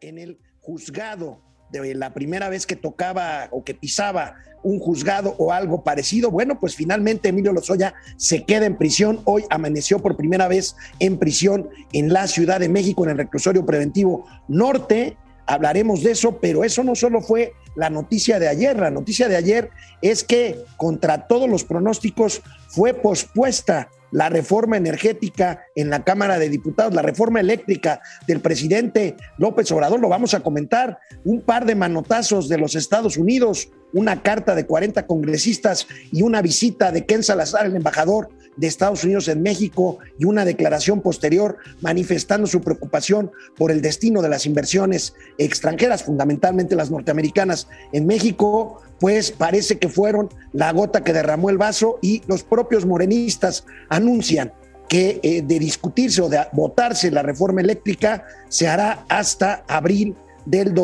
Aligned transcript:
en 0.00 0.18
el 0.18 0.38
juzgado 0.60 1.42
de 1.70 1.94
la 1.94 2.14
primera 2.14 2.48
vez 2.48 2.66
que 2.66 2.74
tocaba 2.74 3.48
o 3.50 3.64
que 3.64 3.74
pisaba 3.74 4.36
un 4.62 4.78
juzgado 4.78 5.34
o 5.38 5.52
algo 5.52 5.84
parecido. 5.84 6.30
Bueno, 6.30 6.58
pues 6.58 6.74
finalmente 6.74 7.28
Emilio 7.28 7.52
Lozoya 7.52 7.92
se 8.16 8.44
queda 8.44 8.64
en 8.64 8.78
prisión. 8.78 9.20
Hoy 9.24 9.44
amaneció 9.50 9.98
por 9.98 10.16
primera 10.16 10.48
vez 10.48 10.74
en 11.00 11.18
prisión 11.18 11.68
en 11.92 12.12
la 12.12 12.28
Ciudad 12.28 12.60
de 12.60 12.70
México, 12.70 13.04
en 13.04 13.10
el 13.10 13.18
reclusorio 13.18 13.66
preventivo 13.66 14.26
norte. 14.48 15.18
Hablaremos 15.46 16.02
de 16.02 16.12
eso, 16.12 16.38
pero 16.40 16.64
eso 16.64 16.82
no 16.82 16.94
solo 16.94 17.20
fue 17.20 17.52
la 17.74 17.90
noticia 17.90 18.38
de 18.38 18.48
ayer. 18.48 18.78
La 18.78 18.90
noticia 18.90 19.28
de 19.28 19.36
ayer 19.36 19.68
es 20.00 20.24
que 20.24 20.64
contra 20.78 21.26
todos 21.26 21.50
los 21.50 21.64
pronósticos 21.64 22.40
fue 22.68 22.94
pospuesta 22.94 23.90
la 24.12 24.28
reforma 24.28 24.76
energética 24.76 25.64
en 25.74 25.90
la 25.90 26.04
Cámara 26.04 26.38
de 26.38 26.48
Diputados, 26.48 26.94
la 26.94 27.02
reforma 27.02 27.40
eléctrica 27.40 28.00
del 28.26 28.40
presidente 28.40 29.16
López 29.38 29.70
Obrador, 29.72 30.00
lo 30.00 30.08
vamos 30.08 30.34
a 30.34 30.40
comentar, 30.40 30.98
un 31.24 31.40
par 31.40 31.64
de 31.64 31.74
manotazos 31.74 32.48
de 32.48 32.58
los 32.58 32.74
Estados 32.76 33.16
Unidos, 33.16 33.70
una 33.92 34.22
carta 34.22 34.54
de 34.54 34.66
40 34.66 35.06
congresistas 35.06 35.86
y 36.12 36.22
una 36.22 36.42
visita 36.42 36.92
de 36.92 37.04
Ken 37.04 37.22
Salazar, 37.22 37.66
el 37.66 37.76
embajador 37.76 38.28
de 38.56 38.66
Estados 38.66 39.04
Unidos 39.04 39.28
en 39.28 39.42
México, 39.42 39.98
y 40.18 40.24
una 40.24 40.44
declaración 40.44 41.00
posterior 41.00 41.56
manifestando 41.80 42.46
su 42.46 42.60
preocupación 42.60 43.30
por 43.56 43.70
el 43.70 43.82
destino 43.82 44.22
de 44.22 44.28
las 44.28 44.46
inversiones 44.46 45.14
extranjeras, 45.38 46.04
fundamentalmente 46.04 46.76
las 46.76 46.90
norteamericanas. 46.90 47.68
En 47.92 48.06
México, 48.06 48.82
pues 49.00 49.32
parece 49.32 49.78
que 49.78 49.88
fueron 49.88 50.28
la 50.52 50.72
gota 50.72 51.02
que 51.02 51.12
derramó 51.12 51.50
el 51.50 51.58
vaso 51.58 51.98
y 52.02 52.22
los 52.26 52.42
propios 52.42 52.86
morenistas 52.86 53.64
anuncian 53.88 54.52
que 54.88 55.20
eh, 55.22 55.42
de 55.42 55.58
discutirse 55.58 56.20
o 56.20 56.28
de 56.28 56.40
votarse 56.52 57.10
la 57.10 57.22
reforma 57.22 57.62
eléctrica 57.62 58.26
se 58.48 58.68
hará 58.68 59.04
hasta 59.08 59.64
abril 59.66 60.14
del 60.44 60.74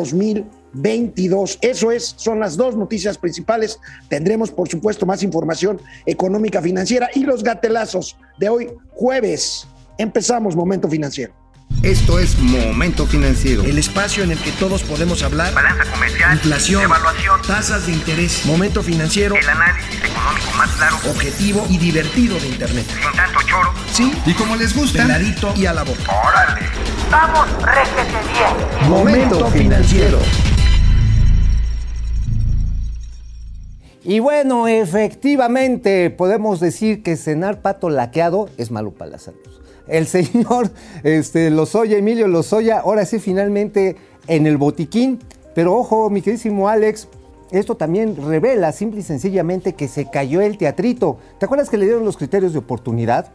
2022. 0.73 1.59
Eso 1.61 1.91
es, 1.91 2.13
son 2.17 2.39
las 2.39 2.57
dos 2.57 2.75
noticias 2.75 3.17
principales. 3.17 3.79
Tendremos, 4.07 4.51
por 4.51 4.69
supuesto, 4.69 5.05
más 5.05 5.23
información 5.23 5.81
económica 6.05 6.61
financiera 6.61 7.09
y 7.13 7.23
los 7.23 7.43
gatelazos 7.43 8.17
de 8.37 8.49
hoy 8.49 8.67
jueves. 8.91 9.67
Empezamos 9.97 10.55
Momento 10.55 10.87
Financiero. 10.87 11.33
Esto 11.83 12.19
es 12.19 12.37
Momento 12.39 13.05
Financiero. 13.05 13.63
El 13.63 13.77
espacio 13.77 14.23
en 14.23 14.31
el 14.31 14.39
que 14.39 14.51
todos 14.53 14.83
podemos 14.83 15.23
hablar. 15.23 15.53
Balanza 15.53 15.85
comercial. 15.89 16.33
Inflación. 16.33 16.83
Evaluación. 16.83 17.41
Tasas 17.43 17.85
de 17.85 17.93
interés. 17.93 18.45
Momento 18.45 18.83
Financiero. 18.83 19.35
El 19.35 19.47
análisis 19.47 19.95
económico 20.03 20.51
más 20.57 20.69
claro. 20.71 20.97
Objetivo 21.09 21.65
y 21.69 21.77
divertido 21.77 22.37
de 22.39 22.47
Internet. 22.47 22.85
Sin 22.87 23.15
tanto 23.15 23.39
choro. 23.43 23.73
Sí. 23.93 24.11
Y 24.25 24.33
como 24.33 24.57
les 24.57 24.75
gusta. 24.75 25.03
Peladito 25.03 25.53
y 25.55 25.67
a 25.67 25.73
la 25.73 25.83
boca. 25.83 26.01
Órale. 26.27 26.61
Vamos, 27.09 27.47
réjete 27.63 28.17
bien. 28.33 28.89
Momento 28.89 29.49
Financiero. 29.51 30.19
Y 34.09 34.21
bueno, 34.21 34.67
efectivamente 34.67 36.09
podemos 36.09 36.59
decir 36.59 37.03
que 37.03 37.15
cenar 37.15 37.61
pato 37.61 37.91
laqueado 37.91 38.49
es 38.57 38.71
malo 38.71 38.89
para 38.89 39.11
la 39.11 39.19
salud. 39.19 39.37
El 39.87 40.07
señor 40.07 40.71
este, 41.03 41.51
Lozoya, 41.51 41.95
Emilio 41.95 42.27
Lozoya, 42.27 42.79
ahora 42.79 43.05
sí 43.05 43.19
finalmente 43.19 43.97
en 44.25 44.47
el 44.47 44.57
botiquín. 44.57 45.19
Pero 45.53 45.75
ojo, 45.75 46.09
mi 46.09 46.23
queridísimo 46.23 46.69
Alex, 46.69 47.07
esto 47.51 47.77
también 47.77 48.15
revela 48.17 48.71
simple 48.71 49.01
y 49.01 49.03
sencillamente 49.03 49.73
que 49.73 49.87
se 49.87 50.09
cayó 50.09 50.41
el 50.41 50.57
teatrito. 50.57 51.19
¿Te 51.37 51.45
acuerdas 51.45 51.69
que 51.69 51.77
le 51.77 51.85
dieron 51.85 52.03
los 52.03 52.17
criterios 52.17 52.53
de 52.53 52.57
oportunidad? 52.57 53.31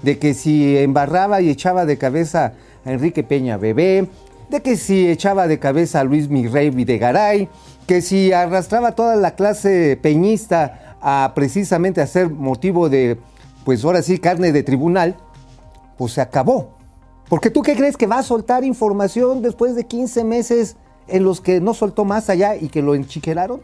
De 0.00 0.18
que 0.18 0.32
si 0.32 0.78
embarraba 0.78 1.42
y 1.42 1.50
echaba 1.50 1.84
de 1.84 1.98
cabeza 1.98 2.54
a 2.86 2.92
Enrique 2.92 3.24
Peña 3.24 3.58
Bebé, 3.58 4.08
de 4.48 4.62
que 4.62 4.76
si 4.76 5.08
echaba 5.08 5.46
de 5.46 5.58
cabeza 5.58 6.00
a 6.00 6.04
Luis 6.04 6.28
Mirrey 6.28 6.70
Videgaray, 6.70 7.48
que 7.86 8.00
si 8.00 8.32
arrastraba 8.32 8.92
toda 8.92 9.16
la 9.16 9.34
clase 9.34 9.98
peñista 10.00 10.96
a 11.00 11.32
precisamente 11.34 12.00
a 12.00 12.06
ser 12.06 12.30
motivo 12.30 12.88
de, 12.88 13.18
pues 13.64 13.84
ahora 13.84 14.02
sí, 14.02 14.18
carne 14.18 14.52
de 14.52 14.62
tribunal, 14.62 15.16
pues 15.96 16.12
se 16.12 16.20
acabó. 16.20 16.76
Porque 17.28 17.50
tú 17.50 17.62
qué 17.62 17.74
crees 17.74 17.96
que 17.96 18.06
va 18.06 18.18
a 18.18 18.22
soltar 18.22 18.64
información 18.64 19.42
después 19.42 19.74
de 19.76 19.84
15 19.84 20.24
meses 20.24 20.76
en 21.08 21.24
los 21.24 21.40
que 21.40 21.60
no 21.60 21.74
soltó 21.74 22.04
más 22.04 22.30
allá 22.30 22.56
y 22.56 22.68
que 22.68 22.82
lo 22.82 22.94
enchiqueraron? 22.94 23.62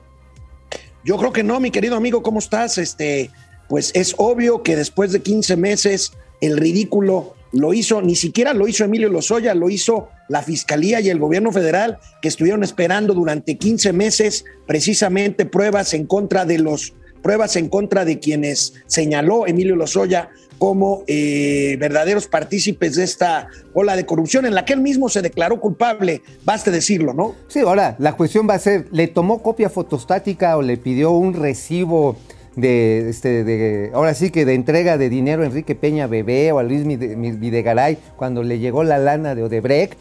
Yo 1.04 1.16
creo 1.16 1.32
que 1.32 1.42
no, 1.42 1.60
mi 1.60 1.70
querido 1.70 1.96
amigo, 1.96 2.22
¿cómo 2.22 2.38
estás? 2.38 2.78
Este, 2.78 3.30
pues 3.68 3.90
es 3.94 4.14
obvio 4.18 4.62
que 4.62 4.76
después 4.76 5.12
de 5.12 5.22
15 5.22 5.56
meses 5.56 6.12
el 6.40 6.56
ridículo 6.58 7.34
lo 7.52 7.74
hizo, 7.74 8.00
ni 8.02 8.16
siquiera 8.16 8.54
lo 8.54 8.68
hizo 8.68 8.84
Emilio 8.84 9.08
Lozoya, 9.08 9.54
lo 9.54 9.70
hizo 9.70 10.08
la 10.28 10.42
Fiscalía 10.42 11.00
y 11.00 11.10
el 11.10 11.18
gobierno 11.18 11.52
federal, 11.52 11.98
que 12.22 12.28
estuvieron 12.28 12.62
esperando 12.62 13.14
durante 13.14 13.56
15 13.56 13.92
meses 13.92 14.44
precisamente 14.66 15.46
pruebas 15.46 15.94
en 15.94 16.06
contra 16.06 16.44
de 16.44 16.58
los 16.58 16.94
pruebas 17.22 17.56
en 17.56 17.68
contra 17.68 18.04
de 18.04 18.18
quienes 18.18 18.74
señaló 18.86 19.46
Emilio 19.46 19.76
Lozoya 19.76 20.30
como 20.58 21.04
eh, 21.06 21.76
verdaderos 21.80 22.26
partícipes 22.26 22.96
de 22.96 23.04
esta 23.04 23.48
ola 23.72 23.96
de 23.96 24.04
corrupción 24.04 24.44
en 24.44 24.54
la 24.54 24.64
que 24.64 24.74
él 24.74 24.80
mismo 24.80 25.08
se 25.08 25.22
declaró 25.22 25.58
culpable, 25.58 26.22
baste 26.44 26.70
decirlo, 26.70 27.14
¿no? 27.14 27.34
Sí, 27.48 27.60
ahora 27.60 27.96
la 27.98 28.14
cuestión 28.14 28.46
va 28.48 28.54
a 28.54 28.58
ser, 28.58 28.86
¿le 28.90 29.08
tomó 29.08 29.42
copia 29.42 29.70
fotostática 29.70 30.56
o 30.58 30.62
le 30.62 30.76
pidió 30.76 31.12
un 31.12 31.32
recibo 31.32 32.16
de, 32.60 33.08
este, 33.08 33.44
de 33.44 33.90
ahora 33.94 34.14
sí 34.14 34.30
que 34.30 34.44
de 34.44 34.54
entrega 34.54 34.98
de 34.98 35.08
dinero 35.08 35.42
a 35.42 35.46
Enrique 35.46 35.74
Peña 35.74 36.06
Bebé 36.06 36.52
o 36.52 36.58
a 36.58 36.62
Luis 36.62 36.84
Videgaray 36.86 37.98
cuando 38.16 38.42
le 38.42 38.58
llegó 38.58 38.84
la 38.84 38.98
lana 38.98 39.34
de 39.34 39.42
Odebrecht, 39.42 39.98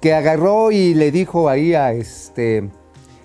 que 0.00 0.14
agarró 0.14 0.72
y 0.72 0.94
le 0.94 1.10
dijo 1.10 1.48
ahí 1.48 1.74
a 1.74 1.92
este, 1.92 2.68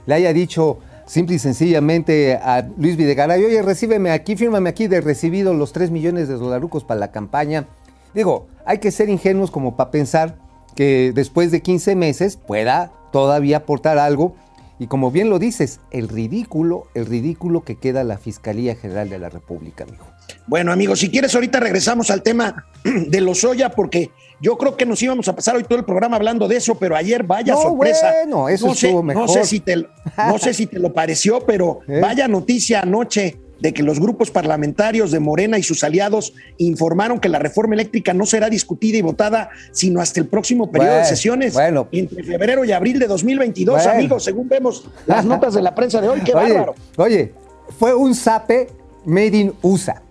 le 0.06 0.14
haya 0.14 0.34
dicho, 0.34 0.80
simple 1.06 1.36
y 1.36 1.40
sencillamente 1.40 2.36
a 2.36 2.68
Luis 2.78 2.98
Videgaray, 2.98 3.44
oye, 3.44 3.62
recíbeme 3.62 4.12
aquí, 4.12 4.36
fírmame 4.36 4.70
aquí 4.70 4.88
de 4.88 5.02
recibido 5.02 5.54
los 5.54 5.72
3 5.74 5.92
millones 5.92 6.28
de 6.28 6.36
dolarucos 6.36 6.84
para 6.84 7.00
la 7.00 7.12
campaña. 7.12 7.68
Digo, 8.14 8.48
hay 8.66 8.80
que 8.80 8.92
ser 8.92 9.10
ingenuos 9.10 9.52
como 9.52 9.76
para 9.76 9.92
pensar 9.92 10.38
que 10.76 11.12
después 11.14 11.52
de 11.52 11.62
15 11.62 11.96
meses 11.96 12.38
pueda 12.38 12.92
todavía 13.12 13.58
aportar 13.58 13.98
algo. 13.98 14.36
Y 14.78 14.88
como 14.88 15.10
bien 15.10 15.30
lo 15.30 15.40
dices, 15.40 15.80
el 15.92 16.10
ridículo, 16.10 16.88
el 16.96 17.06
ridículo 17.06 17.64
que 17.64 17.78
queda 17.78 18.04
la 18.04 18.18
Fiscalía 18.18 18.76
General 18.76 19.10
de 19.10 19.20
la 19.20 19.30
República, 19.30 19.86
amigo. 19.86 20.04
Bueno, 20.48 20.72
amigos, 20.74 21.00
si 21.00 21.10
quieres, 21.10 21.34
ahorita 21.34 21.60
regresamos 21.62 22.12
al 22.12 22.22
tema 22.24 22.66
de 22.84 23.22
Lozoya, 23.22 23.70
porque 23.70 24.12
yo 24.42 24.58
creo 24.58 24.76
que 24.76 24.86
nos 24.86 25.02
íbamos 25.02 25.28
a 25.30 25.36
pasar 25.36 25.56
hoy 25.56 25.64
todo 25.64 25.80
el 25.80 25.86
programa 25.86 26.18
hablando 26.18 26.48
de 26.50 26.58
eso, 26.58 26.76
pero 26.76 26.96
ayer 26.98 27.24
vaya 27.24 27.54
No, 27.54 27.62
sorpresa. 27.62 28.12
bueno, 28.24 28.50
eso 28.50 28.68
no 28.68 28.76
sé, 28.76 28.88
estuvo 28.88 29.02
mejor. 29.02 29.28
No 29.28 29.28
sé, 29.30 29.46
si 29.46 29.62
te, 29.62 29.78
no 30.18 30.38
sé 30.40 30.54
si 30.54 30.66
te 30.68 30.78
lo 30.80 30.92
pareció, 30.94 31.40
pero 31.46 31.80
¿Eh? 31.88 32.02
vaya 32.02 32.28
noticia 32.28 32.82
anoche 32.82 33.40
de 33.60 33.74
que 33.74 33.84
los 33.84 34.00
grupos 34.00 34.32
parlamentarios 34.32 35.12
de 35.12 35.20
Morena 35.20 35.58
y 35.58 35.64
sus 35.64 35.84
aliados 35.84 36.34
informaron 36.58 37.20
que 37.20 37.30
la 37.30 37.40
reforma 37.40 37.74
eléctrica 37.76 38.14
no 38.14 38.26
será 38.26 38.50
discutida 38.50 38.98
y 38.98 39.02
votada 39.02 39.50
sino 39.72 40.02
hasta 40.02 40.20
el 40.20 40.28
próximo 40.28 40.72
periodo 40.72 40.96
de 40.98 41.06
sesiones, 41.06 41.54
bueno. 41.54 41.88
entre 41.92 42.24
febrero 42.24 42.66
y 42.66 42.72
abril 42.72 43.00
de 43.00 43.08
2022, 43.08 43.76
Bueno. 43.76 43.92
amigos, 43.92 44.24
según 44.24 44.48
vemos 44.50 44.88
las 45.06 45.24
notas 45.32 45.54
de 45.54 45.62
la 45.62 45.74
prensa 45.76 46.02
de 46.02 46.10
hoy. 46.10 46.22
¡Qué 46.22 46.34
oye, 46.34 46.54
bárbaro! 46.54 46.76
oye, 46.98 47.34
fue 47.80 47.94
un 47.94 48.14
zape 48.16 48.68
made 49.06 49.38
in 49.38 49.54
USA. 49.62 50.02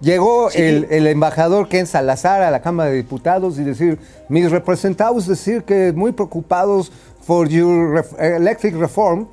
Llegó 0.00 0.50
Sí. 0.50 0.60
el, 0.60 0.86
el 0.90 1.06
embajador 1.06 1.68
Ken 1.68 1.86
Salazar 1.86 2.42
a 2.42 2.50
la 2.50 2.60
Cámara 2.60 2.90
de 2.90 2.96
Diputados 2.96 3.58
y 3.58 3.62
decir, 3.62 3.98
mis 4.28 4.50
representados 4.50 5.26
decir 5.28 5.62
que 5.62 5.92
muy 5.92 6.10
preocupados 6.12 6.90
for 7.24 7.48
your 7.48 8.04
electric 8.18 8.74
reform 8.74 9.28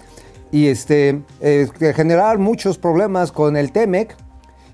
y 0.52 0.68
este, 0.68 1.22
eh, 1.42 1.68
generar 1.96 2.38
muchos 2.38 2.78
problemas 2.78 3.32
con 3.32 3.56
el 3.58 3.72
TEMEC. 3.72 4.16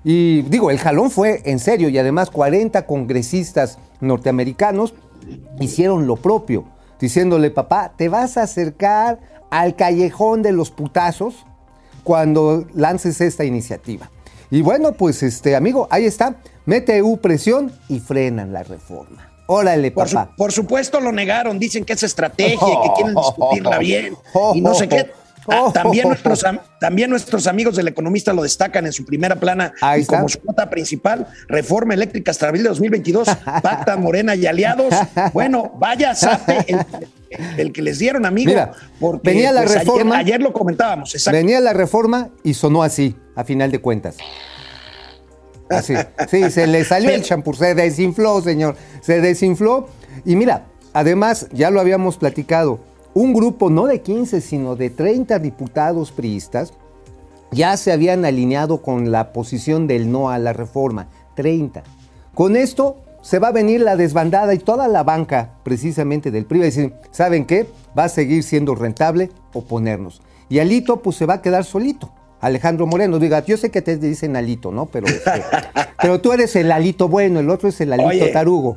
Y 0.04 0.42
digo, 0.42 0.70
el 0.70 0.78
jalón 0.78 1.10
fue 1.10 1.42
en 1.44 1.58
serio 1.58 1.88
y 1.88 1.98
además 1.98 2.30
40 2.30 2.86
congresistas 2.86 3.78
norteamericanos 4.00 4.94
hicieron 5.60 6.06
lo 6.06 6.16
propio, 6.16 6.64
diciéndole, 7.00 7.50
papá, 7.50 7.92
te 7.96 8.08
vas 8.08 8.36
a 8.36 8.42
acercar 8.42 9.18
al 9.50 9.74
callejón 9.74 10.42
de 10.42 10.52
los 10.52 10.70
putazos 10.70 11.44
cuando 12.04 12.64
lances 12.74 13.20
esta 13.20 13.44
iniciativa. 13.44 14.10
Y 14.50 14.62
bueno, 14.62 14.92
pues 14.92 15.24
este 15.24 15.56
amigo, 15.56 15.88
ahí 15.90 16.04
está, 16.04 16.36
mete 16.66 17.02
U 17.02 17.16
presión 17.18 17.72
y 17.88 17.98
frenan 17.98 18.52
la 18.52 18.62
reforma. 18.62 19.28
Órale, 19.48 19.90
Por, 19.90 20.08
su- 20.08 20.14
papá. 20.14 20.34
por 20.36 20.52
supuesto 20.52 21.00
lo 21.00 21.10
negaron, 21.12 21.58
dicen 21.58 21.84
que 21.84 21.94
es 21.94 22.02
estrategia 22.04 22.58
que 22.58 22.90
quieren 22.94 23.14
discutirla 23.14 23.78
bien 23.80 24.16
y 24.54 24.60
no 24.60 24.72
sé 24.74 24.88
qué. 24.88 25.10
Ah, 25.48 25.70
también, 25.72 26.08
nuestros, 26.08 26.44
am- 26.44 26.58
también 26.80 27.10
nuestros 27.10 27.46
amigos 27.46 27.76
del 27.76 27.88
economista 27.88 28.32
lo 28.32 28.42
destacan 28.42 28.86
en 28.86 28.92
su 28.92 29.04
primera 29.04 29.36
plana 29.36 29.72
y 29.98 30.04
como 30.04 30.28
su 30.28 30.38
nota 30.44 30.68
principal, 30.70 31.26
reforma 31.48 31.94
eléctrica 31.94 32.30
hasta 32.30 32.48
abril 32.48 32.62
de 32.64 32.68
2022, 32.70 33.28
pacta 33.62 33.96
Morena 33.96 34.34
y 34.34 34.46
aliados. 34.46 34.94
Bueno, 35.32 35.72
vaya 35.78 36.14
sape 36.14 36.64
el, 36.68 36.78
el 37.58 37.72
que 37.72 37.82
les 37.82 37.98
dieron, 37.98 38.26
amigo. 38.26 38.50
Mira, 38.50 38.72
porque 39.00 39.30
venía 39.30 39.52
la 39.52 39.62
pues, 39.62 39.72
ayer- 39.76 39.80
reforma. 39.86 40.18
Ayer, 40.18 40.40
lo 40.40 40.52
comentábamos, 40.52 41.14
exacto. 41.14 41.36
Venía 41.36 41.60
la 41.60 41.72
reforma 41.72 42.30
y 42.42 42.54
sonó 42.54 42.82
así, 42.82 43.16
a 43.34 43.44
final 43.44 43.70
de 43.70 43.80
cuentas. 43.80 44.16
Así. 45.68 45.94
Sí, 46.30 46.50
se 46.50 46.66
le 46.66 46.84
salió 46.84 47.10
el 47.10 47.22
champú, 47.24 47.52
se 47.54 47.74
desinfló, 47.74 48.40
señor. 48.40 48.76
Se 49.00 49.20
desinfló. 49.20 49.88
Y 50.24 50.36
mira, 50.36 50.66
además, 50.92 51.48
ya 51.52 51.70
lo 51.70 51.80
habíamos 51.80 52.16
platicado, 52.18 52.78
un 53.16 53.32
grupo 53.32 53.70
no 53.70 53.86
de 53.86 54.02
15, 54.02 54.42
sino 54.42 54.76
de 54.76 54.90
30 54.90 55.38
diputados 55.38 56.12
priistas 56.12 56.74
ya 57.50 57.74
se 57.78 57.90
habían 57.90 58.26
alineado 58.26 58.82
con 58.82 59.10
la 59.10 59.32
posición 59.32 59.86
del 59.86 60.12
no 60.12 60.28
a 60.28 60.38
la 60.38 60.52
reforma. 60.52 61.08
30. 61.34 61.82
Con 62.34 62.56
esto 62.56 62.98
se 63.22 63.38
va 63.38 63.48
a 63.48 63.52
venir 63.52 63.80
la 63.80 63.96
desbandada 63.96 64.52
y 64.52 64.58
toda 64.58 64.86
la 64.86 65.02
banca 65.02 65.54
precisamente 65.62 66.30
del 66.30 66.44
PRI 66.44 66.58
va 66.58 66.64
a 66.64 66.66
decir, 66.66 66.92
¿saben 67.10 67.46
qué? 67.46 67.66
Va 67.98 68.04
a 68.04 68.08
seguir 68.10 68.42
siendo 68.42 68.74
rentable 68.74 69.30
oponernos. 69.54 70.20
Y 70.50 70.58
Alito 70.58 71.00
pues 71.00 71.16
se 71.16 71.24
va 71.24 71.34
a 71.34 71.42
quedar 71.42 71.64
solito. 71.64 72.12
Alejandro 72.42 72.86
Moreno, 72.86 73.18
diga, 73.18 73.42
yo 73.42 73.56
sé 73.56 73.70
que 73.70 73.80
te 73.80 73.96
dicen 73.96 74.36
Alito, 74.36 74.72
¿no? 74.72 74.86
Pero, 74.86 75.06
este, 75.06 75.42
pero 76.02 76.20
tú 76.20 76.34
eres 76.34 76.54
el 76.54 76.70
Alito 76.70 77.08
bueno, 77.08 77.40
el 77.40 77.48
otro 77.48 77.70
es 77.70 77.80
el 77.80 77.94
Alito 77.94 78.10
Oye. 78.10 78.28
tarugo. 78.30 78.76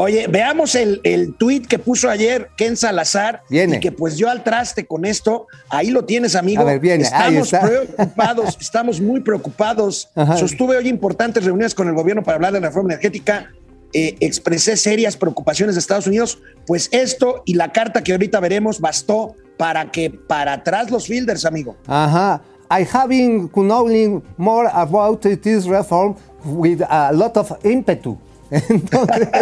Oye, 0.00 0.28
veamos 0.28 0.76
el, 0.76 1.00
el 1.02 1.34
tuit 1.34 1.66
que 1.66 1.80
puso 1.80 2.08
ayer 2.08 2.50
Ken 2.56 2.76
Salazar 2.76 3.42
Viene. 3.50 3.78
y 3.78 3.80
que 3.80 3.90
pues 3.90 4.16
yo 4.16 4.30
al 4.30 4.44
traste 4.44 4.86
con 4.86 5.04
esto. 5.04 5.48
Ahí 5.70 5.90
lo 5.90 6.04
tienes, 6.04 6.36
amigo. 6.36 6.62
A 6.62 6.64
ver, 6.66 6.78
viene, 6.78 7.02
Estamos 7.02 7.52
está. 7.52 7.62
preocupados, 7.66 8.56
estamos 8.60 9.00
muy 9.00 9.22
preocupados. 9.22 10.08
Ajá. 10.14 10.36
Sostuve 10.36 10.76
hoy 10.76 10.86
importantes 10.88 11.44
reuniones 11.44 11.74
con 11.74 11.88
el 11.88 11.94
gobierno 11.94 12.22
para 12.22 12.36
hablar 12.36 12.52
de 12.52 12.60
la 12.60 12.68
reforma 12.68 12.92
energética. 12.92 13.50
Eh, 13.92 14.14
expresé 14.20 14.76
serias 14.76 15.16
preocupaciones 15.16 15.74
de 15.74 15.80
Estados 15.80 16.06
Unidos. 16.06 16.38
Pues 16.64 16.88
esto 16.92 17.42
y 17.44 17.54
la 17.54 17.72
carta 17.72 18.04
que 18.04 18.12
ahorita 18.12 18.38
veremos 18.38 18.78
bastó 18.78 19.34
para 19.56 19.90
que 19.90 20.10
para 20.10 20.52
atrás 20.52 20.92
los 20.92 21.08
fielders, 21.08 21.44
amigo. 21.44 21.74
Ajá. 21.88 22.40
I 22.70 22.86
have 22.92 23.08
been 23.08 23.50
knowing 23.52 24.22
more 24.36 24.70
about 24.72 25.22
this 25.22 25.66
reform 25.66 26.14
with 26.44 26.82
a 26.88 27.10
lot 27.12 27.36
of 27.36 27.50
ímpetu. 27.64 28.16
Entonces, 28.68 29.28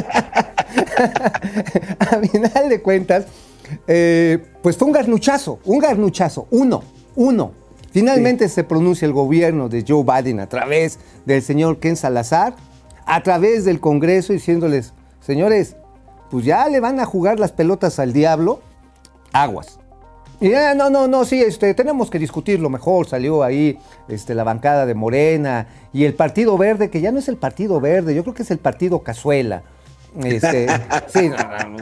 a 1.99 2.19
final 2.19 2.69
de 2.69 2.83
cuentas, 2.83 3.27
eh, 3.87 4.45
pues 4.63 4.77
fue 4.77 4.87
un 4.87 4.93
garnuchazo, 4.93 5.61
un 5.65 5.79
garnuchazo, 5.79 6.47
uno, 6.51 6.83
uno. 7.15 7.53
Finalmente 7.93 8.49
se 8.49 8.63
pronuncia 8.63 9.07
el 9.07 9.13
gobierno 9.13 9.69
de 9.69 9.85
Joe 9.87 10.05
Biden 10.05 10.41
a 10.41 10.49
través 10.49 10.99
del 11.25 11.43
señor 11.43 11.79
Ken 11.79 11.97
Salazar, 11.97 12.55
a 13.07 13.23
través 13.23 13.65
del 13.65 13.81
Congreso, 13.81 14.33
diciéndoles, 14.33 14.93
señores, 15.21 15.77
pues 16.31 16.45
ya 16.45 16.69
le 16.69 16.81
van 16.81 17.01
a 17.01 17.07
jugar 17.07 17.41
las 17.41 17.53
pelotas 17.53 17.99
al 17.99 18.13
diablo, 18.13 18.61
aguas. 19.33 19.79
Y 20.41 20.49
eh, 20.49 20.75
no, 20.77 20.91
no, 20.91 21.09
no, 21.09 21.25
sí, 21.25 21.41
este, 21.41 21.73
tenemos 21.75 22.11
que 22.11 22.19
discutirlo 22.19 22.69
mejor. 22.69 23.09
Salió 23.09 23.43
ahí 23.43 23.79
este, 24.09 24.35
la 24.35 24.45
bancada 24.45 24.87
de 24.87 24.95
Morena 24.95 25.67
y 25.93 26.05
el 26.05 26.15
Partido 26.15 26.59
Verde, 26.59 26.91
que 26.91 27.01
ya 27.01 27.13
no 27.13 27.19
es 27.19 27.29
el 27.29 27.37
Partido 27.37 27.81
Verde, 27.81 28.15
yo 28.15 28.23
creo 28.23 28.35
que 28.35 28.43
es 28.43 28.51
el 28.51 28.59
Partido 28.59 29.01
Cazuela. 29.01 29.63
Este, 30.23 30.67
sí, 31.09 31.31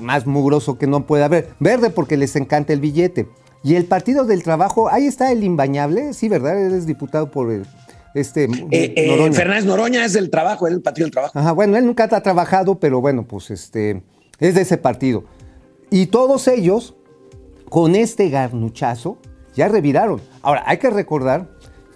más 0.01 0.27
mugroso 0.27 0.79
que 0.79 0.87
no 0.87 1.07
puede 1.07 1.25
haber. 1.25 1.51
Verde 1.61 1.91
porque 1.91 2.17
les 2.17 2.37
encanta 2.37 2.73
el 2.73 2.81
billete. 2.81 3.29
Y 3.63 3.77
el 3.77 3.87
Partido 3.87 4.25
del 4.25 4.43
Trabajo, 4.43 4.89
ahí 4.91 5.07
está 5.07 5.33
el 5.33 5.43
imbañable, 5.43 6.13
sí, 6.13 6.29
¿verdad? 6.29 6.59
Eres 6.59 6.87
diputado 6.87 7.31
por 7.31 7.51
el, 7.51 7.67
este 8.15 8.45
Eh, 8.45 8.93
eh, 8.97 9.09
Noroña. 9.09 9.33
Fernández 9.33 9.65
Noroña 9.65 10.05
es 10.05 10.13
del 10.13 10.31
trabajo, 10.31 10.67
es 10.67 10.73
del 10.73 10.83
partido 10.83 11.07
del 11.07 11.13
trabajo. 11.13 11.39
Ajá, 11.39 11.53
bueno, 11.53 11.77
él 11.77 11.85
nunca 11.85 12.05
ha 12.05 12.23
trabajado, 12.23 12.79
pero 12.79 13.01
bueno, 13.01 13.27
pues 13.27 13.51
este 13.51 14.03
es 14.39 14.55
de 14.55 14.61
ese 14.61 14.79
partido. 14.79 15.25
Y 15.91 16.07
todos 16.07 16.49
ellos, 16.49 16.95
con 17.75 17.97
este 17.97 18.29
garnuchazo, 18.29 19.19
ya 19.57 19.67
reviraron. 19.67 20.21
Ahora, 20.43 20.63
hay 20.65 20.79
que 20.79 20.91
recordar 20.91 21.49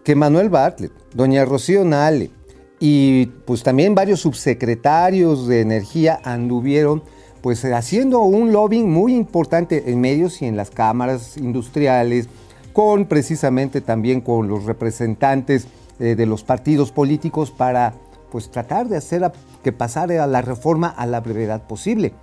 que 0.03 0.17
Manuel 0.17 0.49
Bartlett, 0.49 0.91
doña 1.15 1.45
Rocío 1.45 1.85
Nale 1.85 2.33
y 2.81 3.27
pues 3.47 3.63
también 3.63 3.95
varios 3.95 4.19
subsecretarios 4.19 5.47
de 5.47 5.61
energía 5.61 6.19
anduvieron 6.25 7.05
pues 7.43 7.65
haciendo 7.65 8.23
un 8.23 8.53
lobbying 8.53 8.91
muy 8.91 9.15
importante 9.15 9.93
en 9.93 10.01
medios 10.01 10.43
y 10.43 10.47
en 10.47 10.57
las 10.57 10.71
cámaras 10.71 11.37
industriales, 11.37 12.29
con 12.73 13.05
precisamente 13.05 13.81
también 13.81 14.21
con 14.21 14.49
los 14.49 14.65
representantes 14.65 15.69
eh, 16.01 16.17
de 16.17 16.27
los 16.27 16.43
partidos 16.43 16.91
políticos 16.91 17.53
para 17.53 17.95
pues 18.33 18.51
tratar 18.51 18.89
de 18.89 18.97
hacer 18.97 19.31
que 19.63 19.71
pasara 19.71 20.27
la 20.27 20.43
reforma 20.43 20.89
a 20.89 21.07
la 21.07 21.21
brevedad 21.21 21.69
posible. 21.69 22.15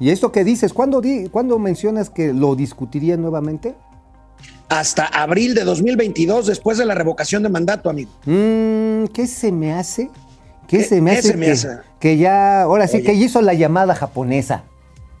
Y 0.00 0.10
esto 0.10 0.32
que 0.32 0.44
dices, 0.44 0.72
¿cuándo, 0.72 1.00
di- 1.00 1.28
¿cuándo 1.28 1.58
mencionas 1.58 2.10
que 2.10 2.32
lo 2.32 2.54
discutiría 2.56 3.16
nuevamente? 3.16 3.74
Hasta 4.68 5.04
abril 5.06 5.54
de 5.54 5.62
2022, 5.64 6.46
después 6.46 6.78
de 6.78 6.86
la 6.86 6.94
revocación 6.94 7.42
de 7.42 7.48
mandato, 7.48 7.90
amigo. 7.90 8.10
Mm, 8.26 9.04
¿Qué 9.12 9.26
se 9.26 9.52
me 9.52 9.72
hace? 9.72 10.10
¿Qué, 10.66 10.78
¿Qué- 10.78 10.84
se 10.84 11.00
me 11.00 11.12
hace? 11.12 11.22
se 11.28 11.36
me 11.36 11.46
que, 11.46 11.52
hace? 11.52 11.68
que 12.00 12.16
ya, 12.16 12.62
ahora 12.62 12.88
sí, 12.88 12.96
Oye. 12.98 13.04
que 13.06 13.12
hizo 13.14 13.40
la 13.42 13.54
llamada 13.54 13.94
japonesa. 13.94 14.64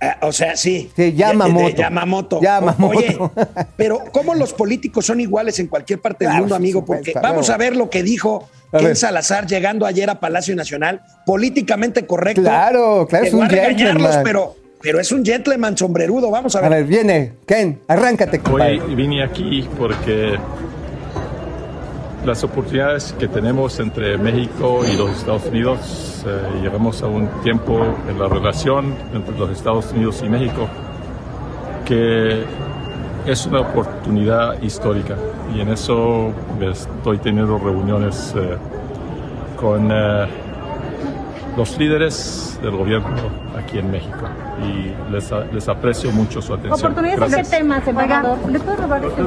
Eh, 0.00 0.10
o 0.22 0.32
sea, 0.32 0.56
sí. 0.56 0.90
Sí, 0.96 1.12
Yamamoto. 1.14 1.76
Yamamoto. 1.76 2.40
Yamamoto. 2.42 2.98
Oye, 2.98 3.16
pero 3.76 4.00
¿cómo 4.12 4.34
los 4.34 4.52
políticos 4.52 5.06
son 5.06 5.20
iguales 5.20 5.58
en 5.60 5.68
cualquier 5.68 6.00
parte 6.00 6.26
del 6.26 6.34
mundo, 6.38 6.54
amigo? 6.56 6.84
Porque 6.84 7.12
vamos 7.22 7.48
a 7.48 7.56
ver 7.56 7.76
lo 7.76 7.88
que 7.90 8.02
dijo 8.02 8.48
A 8.72 8.78
Ken 8.78 8.88
ver. 8.88 8.96
Salazar 8.96 9.46
llegando 9.46 9.86
ayer 9.86 10.10
a 10.10 10.18
Palacio 10.20 10.56
Nacional, 10.56 11.02
políticamente 11.24 12.06
correcto. 12.06 12.42
Claro, 12.42 13.06
claro, 13.08 13.24
es 13.24 13.32
un 13.32 13.48
regañarlos, 13.48 14.16
pero, 14.24 14.56
pero 14.84 15.00
es 15.00 15.10
un 15.12 15.24
gentleman 15.24 15.78
sombrerudo. 15.78 16.30
Vamos 16.30 16.54
a 16.54 16.58
A 16.58 16.68
ver. 16.68 16.84
viene, 16.84 17.32
Ken, 17.46 17.80
arráncate, 17.88 18.40
compadre. 18.40 18.82
Hoy 18.82 18.94
vine 18.94 19.24
aquí 19.24 19.66
porque 19.78 20.38
las 22.26 22.44
oportunidades 22.44 23.14
que 23.18 23.26
tenemos 23.26 23.80
entre 23.80 24.18
México 24.18 24.82
y 24.86 24.94
los 24.94 25.10
Estados 25.10 25.46
Unidos, 25.46 26.22
eh, 26.26 26.60
llegamos 26.62 27.02
a 27.02 27.06
un 27.06 27.28
tiempo 27.42 27.82
en 28.10 28.18
la 28.18 28.28
relación 28.28 28.94
entre 29.14 29.38
los 29.38 29.50
Estados 29.50 29.90
Unidos 29.92 30.22
y 30.22 30.28
México 30.28 30.68
que 31.86 32.44
es 33.26 33.46
una 33.46 33.60
oportunidad 33.60 34.60
histórica 34.62 35.16
y 35.54 35.60
en 35.60 35.68
eso 35.68 36.32
estoy 36.60 37.18
teniendo 37.18 37.58
reuniones 37.58 38.34
eh, 38.36 38.56
con 39.58 39.90
eh, 39.90 40.26
los 41.56 41.78
líderes 41.78 42.58
del 42.62 42.72
gobierno 42.72 43.16
aquí 43.56 43.78
en 43.78 43.90
México 43.90 44.26
y 44.62 45.12
les, 45.12 45.30
les 45.52 45.68
aprecio 45.68 46.10
mucho 46.12 46.40
su 46.40 46.54
atención. 46.54 46.92
Oportunidades 46.92 47.20
en 47.20 47.28
qué 47.28 47.34
Gracias. 47.36 47.58
temas, 47.58 47.88
embajador. 47.88 48.38
¿Le 48.50 48.60
puedo 48.60 48.76
robar 48.76 49.04
este 49.04 49.22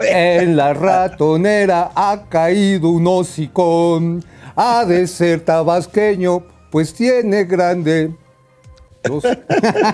En 0.00 0.56
la 0.56 0.74
ratonera 0.74 1.90
ha 1.94 2.24
caído 2.28 2.88
un 2.88 3.06
hocicón. 3.06 4.24
Ha 4.56 4.84
de 4.84 5.06
ser 5.06 5.40
tabasqueño, 5.40 6.42
pues 6.70 6.92
tiene 6.94 7.44
grande. 7.44 8.14
Dos. 9.04 9.24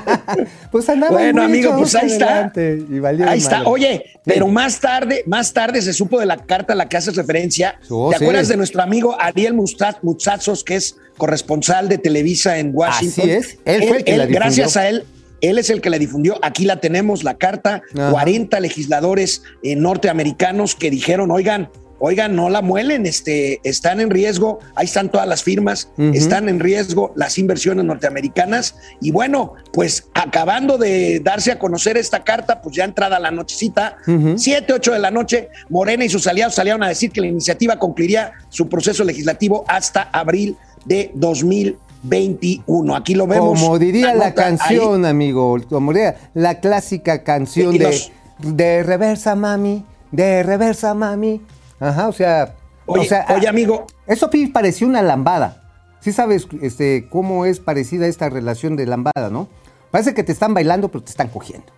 pues 0.72 0.88
andaba 0.88 1.12
Bueno, 1.12 1.42
amigo, 1.42 1.74
pues 1.76 1.94
ahí 1.94 2.08
está. 2.08 2.52
y 2.56 3.22
Ahí 3.24 3.38
está. 3.38 3.62
Oye, 3.64 4.04
pero 4.24 4.48
más 4.48 4.80
tarde, 4.80 5.22
más 5.26 5.52
tarde 5.52 5.80
se 5.82 5.92
supo 5.92 6.20
de 6.20 6.26
la 6.26 6.36
carta 6.36 6.74
a 6.74 6.76
la 6.76 6.88
que 6.88 6.96
haces 6.96 7.16
referencia. 7.16 7.78
Oh, 7.88 8.10
¿Te 8.10 8.18
sí. 8.18 8.24
acuerdas 8.24 8.48
de 8.48 8.56
nuestro 8.56 8.82
amigo 8.82 9.16
Ariel 9.18 9.54
Mutsatsos, 9.54 10.64
que 10.64 10.76
es 10.76 10.96
corresponsal 11.16 11.88
de 11.88 11.98
Televisa 11.98 12.58
en 12.58 12.72
Washington? 12.74 13.24
Así 13.24 13.30
es. 13.30 13.58
Él 13.64 13.84
fue 13.88 13.98
el 13.98 14.04
que 14.04 14.16
la 14.16 14.26
difundió. 14.26 14.40
Gracias 14.40 14.76
a 14.76 14.88
él, 14.88 15.04
él 15.40 15.58
es 15.58 15.70
el 15.70 15.80
que 15.80 15.90
la 15.90 15.98
difundió. 15.98 16.38
Aquí 16.42 16.64
la 16.64 16.80
tenemos, 16.80 17.24
la 17.24 17.38
carta. 17.38 17.82
Ajá. 17.94 18.10
40 18.10 18.60
legisladores 18.60 19.42
eh, 19.62 19.76
norteamericanos 19.76 20.74
que 20.74 20.90
dijeron, 20.90 21.30
oigan, 21.30 21.70
oigan, 22.00 22.36
no 22.36 22.48
la 22.48 22.62
muelen, 22.62 23.06
este, 23.06 23.60
están 23.64 24.00
en 24.00 24.10
riesgo, 24.10 24.60
ahí 24.74 24.86
están 24.86 25.10
todas 25.10 25.26
las 25.26 25.42
firmas, 25.42 25.90
están 26.14 26.48
en 26.48 26.60
riesgo 26.60 27.12
las 27.16 27.38
inversiones 27.38 27.84
norteamericanas. 27.84 28.76
Y 29.00 29.10
bueno, 29.10 29.54
pues 29.72 30.08
acabando 30.14 30.78
de 30.78 31.20
darse 31.20 31.52
a 31.52 31.58
conocer 31.58 31.96
esta 31.96 32.22
carta, 32.24 32.60
pues 32.62 32.76
ya 32.76 32.84
entrada 32.84 33.18
la 33.18 33.30
nochecita, 33.30 33.96
Ujú. 34.06 34.38
7, 34.38 34.72
8 34.72 34.92
de 34.92 34.98
la 34.98 35.10
noche, 35.10 35.48
Morena 35.68 36.04
y 36.04 36.08
sus 36.08 36.26
aliados 36.26 36.54
salieron 36.54 36.82
a 36.82 36.88
decir 36.88 37.10
que 37.10 37.20
la 37.20 37.26
iniciativa 37.26 37.78
concluiría 37.78 38.32
su 38.48 38.68
proceso 38.68 39.02
legislativo 39.04 39.64
hasta 39.68 40.02
abril 40.12 40.56
de 40.84 41.10
2021. 41.14 42.96
Aquí 42.96 43.14
lo 43.14 43.26
vemos. 43.26 43.58
Como 43.60 43.78
diría 43.78 44.14
la 44.14 44.28
nota 44.30 44.46
ahí. 44.46 44.56
canción, 44.56 45.04
amigo, 45.04 45.58
como 45.68 45.92
diría 45.92 46.16
la 46.34 46.60
clásica 46.60 47.22
canción 47.24 47.76
de, 47.76 47.84
los- 47.84 48.12
de 48.38 48.82
reversa, 48.82 49.34
mami, 49.34 49.84
de 50.12 50.42
reversa, 50.42 50.94
mami. 50.94 51.40
Ajá, 51.80 52.08
o 52.08 52.12
sea. 52.12 52.54
Oye, 52.86 53.02
o 53.02 53.04
sea, 53.04 53.26
oye, 53.36 53.46
ah, 53.46 53.50
amigo, 53.50 53.86
Eso 54.06 54.30
pareció 54.52 54.86
una 54.86 55.02
lambada. 55.02 55.62
Sí 56.00 56.12
sabes 56.12 56.46
este, 56.62 57.08
cómo 57.10 57.44
es 57.44 57.60
parecida 57.60 58.06
esta 58.06 58.28
relación 58.28 58.76
de 58.76 58.86
lambada, 58.86 59.30
¿no? 59.30 59.48
Parece 59.90 60.14
que 60.14 60.22
te 60.22 60.32
están 60.32 60.54
bailando, 60.54 60.88
pero 60.88 61.04
te 61.04 61.10
están 61.10 61.28
cogiendo. 61.28 61.72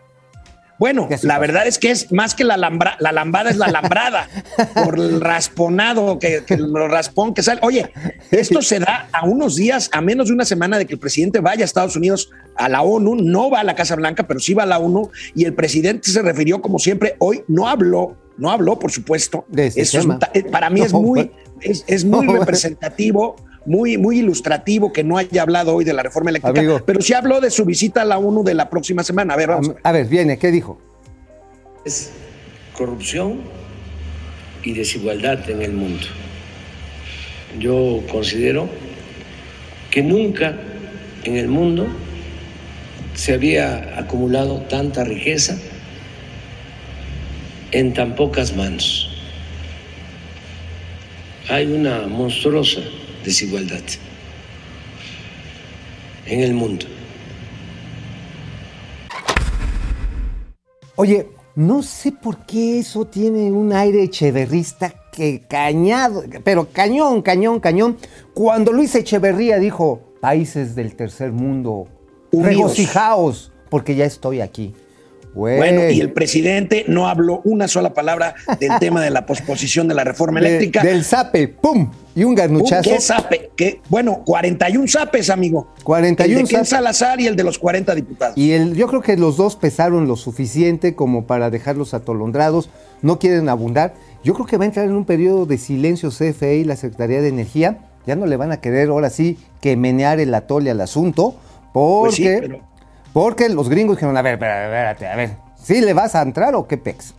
Bueno, 0.81 1.11
la 1.25 1.39
verdad 1.39 1.67
es 1.67 1.79
que 1.79 1.91
es 1.91 2.11
más 2.11 2.35
que 2.35 2.43
la 2.43 2.57
lambra, 2.57 2.97
la 3.01 3.13
lambada 3.13 3.51
es 3.51 3.59
la 3.59 3.69
lambrada 3.69 4.29
por 4.75 4.99
el 4.99 5.21
rasponado, 5.21 6.19
que, 6.19 6.43
que 6.47 6.55
el 6.55 6.73
raspón 6.73 7.35
que 7.35 7.43
sale. 7.43 7.61
Oye, 7.63 7.93
esto 8.31 8.63
se 8.63 8.79
da 8.79 9.07
a 9.13 9.27
unos 9.27 9.57
días, 9.57 9.91
a 9.93 10.01
menos 10.01 10.29
de 10.29 10.33
una 10.33 10.47
semana 10.47 10.79
de 10.79 10.87
que 10.87 10.95
el 10.95 10.99
presidente 10.99 11.41
vaya 11.41 11.65
a 11.65 11.67
Estados 11.67 11.97
Unidos 11.97 12.31
a 12.57 12.71
la 12.71 12.81
ONU, 12.81 13.15
no 13.17 13.51
va 13.51 13.61
a 13.61 13.65
la 13.65 13.75
Casa 13.75 13.95
Blanca, 13.95 14.27
pero 14.27 14.41
sí 14.41 14.55
va 14.55 14.63
a 14.63 14.67
la 14.67 14.79
ONU, 14.79 15.11
y 15.35 15.45
el 15.45 15.53
presidente 15.53 16.11
se 16.11 16.23
refirió 16.23 16.63
como 16.63 16.79
siempre, 16.79 17.15
hoy 17.19 17.45
no 17.47 17.69
habló 17.69 18.17
no 18.41 18.51
habló, 18.51 18.79
por 18.79 18.91
supuesto. 18.91 19.45
De 19.49 19.67
ese 19.69 19.83
Eso 19.83 19.99
es 19.99 20.03
tema. 20.05 20.15
un 20.15 20.21
ta- 20.21 20.31
eh, 20.35 20.43
para 20.45 20.69
mí 20.71 20.81
es 20.81 20.93
muy, 20.93 21.03
bueno. 21.29 21.31
es, 21.61 21.85
es 21.87 22.05
muy 22.05 22.27
No, 22.27 22.33
representativo, 22.39 23.37
muy, 23.67 23.99
muy 23.99 24.19
ilustrativo 24.21 24.93
que 24.93 25.05
no 25.05 25.19
haya 25.19 25.43
hablado 25.43 25.75
hoy 25.75 25.85
de 25.85 25.93
la 25.93 26.03
reforma 26.03 26.31
eléctrica, 26.31 26.59
Amigo. 26.59 26.81
pero 26.85 27.01
sí 27.03 27.13
habló 27.13 27.41
de 27.41 27.51
su 27.51 27.65
visita 27.65 28.03
a 28.03 28.05
la 28.05 28.19
ONU 28.19 28.43
de 28.43 28.55
la 28.55 28.69
próxima 28.71 29.03
semana. 29.05 29.35
A 29.35 29.37
ver, 29.37 29.49
vamos. 29.51 29.69
a 29.69 29.73
ver. 29.73 29.81
A 29.85 29.93
ver, 29.93 30.07
viene, 30.07 30.39
¿qué 30.39 30.51
dijo? 30.51 30.81
es 31.85 32.11
corrupción 32.77 33.41
y 34.63 34.73
desigualdad 34.75 35.49
en 35.49 35.63
el 35.63 35.73
mundo. 35.73 36.07
Yo 37.59 38.01
considero 38.11 38.69
que 39.91 40.03
nunca 40.03 40.57
en 41.25 41.37
el 41.37 41.49
mundo 41.49 41.87
se 43.15 43.35
había 43.35 43.99
acumulado 43.99 44.61
tanta 44.63 45.05
riqueza 45.05 45.59
en 47.73 47.95
tan 47.95 48.15
pocas 48.15 48.55
manos. 48.55 49.09
Hay 51.49 51.67
una 51.67 52.07
monstruosa 52.07 52.81
desigualdad 53.25 53.83
en 56.27 56.41
el 56.41 56.55
mundo. 56.55 56.87
Oye, 60.97 61.27
no 61.57 61.83
sé 61.83 62.13
por 62.13 62.47
qué 62.47 62.79
eso 62.79 63.07
tiene 63.07 63.51
un 63.51 63.73
aire 63.73 64.03
echeverrista 64.03 64.95
que 65.11 65.41
cañado, 65.49 66.23
pero 66.45 66.69
cañón, 66.71 67.23
cañón, 67.23 67.59
cañón. 67.59 67.97
Cuando 68.35 68.73
Luis 68.73 68.95
Echeverría 68.95 69.59
dijo, 69.59 70.01
países 70.21 70.75
del 70.75 70.95
tercer 70.95 71.33
mundo, 71.33 71.89
regocijaos, 72.33 73.53
porque 73.69 73.97
ya 73.97 74.05
estoy 74.05 74.41
aquí. 74.41 74.75
Bueno, 75.35 75.89
y 75.91 76.01
el 76.01 76.13
presidente 76.13 76.85
no 76.89 77.09
habló 77.09 77.41
una 77.45 77.69
sola 77.69 77.95
palabra 77.95 78.35
del 78.59 78.71
tema 78.81 79.01
de 79.03 79.11
la 79.11 79.27
posposición 79.27 79.87
de 79.89 79.95
la 79.95 80.05
reforma 80.05 80.41
De- 80.41 80.47
eléctrica. 80.49 80.83
del 80.83 81.05
zape, 81.05 81.49
¡pum! 81.49 81.91
Y 82.15 82.25
un 82.25 82.35
garnuchazo. 82.35 82.91
¿Qué 82.91 83.01
zape? 83.01 83.51
¿Qué? 83.57 83.81
Bueno, 83.89 84.23
41 84.27 84.89
zapes, 84.89 85.31
amigo. 85.31 85.69
41 85.85 86.41
el 86.41 86.47
de 86.47 86.55
Ken. 86.57 86.65
Salazar 86.67 87.21
y 87.21 87.27
el 87.29 87.37
de 87.37 87.45
los 87.45 87.59
40 87.59 87.95
diputados. 87.95 88.37
Y 88.37 88.51
el, 88.53 88.75
yo 88.75 88.89
creo 88.89 89.01
que 89.01 89.17
los 89.17 89.37
dos 89.37 89.55
pesaron 89.57 90.09
lo 90.09 90.17
suficiente 90.17 90.95
como 90.97 91.27
para 91.27 91.51
dejarlos 91.51 91.95
atolondrados, 91.95 92.69
no 93.03 93.19
quieren 93.21 93.49
abundar. 93.49 93.95
Yo 94.25 94.35
creo 94.35 94.47
que 94.47 94.57
va 94.57 94.65
a 94.65 94.67
entrar 94.67 94.87
en 94.87 94.93
un 94.93 95.05
periodo 95.05 95.47
de 95.47 95.57
silencio 95.59 96.11
CFE 96.11 96.57
y 96.57 96.65
la 96.65 96.75
Secretaría 96.77 97.23
de 97.23 97.29
Energía. 97.29 97.79
Ya 98.07 98.17
no 98.17 98.27
le 98.27 98.37
van 98.37 98.51
a 98.51 98.61
querer 98.61 98.89
ahora 98.89 99.09
sí 99.11 99.39
que 99.61 99.77
menear 99.77 100.19
el 100.21 100.35
atole 100.35 100.71
al 100.71 100.81
asunto, 100.81 101.37
porque, 101.73 102.07
Pues 102.09 102.15
sí, 102.17 102.25
pero- 102.25 102.70
porque 103.13 103.49
los 103.49 103.69
gringos 103.69 103.97
dijeron, 103.97 104.17
a 104.17 104.23
ver, 104.23 104.35
espérate, 104.35 105.07
a 105.07 105.17
ver, 105.17 105.37
¿sí 105.57 105.81
le 105.81 105.93
vas 105.95 106.15
a 106.15 106.23
entrar 106.23 106.55
o 106.55 106.67
qué 106.67 106.77
pex? 106.77 107.15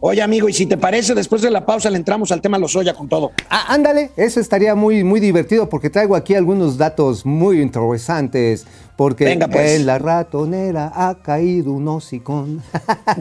Oye, 0.00 0.22
amigo, 0.22 0.48
y 0.48 0.52
si 0.52 0.66
te 0.66 0.76
parece, 0.76 1.12
después 1.12 1.42
de 1.42 1.50
la 1.50 1.66
pausa 1.66 1.90
le 1.90 1.96
entramos 1.96 2.30
al 2.30 2.40
tema 2.40 2.56
Lozoya 2.56 2.94
con 2.94 3.08
todo. 3.08 3.32
Ah, 3.50 3.74
ándale, 3.74 4.12
eso 4.16 4.38
estaría 4.38 4.76
muy, 4.76 5.02
muy 5.02 5.18
divertido 5.18 5.68
porque 5.68 5.90
traigo 5.90 6.14
aquí 6.14 6.36
algunos 6.36 6.78
datos 6.78 7.26
muy 7.26 7.60
interesantes. 7.60 8.64
Porque 8.98 9.26
Venga, 9.26 9.46
pues. 9.46 9.78
en 9.78 9.86
la 9.86 10.00
ratonera 10.00 10.90
ha 10.92 11.22
caído 11.22 11.70
un 11.70 11.86
hocicón. 11.86 12.64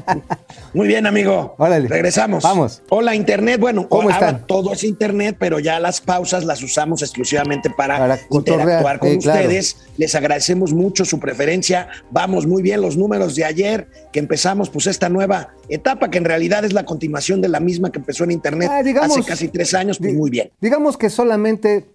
Muy 0.73 0.87
bien, 0.87 1.05
amigo. 1.05 1.53
Órale. 1.59 1.87
Regresamos. 1.87 2.41
Vamos. 2.43 2.81
Hola, 2.89 3.13
Internet. 3.13 3.59
Bueno, 3.59 3.87
¿Cómo 3.87 4.09
ahora 4.09 4.15
están? 4.15 4.47
todo 4.47 4.73
es 4.73 4.83
Internet, 4.83 5.35
pero 5.37 5.59
ya 5.59 5.79
las 5.79 6.01
pausas 6.01 6.45
las 6.45 6.63
usamos 6.63 7.03
exclusivamente 7.03 7.69
para, 7.69 8.19
interactuar 8.31 8.97
con 8.97 9.17
claro. 9.17 9.39
ustedes. 9.39 9.77
Les 9.97 10.15
agradecemos 10.15 10.73
mucho 10.73 11.05
su 11.05 11.19
preferencia. 11.19 11.89
Vamos 12.09 12.47
muy 12.47 12.63
bien 12.63 12.81
los 12.81 12.97
números 12.97 13.35
de 13.35 13.45
ayer, 13.45 13.87
que 14.11 14.17
empezamos 14.17 14.71
pues 14.71 14.87
esta 14.87 15.09
nueva 15.09 15.53
etapa, 15.69 16.09
que 16.09 16.17
en 16.17 16.25
realidad 16.25 16.65
es 16.65 16.66
la 16.73 16.85
continuación 16.85 17.41
de 17.41 17.47
la 17.49 17.59
misma 17.59 17.91
que 17.91 17.99
empezó 17.99 18.23
en 18.23 18.31
Internet 18.31 18.69
Ah, 18.71 18.83
digamos- 18.83 19.17
hace 19.17 19.27
casi 19.27 19.47
tres 19.49 19.73
años. 19.73 19.97
Pues 19.99 20.13
muy 20.13 20.29
bien. 20.29 20.51
Digamos 20.61 20.97
que 20.97 21.09
solamente 21.09 21.85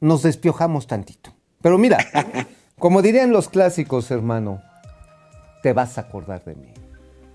nos 0.00 0.22
despiojamos 0.22 0.86
tantito. 0.86 1.34
Pero 1.62 1.76
mira, 1.78 1.98
como 2.78 3.02
dirían 3.02 3.32
los 3.32 3.48
clásicos, 3.48 4.10
hermano, 4.10 4.62
te 5.62 5.72
vas 5.72 5.98
a 5.98 6.02
acordar 6.02 6.44
de 6.44 6.54
mí. 6.54 6.68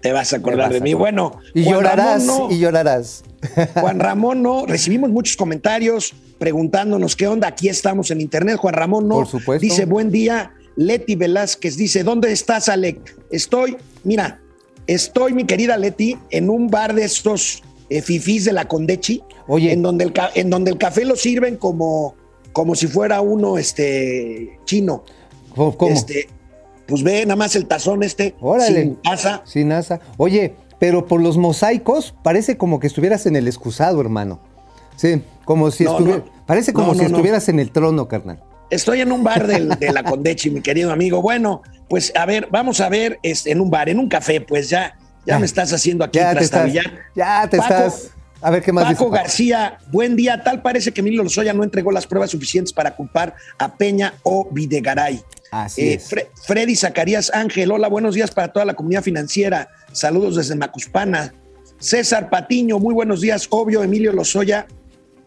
Te 0.01 0.11
vas 0.11 0.33
a 0.33 0.37
acordar 0.37 0.65
vas 0.67 0.69
de 0.71 0.77
a 0.77 0.81
mí. 0.81 0.91
acordar. 0.91 1.13
Bueno, 1.13 1.39
Y 1.53 1.63
Juan 1.63 1.75
llorarás, 1.75 2.27
Ramón 2.27 2.49
no- 2.49 2.51
y 2.55 2.59
llorarás. 2.59 3.23
Juan 3.79 3.99
Ramón 3.99 4.43
no, 4.43 4.65
recibimos 4.65 5.09
muchos 5.09 5.35
comentarios 5.37 6.13
preguntándonos 6.39 7.15
qué 7.15 7.27
onda, 7.27 7.47
aquí 7.47 7.69
estamos 7.69 8.11
en 8.11 8.21
internet. 8.21 8.57
Juan 8.57 8.73
Ramón 8.75 9.07
no 9.07 9.15
Por 9.15 9.27
supuesto. 9.27 9.61
dice 9.61 9.85
buen 9.85 10.11
día. 10.11 10.51
Leti 10.77 11.15
Velázquez 11.15 11.77
dice, 11.77 12.03
¿dónde 12.03 12.31
estás, 12.33 12.67
Alec? 12.67 13.15
Estoy, 13.31 13.77
mira, 14.03 14.41
estoy, 14.87 15.33
mi 15.33 15.45
querida 15.45 15.77
Leti, 15.77 16.17
en 16.29 16.49
un 16.49 16.67
bar 16.69 16.93
de 16.93 17.03
estos 17.05 17.63
eh, 17.89 18.01
fifís 18.01 18.45
de 18.45 18.53
la 18.53 18.67
Condechi, 18.67 19.21
Oye. 19.47 19.71
en 19.71 19.81
donde 19.81 20.05
el, 20.05 20.13
en 20.35 20.49
donde 20.49 20.71
el 20.71 20.77
café 20.77 21.05
lo 21.05 21.15
sirven 21.15 21.57
como, 21.57 22.15
como 22.53 22.75
si 22.75 22.87
fuera 22.87 23.21
uno 23.21 23.57
este, 23.57 24.59
chino. 24.65 25.03
¿Cómo? 25.55 25.87
Este, 25.87 26.27
pues 26.87 27.01
ve 27.03 27.21
nada 27.25 27.35
más 27.35 27.55
el 27.55 27.65
tazón 27.65 28.03
este, 28.03 28.35
Órale. 28.41 28.81
sin 28.81 28.99
asa. 29.05 29.41
Sin 29.45 29.71
asa. 29.71 29.99
Oye, 30.17 30.53
pero 30.79 31.05
por 31.05 31.21
los 31.21 31.37
mosaicos 31.37 32.13
parece 32.23 32.57
como 32.57 32.79
que 32.79 32.87
estuvieras 32.87 33.25
en 33.25 33.35
el 33.35 33.47
excusado, 33.47 34.01
hermano. 34.01 34.39
Sí, 34.97 35.21
como 35.45 35.71
si 35.71 35.83
No, 35.85 35.91
estuviera. 35.91 36.17
no. 36.19 36.45
Parece 36.45 36.73
como 36.73 36.93
No, 36.93 36.99
si 36.99 37.05
estuvieras 37.05 37.49
en 37.49 37.59
el 37.59 37.71
trono, 37.71 38.07
carnal. 38.07 38.41
Estoy 38.69 39.01
en 39.01 39.11
un 39.11 39.23
bar 39.23 39.45
del- 39.47 39.69
de 39.69 39.91
la 39.93 40.03
Condechi, 40.03 40.49
mi 40.49 40.61
querido 40.61 40.91
amigo. 40.91 41.21
Bueno, 41.21 41.61
pues 41.87 42.11
a 42.15 42.25
ver, 42.25 42.47
vamos 42.51 42.81
a 42.81 42.89
ver 42.89 43.19
este, 43.23 43.51
en 43.51 43.61
un 43.61 43.69
bar, 43.69 43.89
en 43.89 43.99
un 43.99 44.09
café, 44.09 44.41
pues 44.41 44.69
ya, 44.69 44.97
ya 45.25 45.37
me 45.39 45.45
estás 45.45 45.71
haciendo 45.71 46.03
aquí 46.03 46.19
Ya 46.19 46.33
te 46.35 46.43
estás. 46.43 46.71
Ya 47.15 47.47
te 47.49 47.57
Paco- 47.57 47.73
estás. 47.73 48.09
A 48.41 48.51
ver 48.51 48.61
qué 48.61 48.71
más 48.71 48.83
Paco 48.85 49.05
dice. 49.05 49.17
García, 49.17 49.77
buen 49.91 50.15
día. 50.15 50.43
Tal 50.43 50.61
parece 50.61 50.91
que 50.91 51.01
Emilio 51.01 51.23
Lozoya 51.23 51.53
no 51.53 51.63
entregó 51.63 51.91
las 51.91 52.05
pruebas 52.05 52.29
suficientes 52.29 52.73
para 52.73 52.95
culpar 52.95 53.33
a 53.57 53.75
Peña 53.75 54.13
o 54.23 54.47
Videgaray. 54.51 55.21
Así 55.51 55.81
Eh, 55.81 55.93
es. 55.95 56.11
Fre- 56.11 56.27
Freddy 56.45 56.75
Zacarías 56.75 57.31
Ángel, 57.33 57.71
hola, 57.71 57.87
buenos 57.87 58.13
días 58.13 58.29
para 58.31 58.49
toda 58.51 58.65
la 58.65 58.73
comunidad 58.75 59.01
financiera. 59.03 59.69
Saludos 59.93 60.35
desde 60.35 60.55
Macuspana. 60.55 61.33
César 61.79 62.29
Patiño, 62.29 62.77
muy 62.77 62.93
buenos 62.93 63.21
días. 63.21 63.47
Obvio, 63.49 63.81
Emilio 63.83 64.11
Lozoya 64.11 64.67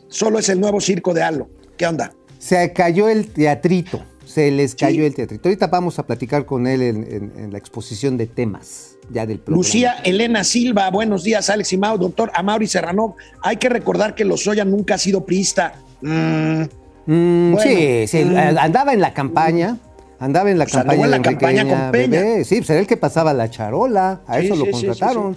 solo 0.08 0.38
es 0.38 0.48
el 0.48 0.60
nuevo 0.60 0.80
circo 0.80 1.12
de 1.12 1.22
Halo. 1.22 1.48
¿Qué 1.76 1.86
onda? 1.86 2.12
Se 2.38 2.72
cayó 2.72 3.08
el 3.08 3.28
teatrito. 3.28 4.02
Se 4.24 4.50
les 4.50 4.74
cayó 4.74 5.00
Sí. 5.00 5.06
el 5.06 5.14
teatrito. 5.14 5.48
Ahorita 5.48 5.68
vamos 5.68 5.98
a 5.98 6.06
platicar 6.06 6.44
con 6.44 6.66
él 6.66 6.82
en, 6.82 6.96
en- 7.04 7.32
en 7.36 7.52
la 7.52 7.58
exposición 7.58 8.16
de 8.18 8.26
temas 8.26 8.96
ya 9.10 9.24
del 9.26 9.38
programa. 9.38 9.56
Lucía 9.56 9.94
Elena 10.04 10.44
Silva, 10.44 10.90
buenos 10.90 11.24
días, 11.24 11.48
Alex 11.48 11.72
y 11.72 11.78
Mau, 11.78 11.96
doctor 11.96 12.30
Amaury 12.34 12.66
Serrano. 12.66 13.16
Hay 13.42 13.56
que 13.56 13.70
recordar 13.70 14.14
que 14.14 14.24
Lozoya 14.26 14.64
nunca 14.66 14.94
ha 14.94 14.98
sido 14.98 15.24
priista. 15.24 15.74
Mm, 16.02 16.62
Mm, 17.10 17.52
Bueno, 17.54 17.62
sí, 17.70 18.06
sí, 18.06 18.22
mm. 18.22 18.36
andaba 18.58 18.92
en 18.92 19.00
la 19.00 19.14
campaña. 19.14 19.78
Andaba 20.20 20.50
en 20.50 20.58
la 20.58 20.66
Pues 20.66 20.74
campaña 20.74 21.04
en 21.06 21.10
de 21.10 21.16
la 21.16 21.22
campaña 21.22 21.62
con 21.62 21.90
Peña. 21.90 22.20
Bebé. 22.20 22.44
Sí, 22.44 22.56
pues 22.56 22.68
era 22.68 22.80
el 22.80 22.86
que 22.86 22.98
pasaba 22.98 23.32
la 23.32 23.48
charola. 23.48 24.20
A 24.26 24.40
Sí, 24.40 24.44
eso 24.46 24.56
sí, 24.56 24.60
lo 24.66 24.70
contrataron. 24.70 25.36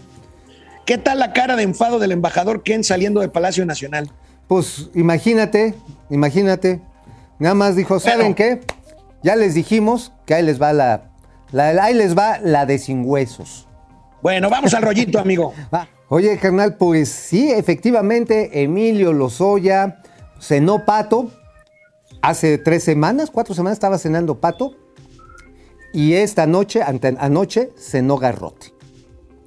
¿Qué 0.85 0.97
tal 0.97 1.19
la 1.19 1.31
cara 1.31 1.55
de 1.55 1.63
enfado 1.63 1.97
del 1.99 2.11
embajador 2.11 2.61
Ken 2.63 2.83
saliendo 2.83 3.21
del 3.21 3.29
Palacio 3.31 3.65
Nacional? 3.65 4.11
Pues 4.49 4.89
imagínate, 4.95 5.73
imagínate. 6.09 6.81
Nada 7.41 7.55
más 7.55 7.75
dijo, 7.75 7.99
¿saben 7.99 8.35
qué? 8.35 8.61
Ya 9.23 9.35
les 9.35 9.55
dijimos 9.55 10.13
que 10.27 10.35
ahí 10.35 10.43
les 10.43 10.61
va 10.61 10.73
la, 10.73 11.11
la- 11.51 11.83
ahí 11.83 11.93
les 11.95 12.15
va 12.15 12.37
la 12.39 12.65
de 12.67 12.77
sin 12.77 13.03
huesos. 13.03 13.67
Bueno, 14.21 14.47
vamos 14.49 14.73
al 14.75 14.83
rollito, 14.83 15.17
amigo. 15.19 15.51
Oye, 16.09 16.37
carnal, 16.37 16.75
pues 16.77 17.09
sí, 17.09 17.51
efectivamente, 17.51 18.61
Emilio 18.61 19.11
Lozoya 19.11 20.01
cenó 20.39 20.85
pato. 20.85 21.31
Hace 22.21 22.59
tres 22.59 22.83
semanas, 22.83 23.31
cuatro 23.31 23.55
semanas 23.55 23.77
estaba 23.77 23.97
cenando 23.97 24.39
pato. 24.39 24.75
Y 25.93 26.13
esta 26.13 26.45
noche, 26.45 26.83
ante- 26.83 27.15
anoche, 27.19 27.71
cenó 27.75 28.17
garrote. 28.17 28.67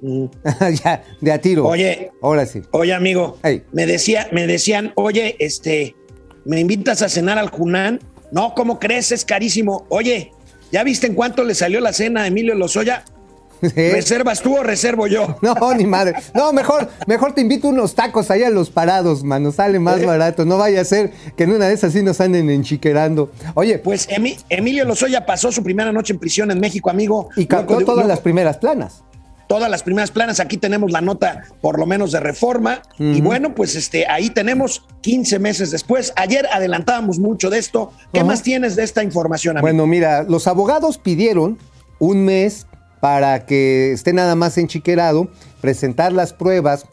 ya, 0.83 1.01
de 1.21 1.31
a 1.31 1.39
tiro. 1.39 1.63
Mm. 1.63 1.67
Oye. 1.67 2.11
Ahora 2.21 2.45
sí. 2.45 2.61
Oye, 2.71 2.93
amigo, 2.93 3.37
me, 3.71 3.85
decía, 3.85 4.27
me 4.33 4.45
decían, 4.47 4.91
oye, 4.95 5.37
este, 5.39 5.95
¿me 6.45 6.59
invitas 6.59 7.01
a 7.01 7.09
cenar 7.09 7.37
al 7.37 7.49
Junán? 7.49 7.99
No, 8.31 8.53
¿cómo 8.55 8.79
crees? 8.79 9.11
Es 9.11 9.25
carísimo. 9.25 9.85
Oye, 9.89 10.31
¿ya 10.71 10.83
viste 10.83 11.07
en 11.07 11.13
cuánto 11.15 11.43
le 11.43 11.53
salió 11.55 11.79
la 11.79 11.93
cena 11.93 12.23
a 12.23 12.27
Emilio 12.27 12.55
Lozoya? 12.55 13.03
¿Reservas 13.61 14.41
tú 14.41 14.57
o 14.57 14.63
reservo 14.63 15.07
yo? 15.07 15.37
No, 15.41 15.73
ni 15.73 15.85
madre. 15.85 16.13
No, 16.33 16.51
mejor, 16.53 16.89
mejor 17.07 17.33
te 17.33 17.41
invito 17.41 17.69
unos 17.69 17.95
tacos 17.95 18.29
allá 18.29 18.47
a 18.47 18.49
los 18.51 18.69
parados, 18.69 19.23
mano. 19.23 19.51
Sale 19.51 19.79
más 19.79 20.01
Eh. 20.01 20.05
barato. 20.05 20.45
No 20.45 20.57
vaya 20.57 20.81
a 20.81 20.85
ser 20.85 21.11
que 21.37 21.45
en 21.45 21.51
una 21.51 21.67
de 21.67 21.73
esas 21.73 21.93
sí 21.93 22.03
nos 22.03 22.19
anden 22.21 22.49
enchiquerando. 22.49 23.31
Oye, 23.53 23.79
Pues 23.79 24.07
Emi- 24.09 24.37
Emilio 24.49 24.85
Lozoya 24.85 25.25
pasó 25.25 25.51
su 25.51 25.63
primera 25.63 25.91
noche 25.91 26.13
en 26.13 26.19
prisión 26.19 26.51
en 26.51 26.59
México, 26.59 26.89
amigo. 26.89 27.29
y 27.37 27.45
de- 27.45 27.85
todas 27.85 28.05
las 28.07 28.19
primeras 28.19 28.57
planas. 28.57 29.03
Todas 29.47 29.69
las 29.69 29.83
primeras 29.83 30.11
planas. 30.11 30.39
Aquí 30.39 30.57
tenemos 30.57 30.91
la 30.91 31.01
nota, 31.01 31.43
por 31.61 31.79
lo 31.79 31.85
menos, 31.85 32.11
de 32.11 32.19
reforma. 32.19 32.81
Y 32.97 33.21
bueno, 33.21 33.55
pues 33.55 33.75
este, 33.75 34.07
ahí 34.07 34.29
tenemos 34.29 34.85
15 35.01 35.39
meses 35.39 35.71
después. 35.71 36.13
Ayer 36.15 36.47
adelantábamos 36.51 37.19
mucho 37.19 37.49
de 37.49 37.59
esto. 37.59 37.91
¿Qué 38.13 38.23
más 38.23 38.43
tienes 38.43 38.75
de 38.75 38.83
esta 38.83 39.03
información, 39.03 39.57
amigo? 39.57 39.67
Bueno, 39.67 39.87
mira, 39.87 40.23
los 40.23 40.47
abogados 40.47 40.97
pidieron 40.97 41.57
un 41.99 42.25
mes 42.25 42.67
para 42.99 43.45
que 43.45 43.91
esté 43.91 44.13
nada 44.13 44.35
más 44.35 44.57
enchiquerado, 44.57 45.29
presentar 45.61 46.11
las 46.11 46.33
pruebas 46.33 46.85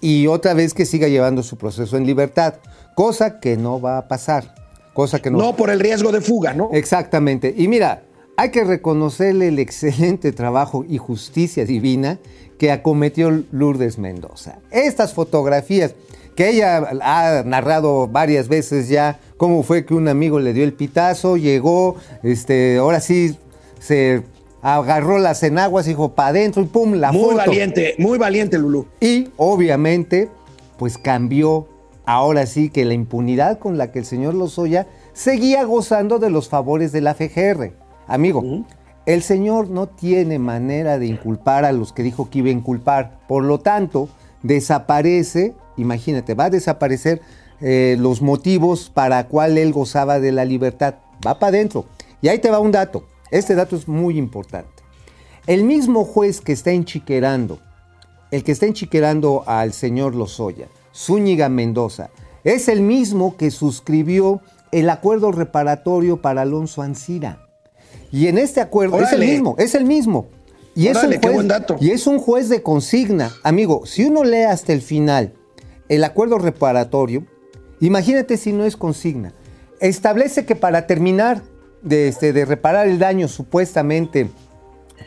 y 0.00 0.26
otra 0.26 0.54
vez 0.54 0.74
que 0.74 0.86
siga 0.86 1.08
llevando 1.08 1.42
su 1.42 1.56
proceso 1.56 1.96
en 1.96 2.06
libertad, 2.06 2.54
cosa 2.94 3.40
que 3.40 3.56
no 3.56 3.80
va 3.80 3.98
a 3.98 4.08
pasar, 4.08 4.54
cosa 4.92 5.20
que 5.20 5.30
no. 5.30 5.38
No 5.38 5.56
por 5.56 5.70
el 5.70 5.80
riesgo 5.80 6.12
de 6.12 6.20
fuga, 6.20 6.54
¿no? 6.54 6.70
Exactamente. 6.72 7.54
Y 7.56 7.68
mira, 7.68 8.04
hay 8.36 8.50
que 8.50 8.64
reconocerle 8.64 9.48
el 9.48 9.58
excelente 9.58 10.32
trabajo 10.32 10.84
y 10.88 10.98
justicia 10.98 11.64
divina 11.64 12.18
que 12.58 12.72
acometió 12.72 13.44
Lourdes 13.52 13.98
Mendoza. 13.98 14.58
Estas 14.70 15.14
fotografías 15.14 15.94
que 16.34 16.50
ella 16.50 16.88
ha 17.02 17.42
narrado 17.44 18.08
varias 18.08 18.48
veces 18.48 18.88
ya, 18.88 19.20
cómo 19.36 19.62
fue 19.62 19.84
que 19.84 19.94
un 19.94 20.08
amigo 20.08 20.40
le 20.40 20.52
dio 20.52 20.64
el 20.64 20.72
pitazo, 20.72 21.36
llegó, 21.36 21.96
este, 22.22 22.78
ahora 22.78 23.00
sí 23.00 23.36
se 23.78 24.22
agarró 24.62 25.18
las 25.18 25.42
enaguas, 25.42 25.86
dijo 25.86 26.14
para 26.14 26.30
adentro 26.30 26.62
y 26.62 26.66
pum, 26.66 26.94
la 26.94 27.12
muy 27.12 27.22
foto. 27.22 27.36
valiente, 27.36 27.94
muy 27.98 28.18
valiente, 28.18 28.58
Lulú. 28.58 28.86
Y 29.00 29.28
obviamente, 29.36 30.28
pues 30.76 30.98
cambió 30.98 31.68
ahora 32.04 32.46
sí 32.46 32.68
que 32.68 32.84
la 32.84 32.94
impunidad 32.94 33.58
con 33.58 33.78
la 33.78 33.92
que 33.92 34.00
el 34.00 34.04
señor 34.04 34.34
Lozoya 34.34 34.86
seguía 35.12 35.62
gozando 35.64 36.18
de 36.18 36.30
los 36.30 36.48
favores 36.48 36.90
de 36.90 37.00
la 37.00 37.14
FGR. 37.14 37.83
Amigo, 38.06 38.64
el 39.06 39.22
señor 39.22 39.68
no 39.68 39.86
tiene 39.86 40.38
manera 40.38 40.98
de 40.98 41.06
inculpar 41.06 41.64
a 41.64 41.72
los 41.72 41.92
que 41.92 42.02
dijo 42.02 42.30
que 42.30 42.38
iba 42.38 42.48
a 42.48 42.52
inculpar. 42.52 43.20
Por 43.28 43.44
lo 43.44 43.58
tanto, 43.60 44.08
desaparece, 44.42 45.54
imagínate, 45.76 46.34
va 46.34 46.44
a 46.44 46.50
desaparecer 46.50 47.20
eh, 47.60 47.96
los 47.98 48.22
motivos 48.22 48.90
para 48.90 49.26
cual 49.28 49.58
él 49.58 49.72
gozaba 49.72 50.20
de 50.20 50.32
la 50.32 50.44
libertad. 50.44 50.96
Va 51.26 51.38
para 51.38 51.56
adentro. 51.56 51.86
Y 52.20 52.28
ahí 52.28 52.38
te 52.38 52.50
va 52.50 52.58
un 52.58 52.72
dato. 52.72 53.04
Este 53.30 53.54
dato 53.54 53.76
es 53.76 53.88
muy 53.88 54.18
importante. 54.18 54.82
El 55.46 55.64
mismo 55.64 56.04
juez 56.04 56.40
que 56.40 56.52
está 56.52 56.70
enchiquerando, 56.70 57.58
el 58.30 58.44
que 58.44 58.52
está 58.52 58.66
enchiquerando 58.66 59.44
al 59.46 59.72
señor 59.72 60.14
Lozoya, 60.14 60.68
Zúñiga 60.94 61.48
Mendoza, 61.50 62.10
es 62.44 62.68
el 62.68 62.80
mismo 62.80 63.36
que 63.36 63.50
suscribió 63.50 64.40
el 64.72 64.88
acuerdo 64.88 65.32
reparatorio 65.32 66.22
para 66.22 66.42
Alonso 66.42 66.82
Ancira. 66.82 67.43
Y 68.14 68.28
en 68.28 68.38
este 68.38 68.60
acuerdo 68.60 69.00
es 69.00 69.12
el 69.12 69.18
mismo, 69.26 69.56
es 69.58 69.74
el 69.74 69.84
mismo. 69.84 70.26
Y 70.76 70.86
es, 70.86 70.96
un 71.02 71.12
juez, 71.20 71.48
dato. 71.48 71.76
y 71.80 71.90
es 71.90 72.06
un 72.06 72.20
juez 72.20 72.48
de 72.48 72.62
consigna. 72.62 73.32
Amigo, 73.42 73.86
si 73.86 74.04
uno 74.04 74.22
lee 74.22 74.42
hasta 74.44 74.72
el 74.72 74.82
final 74.82 75.32
el 75.88 76.04
acuerdo 76.04 76.38
reparatorio, 76.38 77.24
imagínate 77.80 78.36
si 78.36 78.52
no 78.52 78.64
es 78.64 78.76
consigna. 78.76 79.32
Establece 79.80 80.46
que 80.46 80.54
para 80.54 80.86
terminar 80.86 81.42
de, 81.82 82.06
este, 82.06 82.32
de 82.32 82.44
reparar 82.44 82.86
el 82.86 83.00
daño 83.00 83.26
supuestamente 83.26 84.28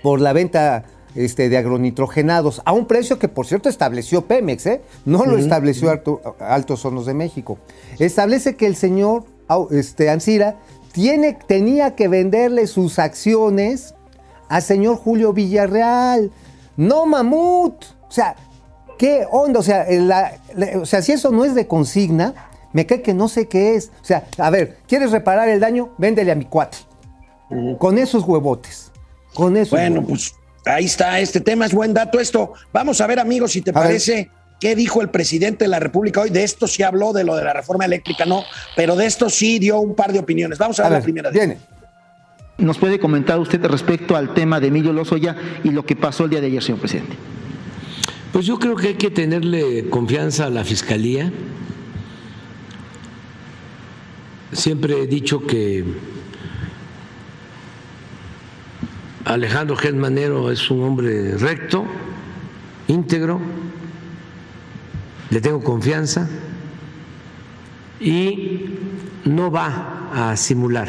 por 0.04 0.20
la 0.20 0.34
venta 0.34 0.84
este, 1.16 1.48
de 1.48 1.58
agronitrogenados 1.58 2.62
a 2.66 2.74
un 2.74 2.86
precio 2.88 3.20
que, 3.20 3.30
por 3.30 3.48
cierto, 3.48 3.70
estableció 3.70 4.26
Pemex, 4.26 4.66
¿eh? 4.66 4.82
no 5.06 5.26
lo 5.26 5.38
estableció 5.38 5.90
Alto- 5.92 6.36
Altos 6.40 6.84
Hornos 6.84 7.06
de 7.06 7.14
México. 7.14 7.58
Establece 8.00 8.58
que 8.58 8.68
el 8.68 8.76
señor 8.76 9.24
este, 9.72 10.10
Ancira 10.10 10.60
tiene, 10.98 11.34
tenía 11.48 11.94
que 11.96 12.08
venderle 12.08 12.66
sus 12.66 12.98
acciones 12.98 13.94
al 14.50 14.64
señor 14.64 14.96
Julio 14.98 15.32
Villarreal, 15.32 16.32
no 16.76 17.06
Mamut. 17.06 17.86
O 18.08 18.12
sea, 18.12 18.36
¿qué 18.98 19.28
onda? 19.30 19.60
O 19.60 19.64
sea, 19.64 19.86
la- 19.92 20.34
la- 20.56 20.80
o 20.80 20.88
sea, 20.88 21.04
si 21.04 21.12
eso 21.12 21.30
no 21.30 21.46
es 21.46 21.54
de 21.54 21.68
consigna, 21.68 22.34
me 22.74 22.88
cae 22.88 23.04
que 23.04 23.14
no 23.14 23.28
sé 23.28 23.48
qué 23.48 23.76
es. 23.76 23.92
O 24.02 24.06
sea, 24.06 24.26
a 24.40 24.50
ver, 24.50 24.80
¿quieres 24.88 25.12
reparar 25.12 25.48
el 25.50 25.60
daño? 25.60 25.94
Véndele 26.00 26.32
a 26.32 26.36
mi 26.36 26.46
cuate. 26.46 26.78
Con 27.78 28.00
esos 28.00 28.24
huevotes. 28.24 28.92
Con 29.36 29.56
esos 29.56 29.70
Bueno, 29.70 30.00
huevotes. 30.00 30.34
pues 30.66 30.74
ahí 30.76 30.86
está, 30.86 31.20
este 31.20 31.42
tema 31.42 31.68
es 31.68 31.74
buen 31.76 31.94
dato 31.94 32.20
esto. 32.20 32.54
Vamos 32.74 33.00
a 33.02 33.06
ver, 33.06 33.20
amigos, 33.20 33.52
si 33.52 33.62
te 33.62 33.70
A 33.70 33.82
ver. 33.82 34.00
Qué 34.60 34.76
dijo 34.76 35.02
el 35.02 35.10
presidente 35.10 35.66
de 35.66 35.70
la 35.70 35.80
República 35.80 36.22
hoy. 36.22 36.30
De 36.30 36.44
esto 36.44 36.68
sí 36.68 36.84
habló, 36.84 37.14
de 37.14 37.24
lo 37.24 37.36
de 37.36 37.44
la 37.44 37.54
reforma 37.54 37.86
eléctrica 37.86 38.26
no, 38.26 38.44
pero 38.76 38.96
de 38.96 39.06
esto 39.06 39.30
sí 39.30 39.60
dio 39.60 39.80
un 39.80 39.96
par 39.96 40.12
de 40.14 40.20
opiniones. 40.20 40.58
Vamos 40.58 40.80
a 40.80 40.84
ver, 40.84 40.88
A 40.88 40.90
la 40.92 40.96
ver, 40.98 41.04
primera. 41.04 41.32
de- 41.32 41.38
viene. 41.40 41.58
¿Nos 42.58 42.78
puede 42.80 42.98
comentar 43.00 43.40
usted 43.40 43.64
respecto 43.66 44.16
al 44.16 44.34
tema 44.34 44.60
de 44.60 44.68
Emilio 44.68 44.92
Lozoya 44.92 45.36
y 45.64 45.70
lo 45.70 45.86
que 45.86 45.96
pasó 45.96 46.24
el 46.24 46.32
día 46.32 46.42
de 46.42 46.48
ayer, 46.48 46.64
señor 46.64 46.80
presidente? 46.80 47.16
Pues 48.34 48.46
yo 48.48 48.58
creo 48.58 48.76
que 48.76 48.88
hay 48.90 48.94
que 48.96 49.12
tenerle 49.12 49.90
confianza 49.90 50.46
a 50.46 50.50
la 50.50 50.64
Fiscalía. 50.64 51.32
Siempre 54.54 55.02
he 55.04 55.08
dicho 55.08 55.46
que 55.46 55.84
Alejandro 59.26 59.76
Germanero 59.76 60.52
es 60.52 60.72
un 60.72 60.84
hombre 60.84 61.38
recto, 61.38 61.86
íntegro, 62.88 63.40
le 65.30 65.42
tengo 65.42 65.64
confianza 65.64 66.28
y 68.00 68.66
no 69.26 69.52
va 69.52 70.10
a 70.14 70.36
simular, 70.38 70.88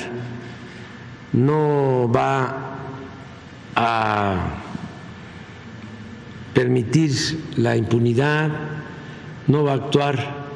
no 1.32 2.10
va 2.14 2.78
a 3.74 4.36
permitir 6.54 7.12
la 7.56 7.76
impunidad, 7.76 8.50
no 9.46 9.64
va 9.64 9.72
a 9.72 9.74
actuar 9.74 10.46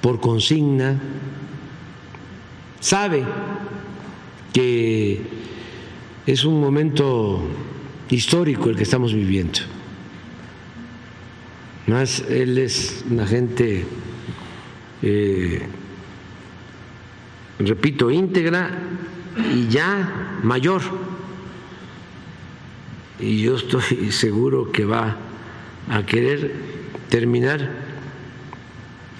por 0.00 0.20
consigna, 0.20 1.00
sabe 2.80 3.24
que 4.52 5.22
es 6.26 6.44
un 6.44 6.60
momento 6.60 7.42
histórico 8.08 8.70
el 8.70 8.76
que 8.76 8.82
estamos 8.82 9.12
viviendo. 9.12 9.60
Más 11.90 12.20
él 12.28 12.56
es 12.56 13.04
una 13.10 13.26
gente, 13.26 13.84
eh, 15.02 15.60
repito, 17.58 18.12
íntegra 18.12 18.70
y 19.52 19.66
ya 19.66 20.38
mayor 20.44 20.82
y 23.18 23.42
yo 23.42 23.56
estoy 23.56 23.82
seguro 24.12 24.70
que 24.70 24.84
va 24.84 25.16
a 25.88 26.06
querer 26.06 26.54
terminar 27.08 27.68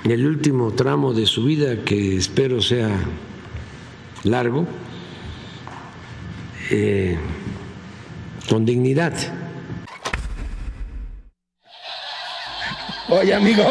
el 0.04 0.24
último 0.24 0.70
tramo 0.70 1.12
de 1.12 1.26
su 1.26 1.42
vida, 1.42 1.84
que 1.84 2.18
espero 2.18 2.62
sea 2.62 3.00
largo, 4.22 4.64
eh, 6.70 7.18
con 8.48 8.64
dignidad. 8.64 9.49
Oye, 13.10 13.34
amigo, 13.34 13.64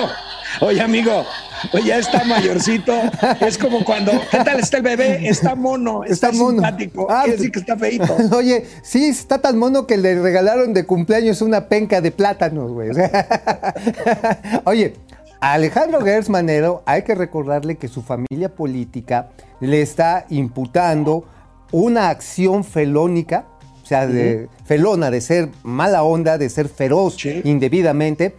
oye, 0.61 0.81
amigo, 0.81 1.25
oye, 1.73 1.85
ya 1.85 1.97
está 1.99 2.23
mayorcito. 2.25 2.93
Es 3.39 3.57
como 3.57 3.83
cuando, 3.83 4.11
¿qué 4.31 4.37
tal 4.43 4.59
está 4.59 4.77
el 4.77 4.83
bebé? 4.83 5.27
Está 5.29 5.55
mono, 5.55 6.03
está, 6.03 6.27
Está 6.29 6.31
mono. 6.43 6.61
simpático. 6.61 7.07
Ah, 7.09 7.21
Quiere 7.23 7.37
decir 7.37 7.51
que 7.51 7.59
está 7.59 7.77
feito. 7.77 8.17
Oye, 8.35 8.65
sí, 8.83 9.05
está 9.05 9.39
tan 9.39 9.57
mono 9.57 9.87
que 9.87 9.97
le 9.97 10.21
regalaron 10.21 10.73
de 10.73 10.85
cumpleaños 10.85 11.41
una 11.41 11.67
penca 11.67 12.01
de 12.01 12.11
plátanos, 12.11 12.71
güey. 12.71 12.89
Oye, 14.65 14.93
a 15.41 15.53
Alejandro 15.53 16.01
Gertz 16.01 16.29
Manero 16.29 16.83
hay 16.85 17.03
que 17.03 17.15
recordarle 17.15 17.77
que 17.77 17.87
su 17.87 18.01
familia 18.01 18.49
política 18.49 19.29
le 19.61 19.81
está 19.81 20.25
imputando 20.29 21.23
una 21.71 22.09
acción 22.09 22.63
felónica, 22.63 23.45
o 23.83 23.85
sea, 23.85 24.05
de, 24.07 24.49
felona, 24.65 25.09
de 25.11 25.21
ser 25.21 25.49
mala 25.63 26.03
onda, 26.03 26.37
de 26.37 26.49
ser 26.49 26.67
feroz 26.67 27.15
Sí. 27.17 27.41
indebidamente. 27.45 28.35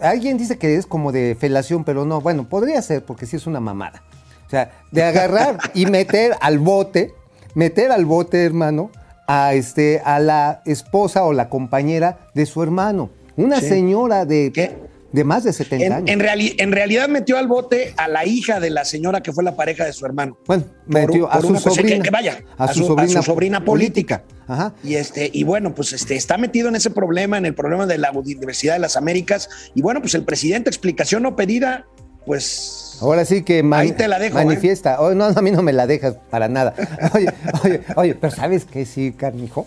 Alguien 0.00 0.38
dice 0.38 0.58
que 0.58 0.76
es 0.76 0.86
como 0.86 1.12
de 1.12 1.36
felación, 1.38 1.84
pero 1.84 2.04
no, 2.04 2.20
bueno, 2.20 2.48
podría 2.48 2.80
ser 2.82 3.04
porque 3.04 3.26
sí 3.26 3.36
es 3.36 3.46
una 3.46 3.60
mamada. 3.60 4.02
O 4.46 4.50
sea, 4.50 4.72
de 4.90 5.02
agarrar 5.02 5.58
y 5.74 5.86
meter 5.86 6.36
al 6.40 6.58
bote, 6.58 7.14
meter 7.54 7.92
al 7.92 8.04
bote, 8.04 8.44
hermano, 8.44 8.90
a, 9.26 9.54
este, 9.54 10.00
a 10.04 10.18
la 10.18 10.62
esposa 10.66 11.24
o 11.24 11.32
la 11.32 11.48
compañera 11.48 12.18
de 12.34 12.46
su 12.46 12.62
hermano. 12.62 13.10
Una 13.36 13.60
Sí. 13.60 13.68
señora 13.68 14.24
de, 14.24 14.50
¿Qué? 14.52 14.76
De 15.12 15.24
más 15.24 15.42
de 15.44 15.52
70 15.52 15.84
En, 15.86 15.92
años. 15.92 16.10
en 16.10 16.20
reali- 16.20 16.54
en 16.58 16.72
realidad 16.72 17.08
metió 17.08 17.36
al 17.38 17.48
bote 17.48 17.94
a 17.96 18.06
la 18.08 18.24
hija 18.26 18.60
de 18.60 18.70
la 18.70 18.84
señora 18.84 19.22
que 19.22 19.32
fue 19.32 19.42
la 19.44 19.56
pareja 19.56 19.84
de 19.84 19.92
su 19.92 20.06
hermano. 20.06 20.38
bueno, 20.46 20.64
Por- 20.64 20.94
metió 20.94 21.26
a 21.30 21.40
por 21.40 21.46
su 21.46 21.56
sobrina. 21.70 21.96
que- 21.96 22.02
que 22.02 22.10
vaya, 22.10 22.38
a 22.56 22.72
su 22.72 22.84
sobrina, 22.84 23.22
sobrina 23.22 23.64
política. 23.64 24.22
Ajá. 24.46 24.74
Y 24.82 24.94
este, 24.96 25.30
y 25.32 25.44
bueno, 25.44 25.74
pues 25.74 25.92
este 25.92 26.16
está 26.16 26.36
metido 26.38 26.68
en 26.68 26.76
ese 26.76 26.90
problema, 26.90 27.38
en 27.38 27.46
el 27.46 27.54
problema 27.54 27.86
de 27.86 27.98
la 27.98 28.10
Universidad 28.12 28.74
de 28.74 28.80
las 28.80 28.96
Américas. 28.96 29.48
Y 29.74 29.82
bueno, 29.82 30.00
pues 30.00 30.14
el 30.14 30.24
presidente, 30.24 30.70
explicación 30.70 31.22
no 31.22 31.36
pedida, 31.36 31.86
pues 32.26 32.98
Ahora 33.00 33.24
sí 33.24 33.42
que 33.44 33.62
man- 33.62 33.80
Ahí 33.80 33.92
te 33.92 34.06
la 34.08 34.18
dejo, 34.18 34.38
¿eh? 34.38 34.44
manifiesta. 34.44 35.00
Oh, 35.00 35.14
no, 35.14 35.24
a 35.24 35.40
mí 35.42 35.50
no 35.50 35.62
me 35.62 35.72
la 35.72 35.86
dejas 35.86 36.16
para 36.30 36.48
nada. 36.48 36.74
Oye, 37.14 37.32
oye, 37.64 37.80
oye, 37.96 38.14
pero 38.14 38.34
¿sabes 38.34 38.64
qué 38.66 38.84
sí, 38.84 39.12
carnijo? 39.16 39.66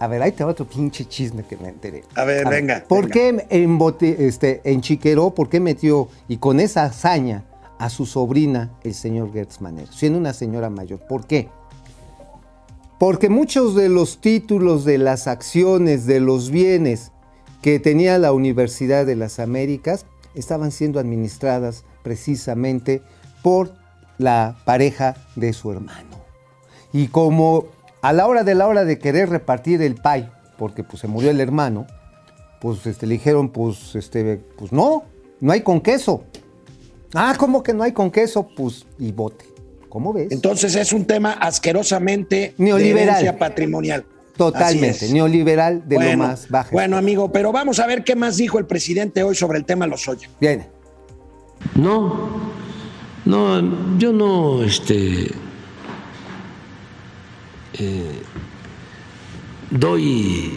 A 0.00 0.06
ver, 0.06 0.22
ahí 0.22 0.32
te 0.32 0.44
va 0.44 0.50
otro 0.50 0.66
pinche 0.66 1.06
chisme 1.06 1.44
que 1.44 1.56
me 1.56 1.68
enteré. 1.68 2.04
A 2.14 2.24
ver, 2.24 2.48
venga, 2.48 2.84
¿Por 2.86 3.08
venga. 3.08 3.44
qué 3.48 3.62
embote, 3.62 4.26
este, 4.26 4.60
enchiqueró, 4.64 5.34
por 5.34 5.48
qué 5.48 5.60
metió 5.60 6.08
y 6.28 6.36
con 6.36 6.60
esa 6.60 6.84
hazaña 6.84 7.44
a 7.78 7.90
su 7.90 8.06
sobrina, 8.06 8.70
el 8.82 8.94
señor 8.94 9.32
Gertz 9.32 9.60
Manero, 9.60 9.92
siendo 9.92 10.18
una 10.18 10.32
señora 10.32 10.70
mayor? 10.70 11.00
¿Por 11.00 11.26
qué? 11.26 11.48
Porque 12.98 13.28
muchos 13.28 13.74
de 13.74 13.88
los 13.88 14.20
títulos 14.20 14.84
de 14.84 14.98
las 14.98 15.26
acciones, 15.26 16.06
de 16.06 16.20
los 16.20 16.50
bienes 16.50 17.12
que 17.62 17.78
tenía 17.78 18.18
la 18.18 18.32
Universidad 18.32 19.06
de 19.06 19.16
las 19.16 19.38
Américas 19.38 20.06
estaban 20.34 20.70
siendo 20.70 21.00
administradas 21.00 21.84
precisamente 22.02 23.02
por 23.42 23.72
la 24.18 24.56
pareja 24.64 25.16
de 25.36 25.52
su 25.52 25.70
hermano. 25.70 26.18
Y 26.92 27.08
como 27.08 27.66
a 28.02 28.12
la 28.12 28.26
hora 28.26 28.44
de 28.44 28.54
la 28.54 28.66
hora 28.66 28.84
de 28.84 28.98
querer 28.98 29.30
repartir 29.30 29.82
el 29.82 29.94
pay, 29.94 30.28
porque 30.56 30.84
pues 30.84 31.00
se 31.00 31.08
murió 31.08 31.30
el 31.30 31.40
hermano, 31.40 31.86
pues 32.60 32.86
este, 32.86 33.06
le 33.06 33.14
dijeron, 33.14 33.50
pues, 33.50 33.94
este, 33.94 34.40
pues 34.56 34.72
no, 34.72 35.04
no 35.40 35.52
hay 35.52 35.62
con 35.62 35.80
queso. 35.80 36.24
Ah, 37.14 37.34
¿cómo 37.38 37.62
que 37.62 37.72
no 37.72 37.82
hay 37.82 37.92
con 37.92 38.10
queso? 38.10 38.48
Pues, 38.56 38.86
y 38.98 39.12
bote. 39.12 39.46
¿Cómo 39.88 40.12
ves? 40.12 40.28
Entonces 40.30 40.74
es 40.74 40.92
un 40.92 41.06
tema 41.06 41.32
asquerosamente 41.32 42.54
Neoliberal. 42.58 43.24
de 43.24 43.32
patrimonial. 43.32 44.04
Totalmente, 44.36 45.08
neoliberal 45.08 45.88
de 45.88 45.96
bueno, 45.96 46.10
lo 46.12 46.28
más 46.28 46.48
bajo. 46.48 46.70
Bueno, 46.70 46.96
amigo, 46.96 47.32
pero 47.32 47.50
vamos 47.50 47.80
a 47.80 47.86
ver 47.88 48.04
qué 48.04 48.14
más 48.14 48.36
dijo 48.36 48.58
el 48.60 48.66
presidente 48.66 49.24
hoy 49.24 49.34
sobre 49.34 49.58
el 49.58 49.64
tema 49.64 49.88
Lozoya. 49.88 50.30
Bien. 50.40 50.64
No, 51.74 52.28
no, 53.24 53.98
yo 53.98 54.12
no, 54.12 54.62
este, 54.62 55.26
eh, 57.78 58.22
doy 59.70 60.52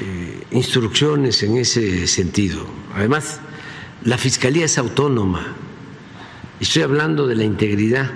eh, 0.00 0.46
instrucciones 0.50 1.42
en 1.42 1.56
ese 1.56 2.06
sentido. 2.06 2.66
Además, 2.94 3.40
la 4.02 4.18
fiscalía 4.18 4.64
es 4.64 4.78
autónoma. 4.78 5.54
Estoy 6.60 6.82
hablando 6.82 7.26
de 7.26 7.34
la 7.34 7.44
integridad 7.44 8.10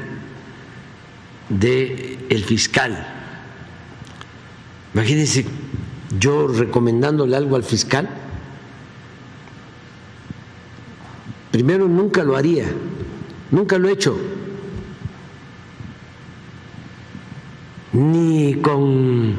del 1.48 2.44
fiscal. 2.44 3.14
Imagínense 4.94 5.46
yo 6.18 6.48
recomendándole 6.48 7.36
algo 7.36 7.56
al 7.56 7.64
fiscal. 7.64 8.08
Primero, 11.50 11.88
nunca 11.88 12.24
lo 12.24 12.36
haría, 12.36 12.66
nunca 13.50 13.78
lo 13.78 13.88
he 13.88 13.92
hecho. 13.92 14.18
Ni 17.92 18.47
con 18.62 19.34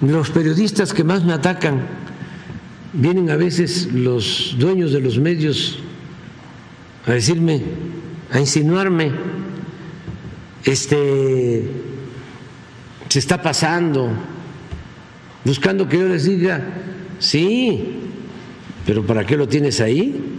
los 0.00 0.30
periodistas 0.30 0.92
que 0.92 1.04
más 1.04 1.24
me 1.24 1.32
atacan. 1.32 1.86
Vienen 2.92 3.30
a 3.30 3.36
veces 3.36 3.92
los 3.92 4.56
dueños 4.58 4.92
de 4.92 5.00
los 5.00 5.18
medios 5.18 5.78
a 7.06 7.12
decirme, 7.12 7.62
a 8.30 8.40
insinuarme, 8.40 9.10
este, 10.64 11.70
se 13.08 13.18
está 13.18 13.42
pasando, 13.42 14.10
buscando 15.44 15.88
que 15.88 15.98
yo 15.98 16.08
les 16.08 16.24
diga, 16.24 16.62
sí, 17.18 17.96
pero 18.86 19.04
¿para 19.04 19.24
qué 19.24 19.36
lo 19.36 19.48
tienes 19.48 19.80
ahí? 19.80 20.29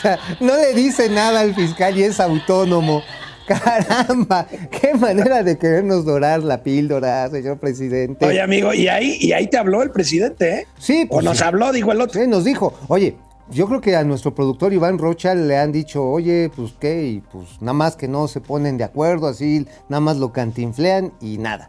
O 0.00 0.02
sea, 0.02 0.18
no 0.40 0.56
le 0.56 0.72
dice 0.72 1.10
nada 1.10 1.40
al 1.40 1.54
fiscal 1.54 1.94
y 1.98 2.04
es 2.04 2.20
autónomo. 2.20 3.02
Caramba, 3.46 4.46
qué 4.70 4.94
manera 4.94 5.42
de 5.42 5.58
querernos 5.58 6.06
dorar 6.06 6.42
la 6.42 6.62
píldora, 6.62 7.28
señor 7.28 7.58
presidente. 7.58 8.24
Oye, 8.24 8.40
amigo, 8.40 8.72
y 8.72 8.88
ahí, 8.88 9.18
y 9.20 9.32
ahí 9.32 9.46
te 9.48 9.58
habló 9.58 9.82
el 9.82 9.90
presidente, 9.90 10.60
¿eh? 10.60 10.66
Sí, 10.78 11.04
O 11.10 11.14
pues 11.16 11.24
nos 11.24 11.36
sí. 11.38 11.44
habló, 11.44 11.70
dijo 11.70 11.92
el 11.92 12.00
otro. 12.00 12.18
Sí, 12.18 12.26
nos 12.26 12.44
dijo, 12.44 12.72
oye, 12.88 13.16
yo 13.50 13.66
creo 13.66 13.82
que 13.82 13.94
a 13.94 14.04
nuestro 14.04 14.34
productor 14.34 14.72
Iván 14.72 14.96
Rocha 14.96 15.34
le 15.34 15.58
han 15.58 15.70
dicho, 15.70 16.02
oye, 16.02 16.50
pues 16.56 16.72
qué, 16.80 17.08
y 17.08 17.20
pues 17.20 17.60
nada 17.60 17.74
más 17.74 17.96
que 17.96 18.08
no 18.08 18.26
se 18.26 18.40
ponen 18.40 18.78
de 18.78 18.84
acuerdo, 18.84 19.26
así, 19.26 19.66
nada 19.90 20.00
más 20.00 20.16
lo 20.16 20.32
cantinflean 20.32 21.12
y 21.20 21.36
nada. 21.36 21.68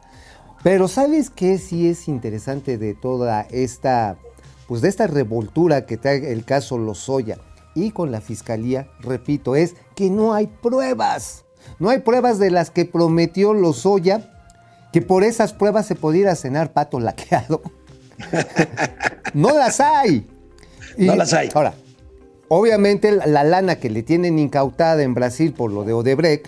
Pero 0.63 0.87
¿sabes 0.87 1.29
qué 1.29 1.57
sí 1.57 1.89
es 1.89 2.07
interesante 2.07 2.77
de 2.77 2.93
toda 2.93 3.47
esta, 3.49 4.15
pues 4.67 4.81
de 4.81 4.87
esta 4.87 5.07
revoltura 5.07 5.85
que 5.85 5.97
trae 5.97 6.31
el 6.31 6.45
caso 6.45 6.77
Lozoya 6.77 7.39
y 7.75 7.91
con 7.91 8.11
la 8.11 8.21
fiscalía, 8.21 8.87
repito, 8.99 9.55
es 9.55 9.75
que 9.95 10.09
no 10.09 10.33
hay 10.33 10.47
pruebas. 10.47 11.45
No 11.79 11.89
hay 11.89 11.99
pruebas 11.99 12.39
de 12.39 12.51
las 12.51 12.69
que 12.71 12.85
prometió 12.85 13.53
Lozoya, 13.53 14.29
que 14.91 15.01
por 15.01 15.23
esas 15.23 15.53
pruebas 15.53 15.85
se 15.85 15.95
pudiera 15.95 16.35
cenar 16.35 16.73
pato 16.73 16.99
laqueado. 16.99 17.61
no 19.33 19.57
las 19.57 19.79
hay. 19.79 20.27
Y 20.97 21.05
No 21.05 21.15
las 21.15 21.33
hay. 21.33 21.49
Ahora, 21.53 21.73
obviamente 22.47 23.11
la, 23.11 23.25
la 23.25 23.43
lana 23.43 23.75
que 23.77 23.89
le 23.89 24.03
tienen 24.03 24.39
incautada 24.39 25.01
en 25.03 25.13
Brasil 25.13 25.53
por 25.53 25.71
lo 25.71 25.83
de 25.83 25.93
Odebrecht, 25.93 26.47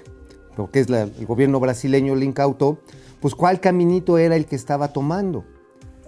lo 0.58 0.70
que 0.70 0.80
es 0.82 0.90
la- 0.90 1.04
el 1.04 1.26
gobierno 1.26 1.60
brasileño 1.60 2.16
le 2.16 2.26
incautó, 2.26 2.80
pues 3.22 3.36
cuál 3.36 3.60
caminito 3.60 4.18
era 4.18 4.36
el 4.36 4.46
que 4.46 4.56
estaba 4.56 4.90
tomando. 4.90 5.46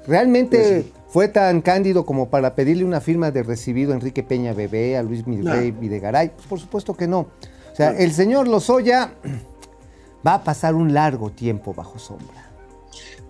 ¿Realmente 0.07 0.85
fue 1.15 1.29
tan 1.29 1.61
cándido 1.61 2.05
como 2.05 2.27
para 2.27 2.55
pedirle 2.55 2.83
una 2.83 2.99
firma 2.99 3.31
de 3.31 3.41
recibido 3.41 3.93
a 3.93 3.95
Enrique 3.95 4.21
Peña 4.21 4.51
Bebé, 4.51 4.97
a 4.97 5.01
Luis 5.01 5.25
Mirrey 5.25 5.71
Videgaray? 5.71 6.31
Pues 6.35 6.45
por 6.45 6.59
supuesto 6.59 6.93
que 6.93 7.07
no. 7.07 7.19
O 7.19 7.29
sea, 7.73 7.91
el 7.91 8.11
señor 8.11 8.49
Lozoya 8.49 9.13
va 10.27 10.33
a 10.33 10.43
pasar 10.43 10.75
un 10.75 10.93
largo 10.93 11.29
tiempo 11.29 11.73
bajo 11.73 11.99
sombra. 11.99 12.49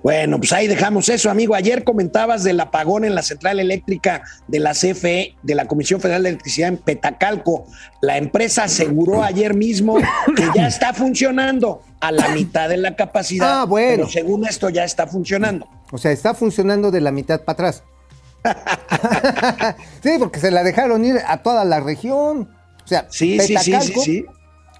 Bueno, 0.05 0.37
pues 0.37 0.53
ahí 0.53 0.67
dejamos 0.67 1.09
eso, 1.09 1.31
amigo. 1.31 1.55
Ayer 1.55 1.83
comentabas 1.83 2.43
del 2.43 2.59
apagón 2.59 3.05
en 3.05 3.15
la 3.15 3.23
central 3.23 3.59
eléctrica 3.59 4.21
de 4.47 4.59
la 4.59 4.73
CFE, 4.73 5.35
de 5.41 5.55
la 5.55 5.65
Comisión 5.65 5.99
Federal 5.99 6.21
de 6.21 6.29
Electricidad 6.29 6.69
en 6.69 6.77
Petacalco. 6.77 7.65
La 8.01 8.17
empresa 8.17 8.65
aseguró 8.65 9.23
ayer 9.23 9.55
mismo 9.55 9.97
que 10.35 10.47
ya 10.53 10.67
está 10.67 10.93
funcionando 10.93 11.81
a 11.99 12.11
la 12.11 12.27
mitad 12.27 12.69
de 12.69 12.77
la 12.77 12.95
capacidad. 12.95 13.61
Ah, 13.61 13.65
bueno. 13.65 14.03
Pero 14.03 14.09
según 14.09 14.45
esto 14.45 14.69
ya 14.69 14.83
está 14.83 15.07
funcionando. 15.07 15.67
O 15.91 15.97
sea, 15.97 16.11
está 16.11 16.35
funcionando 16.35 16.91
de 16.91 17.01
la 17.01 17.09
mitad 17.11 17.41
para 17.41 17.69
atrás. 17.71 17.83
sí, 20.03 20.11
porque 20.19 20.39
se 20.39 20.51
la 20.51 20.63
dejaron 20.63 21.03
ir 21.03 21.15
a 21.25 21.41
toda 21.41 21.65
la 21.65 21.79
región. 21.79 22.51
O 22.83 22.87
sea, 22.87 23.07
Sí, 23.09 23.39
Petacalco, 23.39 24.01
sí. 24.01 24.23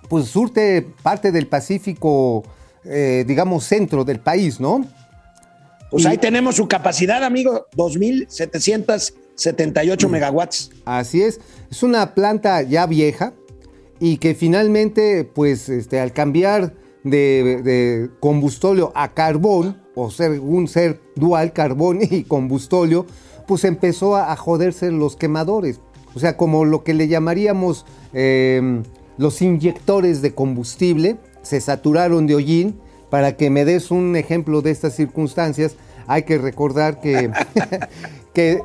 pues 0.07 0.27
surte 0.27 0.85
parte 1.01 1.31
del 1.31 1.47
Pacífico, 1.47 2.43
eh, 2.83 3.25
digamos, 3.27 3.63
centro 3.63 4.05
del 4.05 4.19
país, 4.19 4.59
¿no? 4.59 4.85
Pues 5.95 6.05
ahí 6.07 6.17
tenemos 6.17 6.57
su 6.57 6.67
capacidad, 6.67 7.23
amigo, 7.23 7.67
2.778 7.77 10.09
megawatts. 10.09 10.71
Así 10.83 11.21
es. 11.21 11.39
Es 11.71 11.83
una 11.83 12.13
planta 12.13 12.61
ya 12.63 12.85
vieja 12.85 13.33
y 14.01 14.17
que 14.17 14.35
finalmente, 14.35 15.23
pues, 15.23 15.69
este, 15.69 16.01
al 16.01 16.11
cambiar 16.11 16.73
de, 17.05 17.61
de 17.63 18.09
combustóleo 18.19 18.91
a 18.93 19.13
carbón, 19.13 19.81
o 19.95 20.11
ser 20.11 20.41
un 20.41 20.67
ser 20.67 20.99
dual, 21.15 21.53
carbón 21.53 21.99
y 22.01 22.23
combustóleo, 22.23 23.05
pues 23.47 23.63
empezó 23.63 24.17
a, 24.17 24.33
a 24.33 24.35
joderse 24.35 24.91
los 24.91 25.15
quemadores. 25.15 25.79
O 26.13 26.19
sea, 26.19 26.35
como 26.35 26.65
lo 26.65 26.83
que 26.83 26.93
le 26.93 27.07
llamaríamos 27.07 27.85
eh, 28.11 28.81
los 29.17 29.41
inyectores 29.41 30.21
de 30.21 30.35
combustible, 30.35 31.15
se 31.41 31.61
saturaron 31.61 32.27
de 32.27 32.35
hollín. 32.35 32.81
Para 33.09 33.37
que 33.37 33.49
me 33.49 33.63
des 33.63 33.91
un 33.91 34.17
ejemplo 34.17 34.61
de 34.61 34.71
estas 34.71 34.93
circunstancias, 34.93 35.77
hay 36.07 36.23
que 36.23 36.37
recordar 36.37 36.99
que, 36.99 37.31
que, 38.33 38.61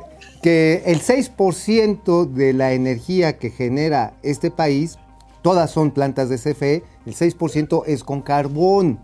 el 0.85 1.01
6% 1.01 2.25
de 2.25 2.53
la 2.53 2.73
energía 2.73 3.37
que 3.37 3.51
genera 3.51 4.13
este 4.23 4.49
país, 4.49 4.97
todas 5.41 5.69
son 5.71 5.91
plantas 5.91 6.29
de 6.29 6.37
CFE, 6.37 6.83
el 7.05 7.15
6% 7.15 7.83
es 7.85 8.03
con 8.03 8.21
carbón, 8.21 8.99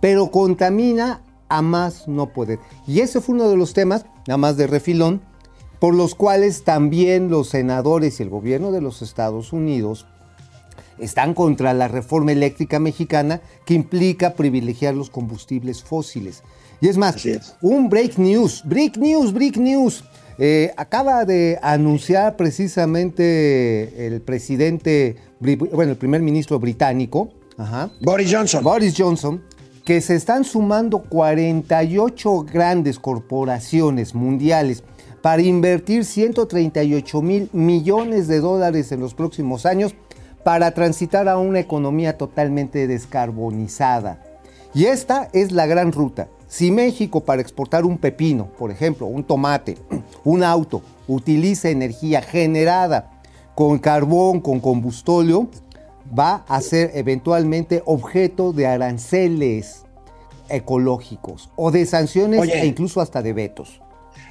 pero 0.00 0.30
contamina 0.30 1.22
a 1.48 1.62
más 1.62 2.08
no 2.08 2.28
poder. 2.30 2.58
Y 2.86 3.00
ese 3.00 3.20
fue 3.20 3.34
uno 3.34 3.48
de 3.48 3.56
los 3.56 3.72
temas, 3.72 4.04
nada 4.26 4.38
más 4.38 4.56
de 4.56 4.66
refilón, 4.66 5.22
por 5.78 5.94
los 5.94 6.14
cuales 6.14 6.64
también 6.64 7.30
los 7.30 7.48
senadores 7.48 8.20
y 8.20 8.22
el 8.22 8.30
gobierno 8.30 8.72
de 8.72 8.80
los 8.80 9.02
Estados 9.02 9.52
Unidos 9.52 10.06
están 10.98 11.34
contra 11.34 11.74
la 11.74 11.88
reforma 11.88 12.32
eléctrica 12.32 12.78
mexicana 12.78 13.40
que 13.64 13.74
implica 13.74 14.34
privilegiar 14.34 14.94
los 14.94 15.10
combustibles 15.10 15.82
fósiles. 15.82 16.42
Y 16.84 16.88
es 16.88 16.98
más, 16.98 17.24
es. 17.24 17.56
un 17.62 17.88
break 17.88 18.18
news, 18.18 18.62
break 18.62 18.98
news, 18.98 19.32
break 19.32 19.56
news. 19.56 20.04
Eh, 20.36 20.70
acaba 20.76 21.24
de 21.24 21.58
anunciar 21.62 22.36
precisamente 22.36 24.06
el 24.06 24.20
presidente, 24.20 25.16
bueno, 25.40 25.92
el 25.92 25.96
primer 25.96 26.20
ministro 26.20 26.60
británico, 26.60 27.30
ajá, 27.56 27.90
Boris 28.02 28.30
Johnson. 28.30 28.62
Boris 28.62 28.94
Johnson, 28.98 29.42
que 29.82 30.02
se 30.02 30.14
están 30.14 30.44
sumando 30.44 30.98
48 31.04 32.44
grandes 32.52 32.98
corporaciones 32.98 34.14
mundiales 34.14 34.84
para 35.22 35.40
invertir 35.40 36.04
138 36.04 37.22
mil 37.22 37.48
millones 37.54 38.28
de 38.28 38.40
dólares 38.40 38.92
en 38.92 39.00
los 39.00 39.14
próximos 39.14 39.64
años 39.64 39.94
para 40.44 40.72
transitar 40.74 41.30
a 41.30 41.38
una 41.38 41.60
economía 41.60 42.18
totalmente 42.18 42.86
descarbonizada. 42.86 44.22
Y 44.74 44.84
esta 44.84 45.30
es 45.32 45.50
la 45.50 45.64
gran 45.64 45.90
ruta. 45.90 46.28
Si 46.54 46.70
México 46.70 47.24
para 47.24 47.42
exportar 47.42 47.84
un 47.84 47.98
pepino, 47.98 48.46
por 48.46 48.70
ejemplo, 48.70 49.08
un 49.08 49.24
tomate, 49.24 49.76
un 50.22 50.44
auto, 50.44 50.82
utiliza 51.08 51.68
energía 51.68 52.22
generada 52.22 53.10
con 53.56 53.80
carbón, 53.80 54.40
con 54.40 54.60
combustóleo, 54.60 55.48
va 56.16 56.44
a 56.46 56.60
ser 56.60 56.92
eventualmente 56.94 57.82
objeto 57.86 58.52
de 58.52 58.68
aranceles 58.68 59.82
ecológicos 60.48 61.50
o 61.56 61.72
de 61.72 61.86
sanciones 61.86 62.38
Oye. 62.38 62.60
e 62.60 62.66
incluso 62.66 63.00
hasta 63.00 63.20
de 63.20 63.32
vetos. 63.32 63.80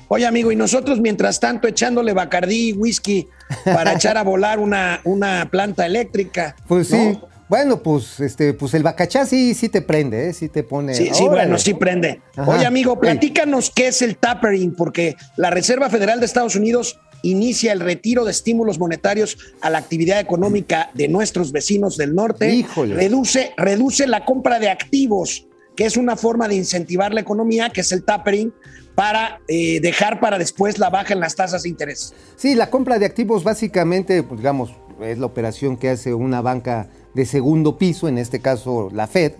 Oye, 0.07 0.25
amigo, 0.25 0.49
y 0.49 0.55
nosotros 0.55 1.01
mientras 1.01 1.41
tanto 1.41 1.67
echándole 1.67 2.13
Bacardí 2.13 2.69
y 2.69 2.71
whisky 2.71 3.27
para 3.65 3.91
echar 3.95 4.15
a 4.15 4.23
volar 4.23 4.59
una, 4.59 5.01
una 5.03 5.49
planta 5.51 5.85
eléctrica. 5.85 6.55
Pues 6.69 6.89
¿no? 6.89 6.97
sí. 6.97 7.19
Bueno, 7.53 7.83
pues 7.83 8.19
este, 8.19 8.55
pues 8.55 8.73
el 8.73 8.81
bacachá 8.81 9.27
sí, 9.27 9.53
sí 9.53 9.69
te 9.69 9.83
prende, 9.83 10.27
¿eh? 10.27 10.33
sí 10.33 10.49
te 10.49 10.63
pone. 10.63 10.95
Sí, 10.95 11.11
bueno, 11.27 11.59
sí 11.59 11.75
prende. 11.75 12.19
Ajá. 12.35 12.49
Oye, 12.49 12.65
amigo, 12.65 12.99
platícanos 12.99 13.69
qué 13.69 13.89
es 13.89 14.01
el 14.01 14.17
tapering, 14.17 14.73
porque 14.73 15.15
la 15.37 15.51
Reserva 15.51 15.87
Federal 15.91 16.19
de 16.19 16.25
Estados 16.25 16.55
Unidos 16.55 16.99
inicia 17.21 17.71
el 17.71 17.79
retiro 17.79 18.25
de 18.25 18.31
estímulos 18.31 18.79
monetarios 18.79 19.37
a 19.61 19.69
la 19.69 19.77
actividad 19.77 20.19
económica 20.19 20.89
de 20.95 21.07
nuestros 21.09 21.51
vecinos 21.51 21.95
del 21.95 22.15
norte. 22.15 22.49
Híjole. 22.49 22.95
Reduce, 22.95 23.51
reduce 23.55 24.07
la 24.07 24.25
compra 24.25 24.57
de 24.57 24.69
activos, 24.71 25.45
que 25.75 25.85
es 25.85 25.95
una 25.95 26.15
forma 26.15 26.47
de 26.47 26.55
incentivar 26.55 27.13
la 27.13 27.21
economía, 27.21 27.69
que 27.69 27.81
es 27.81 27.91
el 27.91 28.03
tapering, 28.03 28.51
para 28.95 29.41
eh, 29.47 29.79
dejar 29.79 30.19
para 30.19 30.39
después 30.39 30.79
la 30.79 30.89
baja 30.89 31.13
en 31.13 31.19
las 31.19 31.35
tasas 31.35 31.61
de 31.61 31.69
interés. 31.69 32.15
Sí, 32.35 32.55
la 32.55 32.71
compra 32.71 32.97
de 32.97 33.05
activos 33.05 33.43
básicamente, 33.43 34.23
pues, 34.23 34.39
digamos, 34.39 34.71
es 35.03 35.19
la 35.19 35.27
operación 35.27 35.77
que 35.77 35.89
hace 35.89 36.15
una 36.15 36.41
banca 36.41 36.89
de 37.13 37.25
segundo 37.25 37.77
piso, 37.77 38.07
en 38.07 38.17
este 38.17 38.39
caso 38.39 38.89
la 38.91 39.07
Fed, 39.07 39.33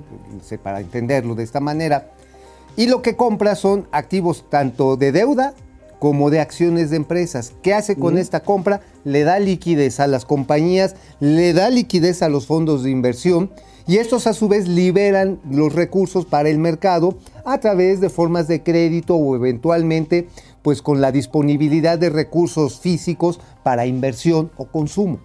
para 0.61 0.79
entenderlo 0.79 1.35
de 1.35 1.43
esta 1.43 1.59
manera. 1.59 2.11
Y 2.75 2.87
lo 2.87 3.01
que 3.01 3.15
compra 3.15 3.55
son 3.55 3.87
activos 3.91 4.45
tanto 4.49 4.97
de 4.97 5.11
deuda 5.11 5.53
como 5.99 6.29
de 6.29 6.39
acciones 6.39 6.89
de 6.89 6.97
empresas. 6.97 7.53
¿Qué 7.61 7.73
hace 7.73 7.95
con 7.95 8.17
esta 8.17 8.41
compra? 8.41 8.81
Le 9.05 9.23
da 9.23 9.39
liquidez 9.39 9.99
a 9.99 10.07
las 10.07 10.25
compañías, 10.25 10.95
le 11.19 11.53
da 11.53 11.69
liquidez 11.69 12.21
a 12.21 12.29
los 12.29 12.45
fondos 12.45 12.83
de 12.83 12.89
inversión 12.89 13.51
y 13.87 13.97
estos 13.97 14.27
a 14.27 14.33
su 14.33 14.47
vez 14.47 14.67
liberan 14.67 15.39
los 15.49 15.73
recursos 15.73 16.25
para 16.25 16.49
el 16.49 16.57
mercado 16.57 17.17
a 17.45 17.59
través 17.59 18.01
de 18.01 18.09
formas 18.09 18.47
de 18.47 18.63
crédito 18.63 19.15
o 19.15 19.35
eventualmente 19.35 20.27
pues 20.61 20.81
con 20.81 21.01
la 21.01 21.11
disponibilidad 21.11 21.99
de 21.99 22.09
recursos 22.09 22.79
físicos 22.79 23.39
para 23.63 23.85
inversión 23.85 24.51
o 24.57 24.65
consumo. 24.65 25.19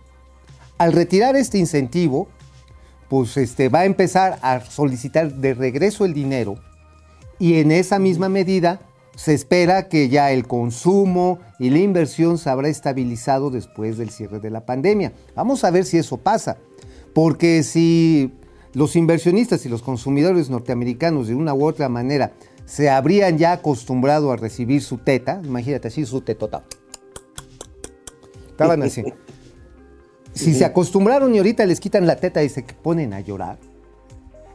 Al 0.79 0.93
retirar 0.93 1.35
este 1.35 1.59
incentivo, 1.59 2.29
pues 3.09 3.37
este, 3.37 3.69
va 3.69 3.81
a 3.81 3.85
empezar 3.85 4.39
a 4.43 4.61
solicitar 4.61 5.33
de 5.33 5.55
regreso 5.55 6.05
el 6.05 6.15
dinero 6.15 6.57
y 7.39 7.55
en 7.55 7.71
esa 7.71 7.99
misma 7.99 8.29
medida 8.29 8.81
se 9.17 9.35
espera 9.35 9.89
que 9.89 10.09
ya 10.09 10.31
el 10.31 10.47
consumo 10.47 11.41
y 11.59 11.71
la 11.71 11.79
inversión 11.79 12.39
se 12.39 12.51
habrá 12.51 12.69
estabilizado 12.69 13.51
después 13.51 13.99
del 13.99 14.11
cierre 14.11 14.39
de 14.39 14.51
la 14.51 14.65
pandemia. 14.65 15.13
Vamos 15.35 15.65
a 15.65 15.73
ver 15.73 15.85
si 15.85 15.99
eso 15.99 16.19
pasa, 16.19 16.59
porque 17.15 17.65
si 17.65 18.33
los 18.75 18.95
inversionistas 18.95 19.67
y 19.67 19.69
los 19.69 19.83
consumidores 19.83 20.51
norteamericanos 20.51 21.27
de 21.27 21.35
una 21.35 21.53
u 21.53 21.67
otra 21.67 21.89
manera 21.89 22.33
se 22.65 22.91
habrían 22.91 23.39
ya 23.39 23.53
acostumbrado 23.53 24.31
a 24.31 24.37
recibir 24.37 24.83
su 24.83 24.99
teta, 24.99 25.41
imagínate 25.43 25.89
así 25.89 26.05
su 26.07 26.21
tetota. 26.21 26.63
Estaban 28.51 28.83
así. 28.83 29.03
Si 30.39 30.55
se 30.55 30.65
acostumbraron 30.65 31.35
y 31.35 31.39
ahorita 31.39 31.67
les 31.67 31.81
quitan 31.81 32.07
la 32.07 32.17
teta 32.17 32.43
y 32.43 32.49
se 32.49 32.63
ponen 32.63 33.13
a 33.13 33.21
llorar, 33.21 33.59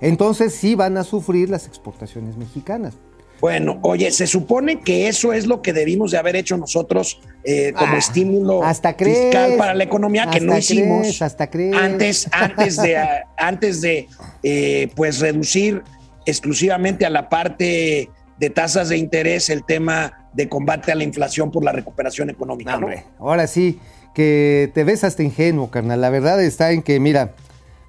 entonces 0.02 0.54
sí 0.54 0.76
van 0.76 0.98
a 0.98 1.04
sufrir 1.04 1.50
las 1.50 1.68
exportaciones 1.68 2.38
mexicanas. 2.38 2.96
Bueno, 3.44 3.80
oye, 3.82 4.10
se 4.12 4.26
supone 4.26 4.80
que 4.80 5.10
eso 5.10 5.34
es 5.34 5.48
lo 5.48 5.62
que 5.62 5.74
debimos 5.74 6.12
de 6.12 6.18
haber 6.18 6.38
hecho 6.38 6.56
nosotros 6.56 7.20
eh, 7.44 7.74
como 7.78 7.96
Ah, 7.96 7.98
estímulo 7.98 8.64
hasta 8.64 8.96
crees, 8.96 9.20
fiscal 9.20 9.56
para 9.58 9.74
la 9.74 9.84
economía 9.84 10.30
que 10.30 10.40
no 10.40 10.58
hicimos 10.58 11.02
crees, 11.02 11.22
hasta 11.22 11.50
crees. 11.50 11.76
antes, 11.76 12.30
antes 12.32 12.78
de, 12.78 12.98
antes 13.38 13.82
de 13.82 14.08
eh, 14.44 14.90
pues 14.96 15.20
reducir 15.20 15.84
exclusivamente 16.26 17.06
a 17.06 17.10
la 17.10 17.28
parte 17.28 18.10
de 18.38 18.50
tasas 18.50 18.88
de 18.88 18.98
interés 18.98 19.50
el 19.50 19.66
tema 19.66 20.30
de 20.32 20.48
combate 20.48 20.94
a 20.94 20.96
la 20.96 21.04
inflación 21.04 21.52
por 21.52 21.66
la 21.66 21.74
recuperación 21.74 22.30
económica. 22.30 22.72
No, 22.72 22.80
¿no? 22.80 22.86
hombre, 22.86 23.04
ahora 23.20 23.46
sí 23.48 23.78
que 24.14 24.72
te 24.74 24.84
ves 24.84 25.04
hasta 25.04 25.24
ingenuo, 25.24 25.70
carnal. 25.72 26.02
La 26.02 26.10
verdad 26.10 26.42
está 26.44 26.72
en 26.72 26.82
que, 26.84 27.00
mira, 27.00 27.34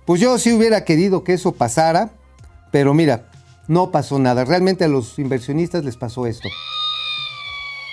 pues 0.05 0.21
yo 0.21 0.39
sí 0.39 0.53
hubiera 0.53 0.85
querido 0.85 1.25
que 1.25 1.35
eso 1.35 1.53
pasara, 1.53 2.11
pero 2.71 2.95
mira, 2.95 3.27
no 3.69 3.91
pasó 3.91 4.19
nada. 4.19 4.45
Realmente 4.45 4.85
a 4.85 4.89
los 4.89 5.19
inversionistas 5.19 5.85
les 5.85 5.97
pasó 5.97 6.27
esto. 6.27 6.49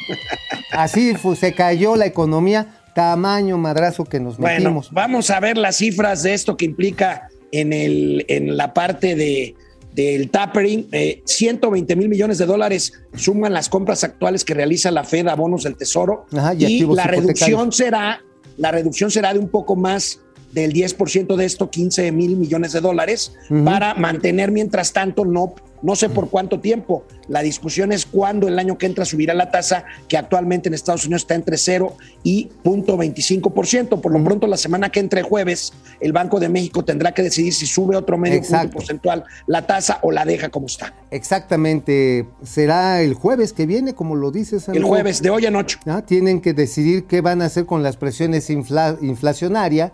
Así 0.72 1.14
se 1.40 1.54
cayó 1.54 1.96
la 1.96 2.06
economía, 2.06 2.68
tamaño 2.96 3.58
madrazo 3.58 4.06
que 4.06 4.20
nos 4.20 4.38
Bueno, 4.38 4.60
metimos. 4.72 4.92
vamos 4.92 5.30
a 5.30 5.40
ver 5.40 5.58
las 5.58 5.78
cifras 5.78 6.24
de 6.24 6.34
esto 6.34 6.58
que 6.58 6.66
implica 6.66 7.30
en, 7.52 7.74
el, 7.74 8.26
en 8.30 8.58
la 8.58 8.74
parte 8.74 9.16
de, 9.16 9.56
del 9.94 10.30
tapering. 10.30 10.88
Eh, 10.92 11.22
120 11.26 11.96
mil 11.96 12.10
millones 12.10 12.38
de 12.38 12.46
dólares 12.46 12.94
suman 13.16 13.54
las 13.54 13.70
compras 13.70 14.04
actuales 14.04 14.44
que 14.46 14.54
realiza 14.54 14.92
la 14.92 15.04
Fed 15.04 15.28
a 15.28 15.36
bonos 15.36 15.64
del 15.64 15.76
Tesoro. 15.76 16.26
Ajá, 16.32 16.54
y 16.54 16.66
y 16.66 16.96
la 16.96 17.06
reducción 17.06 17.72
será, 17.72 18.24
la 18.58 18.72
reducción 18.72 19.12
será 19.12 19.34
de 19.34 19.40
un 19.40 19.50
poco 19.50 19.76
más 19.76 20.22
del 20.54 20.74
10% 20.74 21.36
de 21.36 21.46
esto, 21.46 21.70
15 21.70 22.12
mil 22.12 22.36
millones 22.38 22.72
de 22.74 22.82
dólares, 22.82 23.34
para 23.66 23.94
mantener 23.96 24.52
mientras 24.52 24.92
tanto, 24.94 25.26
no, 25.26 25.54
no 25.82 25.96
sé 25.96 26.10
por 26.10 26.30
cuánto 26.30 26.60
tiempo. 26.60 27.06
La 27.28 27.42
discusión 27.42 27.92
es 27.92 28.06
cuándo 28.06 28.48
el 28.48 28.60
año 28.60 28.78
que 28.78 28.86
entra 28.86 29.06
subirá 29.06 29.34
la 29.34 29.50
tasa, 29.52 29.86
que 30.08 30.18
actualmente 30.18 30.68
en 30.68 30.74
Estados 30.74 31.06
Unidos 31.06 31.22
está 31.24 31.36
entre 31.36 31.58
0 31.58 31.96
y 32.24 32.50
0.25%. 32.64 34.02
Por 34.02 34.12
lo 34.12 34.24
pronto, 34.24 34.48
la 34.48 34.58
semana 34.58 34.90
que 34.90 35.00
entre 35.00 35.22
jueves, 35.24 35.74
el 36.00 36.12
Banco 36.12 36.40
de 36.40 36.50
México 36.50 36.84
tendrá 36.84 37.14
que 37.14 37.24
decidir 37.24 37.54
si 37.54 37.66
sube 37.66 37.96
otro 37.96 38.18
medio 38.18 38.38
Exacto. 38.38 38.64
punto 38.68 38.78
porcentual 38.78 39.24
la 39.48 39.66
tasa 39.66 40.00
o 40.02 40.12
la 40.12 40.26
deja 40.26 40.50
como 40.50 40.68
está. 40.68 40.94
Exactamente, 41.12 42.28
será 42.44 43.02
el 43.02 43.14
jueves 43.14 43.54
que 43.54 43.66
viene, 43.66 43.94
como 43.96 44.16
lo 44.16 44.32
dices. 44.32 44.68
El 44.68 44.72
amigo. 44.76 44.88
jueves, 44.90 45.22
de 45.22 45.30
hoy 45.30 45.46
en 45.46 45.56
ocho. 45.56 45.80
¿no? 45.86 46.04
Tienen 46.04 46.42
que 46.42 46.54
decidir 46.54 47.06
qué 47.06 47.22
van 47.22 47.42
a 47.42 47.46
hacer 47.46 47.66
con 47.66 47.82
las 47.84 47.98
presiones 47.98 48.50
infla- 48.50 48.98
inflacionarias, 49.02 49.92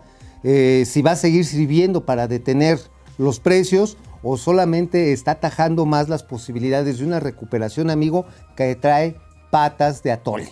eh, 0.50 0.86
si 0.86 1.02
va 1.02 1.12
a 1.12 1.16
seguir 1.18 1.44
sirviendo 1.44 2.06
para 2.06 2.30
detener 2.30 2.80
los 3.18 3.42
precios 3.42 3.98
o 4.24 4.38
solamente 4.38 5.12
está 5.12 5.32
atajando 5.32 5.86
más 5.86 6.08
las 6.08 6.24
posibilidades 6.24 7.00
de 7.00 7.06
una 7.06 7.20
recuperación, 7.20 7.90
amigo, 7.90 8.26
que 8.56 8.74
trae 8.76 9.18
patas 9.52 10.04
de 10.04 10.14
atole. 10.14 10.48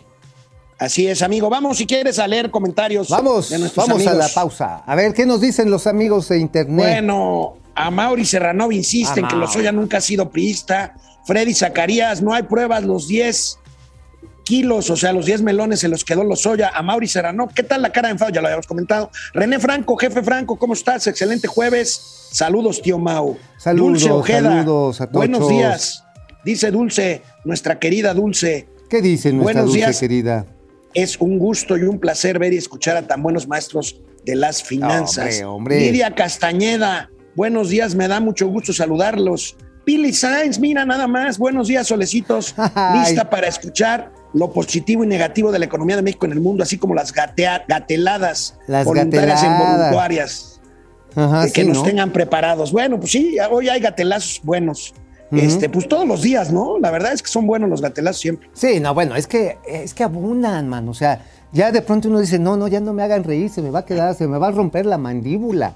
Así 0.77 1.07
es, 1.07 1.21
amigo. 1.21 1.49
Vamos, 1.49 1.77
si 1.77 1.85
quieres, 1.85 2.19
a 2.19 2.27
leer 2.27 2.51
comentarios. 2.51 3.07
Vamos, 3.07 3.49
de 3.49 3.57
nuestros 3.57 3.87
vamos 3.87 4.05
a 4.05 4.13
la 4.13 4.27
pausa. 4.27 4.83
A 4.85 4.95
ver, 4.95 5.13
¿qué 5.13 5.25
nos 5.25 5.39
dicen 5.39 5.71
los 5.71 5.87
amigos 5.87 6.27
de 6.27 6.39
internet? 6.39 6.87
Bueno, 6.87 7.53
a 7.73 7.89
Mauri 7.89 8.25
Serranov 8.25 8.73
insiste 8.73 9.21
en 9.21 9.29
que. 9.29 9.35
Lozoya 9.37 9.71
nunca 9.71 9.99
ha 9.99 10.01
sido 10.01 10.29
priista. 10.29 10.95
Freddy 11.23 11.53
Zacarías, 11.53 12.21
no 12.21 12.33
hay 12.33 12.43
pruebas, 12.43 12.83
los 12.83 13.07
10 13.07 13.59
kilos, 14.45 14.89
o 14.89 14.95
sea, 14.95 15.11
los 15.11 15.25
10 15.25 15.41
melones 15.41 15.81
se 15.81 15.89
los 15.89 16.05
quedó 16.05 16.23
Lozoya. 16.23 16.69
A 16.69 16.81
Mauri 16.81 17.07
Serranov, 17.07 17.53
¿qué 17.53 17.63
tal 17.63 17.81
la 17.81 17.91
cara 17.91 18.07
de 18.07 18.13
enfado? 18.13 18.31
Ya 18.31 18.39
lo 18.39 18.47
habíamos 18.47 18.67
comentado. 18.67 19.11
René 19.33 19.59
Franco, 19.59 19.97
jefe 19.97 20.23
Franco, 20.23 20.57
¿cómo 20.57 20.73
estás? 20.73 21.07
Excelente 21.07 21.47
jueves. 21.49 22.29
Saludos, 22.31 22.81
tío 22.81 22.97
Mau. 22.97 23.37
Saludos, 23.57 24.01
Dulce 24.03 24.11
Ojeda. 24.11 24.49
saludos 24.49 25.01
a 25.01 25.07
todos. 25.07 25.17
Buenos 25.27 25.49
días. 25.49 26.03
Dice 26.45 26.71
Dulce, 26.71 27.23
nuestra 27.43 27.79
querida 27.79 28.13
Dulce. 28.13 28.69
¿Qué 28.89 29.01
dice 29.01 29.33
nuestra 29.33 29.61
Buenos 29.63 29.65
dulce 29.65 29.77
días. 29.79 29.99
querida? 29.99 30.45
Es 30.93 31.17
un 31.19 31.39
gusto 31.39 31.75
y 31.77 31.83
un 31.83 31.99
placer 31.99 32.39
ver 32.39 32.53
y 32.53 32.57
escuchar 32.57 32.95
a 32.95 33.01
tan 33.07 33.21
buenos 33.21 33.47
maestros 33.47 33.99
de 34.23 34.35
las 34.35 34.63
finanzas. 34.63 35.41
Hombre, 35.41 35.45
hombre. 35.45 35.79
Lidia 35.81 36.11
Castañeda, 36.15 37.09
buenos 37.35 37.69
días, 37.69 37.95
me 37.95 38.07
da 38.07 38.19
mucho 38.19 38.47
gusto 38.47 38.71
saludarlos. 38.73 39.57
Pili 39.83 40.13
Sainz, 40.13 40.59
mira 40.59 40.85
nada 40.85 41.07
más, 41.07 41.37
buenos 41.37 41.67
días, 41.67 41.87
solecitos. 41.87 42.55
Lista 42.93 43.29
para 43.29 43.47
escuchar 43.47 44.11
lo 44.35 44.51
positivo 44.51 45.03
y 45.03 45.07
negativo 45.07 45.51
de 45.51 45.59
la 45.59 45.65
economía 45.65 45.95
de 45.95 46.01
México 46.01 46.25
en 46.25 46.33
el 46.33 46.41
mundo, 46.41 46.61
así 46.63 46.77
como 46.77 46.93
las 46.93 47.13
gatea- 47.13 47.63
gateladas 47.67 48.57
Las 48.67 48.85
voluntarias 48.85 49.41
e 49.43 49.47
involuntarias. 49.47 50.61
Ajá, 51.15 51.45
que, 51.45 51.61
sí, 51.61 51.67
nos 51.67 51.77
¿no? 51.77 51.83
tengan 51.83 52.11
preparados. 52.11 52.71
Bueno, 52.71 52.99
pues 52.99 53.11
sí, 53.11 53.37
hoy 53.49 53.69
hay 53.69 53.79
gatelazos 53.79 54.41
buenos. 54.43 54.93
Este, 55.31 55.69
pues 55.69 55.87
todos 55.87 56.07
los 56.07 56.21
días, 56.21 56.51
¿no? 56.51 56.77
La 56.79 56.91
verdad 56.91 57.11
es 57.13 57.21
que 57.23 57.29
son 57.29 57.47
buenos 57.47 57.69
los 57.69 57.81
gatelazos 57.81 58.21
siempre. 58.21 58.49
Sí, 58.53 58.79
no, 58.79 58.93
bueno, 58.93 59.15
es 59.15 59.25
que, 59.27 59.57
es 59.67 59.93
que 59.93 60.03
abundan, 60.03 60.69
man. 60.69 60.87
O 60.87 60.93
sea, 60.93 61.25
ya 61.51 61.71
de 61.71 61.81
pronto 61.81 62.09
uno 62.09 62.19
dice, 62.19 62.37
no, 62.37 62.57
no, 62.57 62.67
ya 62.67 62.79
no 62.79 62.93
me 62.93 63.03
hagan 63.03 63.23
reír, 63.23 63.49
se 63.49 63.61
me 63.61 63.69
va 63.71 63.79
a 63.79 63.85
quedar, 63.85 64.13
se 64.15 64.27
me 64.27 64.37
va 64.37 64.49
a 64.49 64.51
romper 64.51 64.85
la 64.85 64.97
mandíbula. 64.97 65.75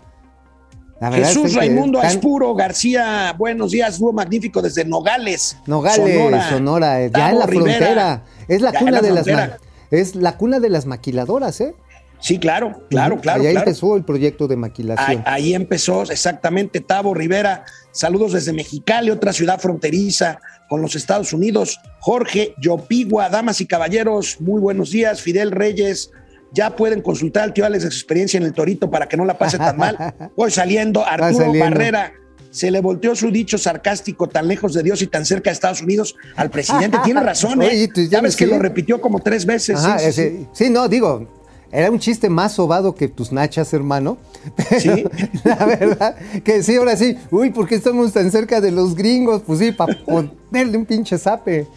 Jesús 1.13 1.45
es 1.45 1.51
que 1.53 1.59
Raimundo 1.59 1.99
están- 1.99 2.11
Aispuro 2.11 2.53
García, 2.55 3.33
buenos 3.37 3.71
días, 3.71 3.99
dúo 3.99 4.11
magnífico 4.11 4.61
desde 4.61 4.83
Nogales. 4.85 5.57
Nogales, 5.65 6.43
Sonora, 6.49 7.01
eh, 7.01 7.05
ya 7.05 7.11
Tavo 7.19 7.31
en 7.33 7.39
la 7.39 7.45
Rivera. 7.45 7.75
frontera. 7.77 8.23
Es 8.47 8.61
la 8.61 8.73
cuna 8.73 8.91
la 8.91 9.01
de 9.01 9.11
las 9.11 9.23
frontera. 9.23 9.57
es 9.91 10.15
la 10.15 10.37
cuna 10.37 10.59
de 10.59 10.69
las 10.69 10.85
maquiladoras, 10.85 11.61
¿eh? 11.61 11.73
Sí, 12.21 12.37
claro, 12.37 12.83
claro, 12.89 13.17
claro. 13.21 13.41
Claro. 13.43 13.59
empezó 13.59 13.95
el 13.95 14.03
proyecto 14.03 14.47
de 14.49 14.57
maquilación. 14.57 15.23
Ahí, 15.25 15.43
ahí 15.45 15.53
empezó 15.53 16.03
exactamente 16.03 16.81
Tavo 16.81 17.13
Rivera. 17.13 17.63
Saludos 17.91 18.33
desde 18.33 18.51
Mexicali, 18.51 19.09
otra 19.09 19.31
ciudad 19.31 19.57
fronteriza 19.57 20.41
con 20.67 20.81
los 20.81 20.95
Estados 20.97 21.31
Unidos. 21.31 21.79
Jorge 22.01 22.55
Yopigua, 22.61 23.29
damas 23.29 23.61
y 23.61 23.65
caballeros, 23.67 24.41
muy 24.41 24.59
buenos 24.59 24.91
días. 24.91 25.21
Fidel 25.21 25.51
Reyes, 25.51 26.11
Ya 26.51 26.75
pueden 26.75 27.01
consultar 27.01 27.43
al 27.43 27.53
tío 27.53 27.65
Alex 27.65 27.83
de 27.83 27.91
su 27.91 27.97
experiencia 27.97 28.37
en 28.37 28.43
el 28.43 28.53
Torito 28.53 28.89
para 28.89 29.07
que 29.07 29.15
no 29.17 29.25
la 29.25 29.37
pase 29.37 29.57
tan 29.57 29.77
mal. 29.77 29.97
Voy 30.35 30.49
saliendo, 30.51 31.05
Arturo 31.05 31.33
saliendo. 31.45 31.59
Barrera. 31.59 32.13
Se 32.51 32.71
le 32.71 32.81
volteó 32.81 33.15
su 33.15 33.29
dicho 33.29 33.59
sarcástico 33.59 34.27
tan 34.27 34.47
lejos 34.47 34.73
de 34.73 34.81
Dios 34.81 35.03
y 35.03 35.07
tan 35.07 35.23
cerca 35.23 35.51
de 35.51 35.53
Estados 35.53 35.83
Unidos 35.83 36.15
al 36.35 36.49
presidente. 36.49 36.97
Tiene 37.05 37.21
razón, 37.21 37.61
¿eh? 37.61 37.67
Oye, 37.67 37.87
tú 37.89 38.01
ya 38.09 38.21
ves 38.21 38.35
que 38.35 38.47
lo 38.47 38.57
repitió 38.57 38.99
como 38.99 39.19
tres 39.19 39.45
veces. 39.45 39.77
Ajá, 39.77 39.99
sí, 39.99 40.03
sí, 40.05 40.09
ese- 40.09 40.29
sí. 40.31 40.47
sí, 40.53 40.69
no, 40.71 40.87
digo, 40.87 41.27
era 41.71 41.91
un 41.91 41.99
chiste 41.99 42.27
más 42.27 42.53
sobado 42.53 42.95
que 42.95 43.07
tus 43.07 43.31
nachas, 43.31 43.71
hermano. 43.73 44.17
Pero 44.55 44.79
Sí. 44.81 45.03
La 45.43 45.63
verdad, 45.67 46.15
que 46.43 46.63
sí, 46.63 46.75
ahora 46.77 46.97
sí. 46.97 47.15
Uy, 47.29 47.51
¿por 47.51 47.67
qué 47.67 47.75
estamos 47.75 48.11
tan 48.13 48.31
cerca 48.31 48.59
de 48.59 48.71
los 48.71 48.95
gringos? 48.95 49.43
Pues 49.45 49.59
sí, 49.59 49.71
para 49.71 49.95
ponerle 50.03 50.75
un 50.75 50.85
pinche 50.87 51.19
zape. 51.19 51.67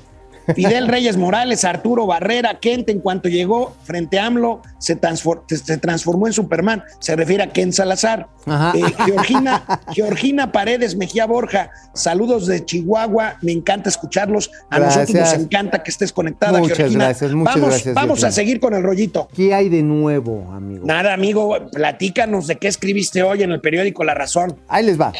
Fidel 0.55 0.89
Reyes 0.89 1.17
Morales, 1.17 1.65
Arturo 1.65 2.07
Barrera, 2.07 2.59
Kent, 2.61 2.89
en 2.89 3.01
cuanto 3.01 3.29
llegó 3.29 3.75
frente 3.85 4.19
a 4.19 4.27
AMLO, 4.27 4.63
se, 4.79 5.01
transfor- 5.01 5.43
se- 5.49 5.79
transformó 5.79 6.27
en 6.27 6.33
Superman. 6.33 6.83
Se 7.01 7.15
refiere 7.17 7.43
a 7.45 7.51
Ken 7.53 7.73
Salazar. 7.73 8.29
Eh, 8.75 8.83
Georgina, 9.07 9.63
Georgina 9.93 10.51
Paredes 10.51 10.97
Mejía 10.97 11.27
Borja, 11.27 11.71
saludos 11.95 12.47
de 12.47 12.65
Chihuahua. 12.65 13.37
Me 13.43 13.53
encanta 13.53 13.89
escucharlos. 13.89 14.51
A 14.71 14.79
nosotros 14.81 15.15
nos 15.15 15.33
encanta 15.35 15.83
que 15.83 15.91
estés 15.91 16.13
conectada, 16.13 16.59
Muchas 16.59 16.77
Georgina. 16.79 17.05
gracias, 17.05 17.33
muchas 17.33 17.55
vamos, 17.55 17.69
gracias, 17.71 17.95
Vamos 17.95 18.25
a 18.25 18.33
seguir 18.33 18.59
con 18.59 18.75
el 18.75 18.83
rollito. 18.83 19.29
¿Qué 19.35 19.55
hay 19.55 19.69
de 19.69 19.83
nuevo, 19.83 20.51
amigo? 20.53 20.85
Nada, 20.87 21.15
amigo, 21.15 21.57
platícanos 21.71 22.47
de 22.49 22.57
qué 22.57 22.67
escribiste 22.69 23.23
hoy 23.23 23.43
en 23.45 23.53
el 23.53 23.61
periódico 23.61 24.03
La 24.05 24.15
Razón. 24.15 24.59
Ahí 24.69 24.85
les 24.85 25.01
va. 25.01 25.13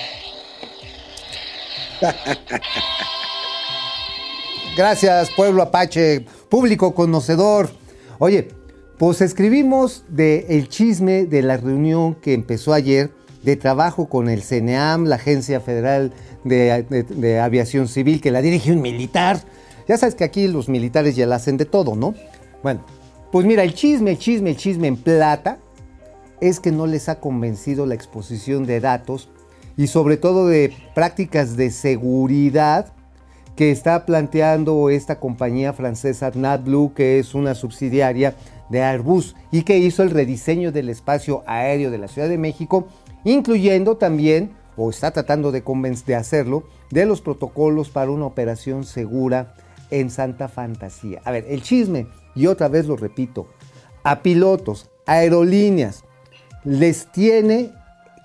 Gracias, 4.77 5.31
pueblo 5.31 5.63
apache, 5.63 6.25
público 6.49 6.95
conocedor. 6.95 7.71
Oye, 8.19 8.49
pues 8.99 9.21
escribimos 9.21 10.05
de 10.09 10.47
el 10.49 10.69
chisme 10.69 11.27
de 11.27 11.43
la 11.43 11.57
reunión 11.59 12.15
que 12.15 12.33
empezó 12.33 12.73
ayer 12.73 13.11
de 13.43 13.57
trabajo 13.57 14.09
con 14.09 14.29
el 14.29 14.43
CNEAM, 14.43 15.05
la 15.05 15.17
Agencia 15.17 15.61
Federal 15.61 16.13
de, 16.45 16.85
de- 17.09 17.41
Aviación 17.41 17.89
Civil, 17.89 18.21
que 18.21 18.31
la 18.31 18.41
dirige 18.41 18.73
un 18.73 18.81
militar. 18.81 19.41
Ya 19.89 19.99
sabes 19.99 20.15
que 20.15 20.25
aquí 20.25 20.47
los 20.49 20.69
militares 20.69 21.17
ya 21.17 21.27
la 21.27 21.37
hacen 21.37 21.57
de 21.57 21.65
todo, 21.67 21.95
¿no? 21.97 22.15
Bueno, 22.63 22.85
pues 23.33 23.45
mira, 23.45 23.65
el 23.65 23.75
chisme, 23.75 24.13
el 24.13 24.19
chisme, 24.19 24.51
el 24.51 24.57
chisme 24.57 24.87
en 24.89 24.97
plata 24.97 25.59
es 26.41 26.61
que 26.61 26.71
no 26.73 26.87
les 26.87 27.09
ha 27.09 27.21
convencido 27.21 27.85
la 27.85 27.95
exposición 27.95 28.65
de 28.65 28.81
datos 28.81 29.29
y 29.77 29.89
sobre 29.89 30.17
todo 30.17 30.47
de 30.47 30.73
prácticas 30.95 31.57
de 31.57 31.71
seguridad 31.71 32.93
que 33.57 33.71
está 33.71 34.07
planteando 34.07 34.89
esta 34.91 35.21
compañía 35.21 35.73
francesa 35.73 36.31
NatBlue, 36.35 36.95
que 36.95 37.19
es 37.19 37.35
una 37.35 37.55
subsidiaria 37.55 38.35
de 38.71 38.83
Airbus 38.83 39.37
y 39.51 39.63
que 39.63 39.79
hizo 39.79 40.03
el 40.03 40.11
rediseño 40.11 40.73
del 40.73 40.89
espacio 40.89 41.43
aéreo 41.47 41.91
de 41.91 41.99
la 41.99 42.09
Ciudad 42.09 42.29
de 42.29 42.39
México, 42.39 42.89
incluyendo 43.25 43.97
también, 43.97 44.53
o 44.77 44.89
está 44.89 45.11
tratando 45.11 45.53
de, 45.53 45.63
de 46.07 46.15
hacerlo, 46.15 46.65
de 46.91 47.05
los 47.05 47.21
protocolos 47.21 47.91
para 47.91 48.11
una 48.11 48.27
operación 48.27 48.85
segura 48.85 49.55
en 49.91 50.11
Santa 50.11 50.49
Fantasía. 50.49 51.21
A 51.25 51.31
ver, 51.31 51.45
el 51.49 51.63
chisme, 51.63 52.07
y 52.35 52.47
otra 52.47 52.69
vez 52.69 52.87
lo 52.87 52.97
repito, 52.97 53.47
a 54.03 54.23
pilotos, 54.23 54.91
aerolíneas, 55.05 56.05
les 56.65 57.13
tiene 57.13 57.71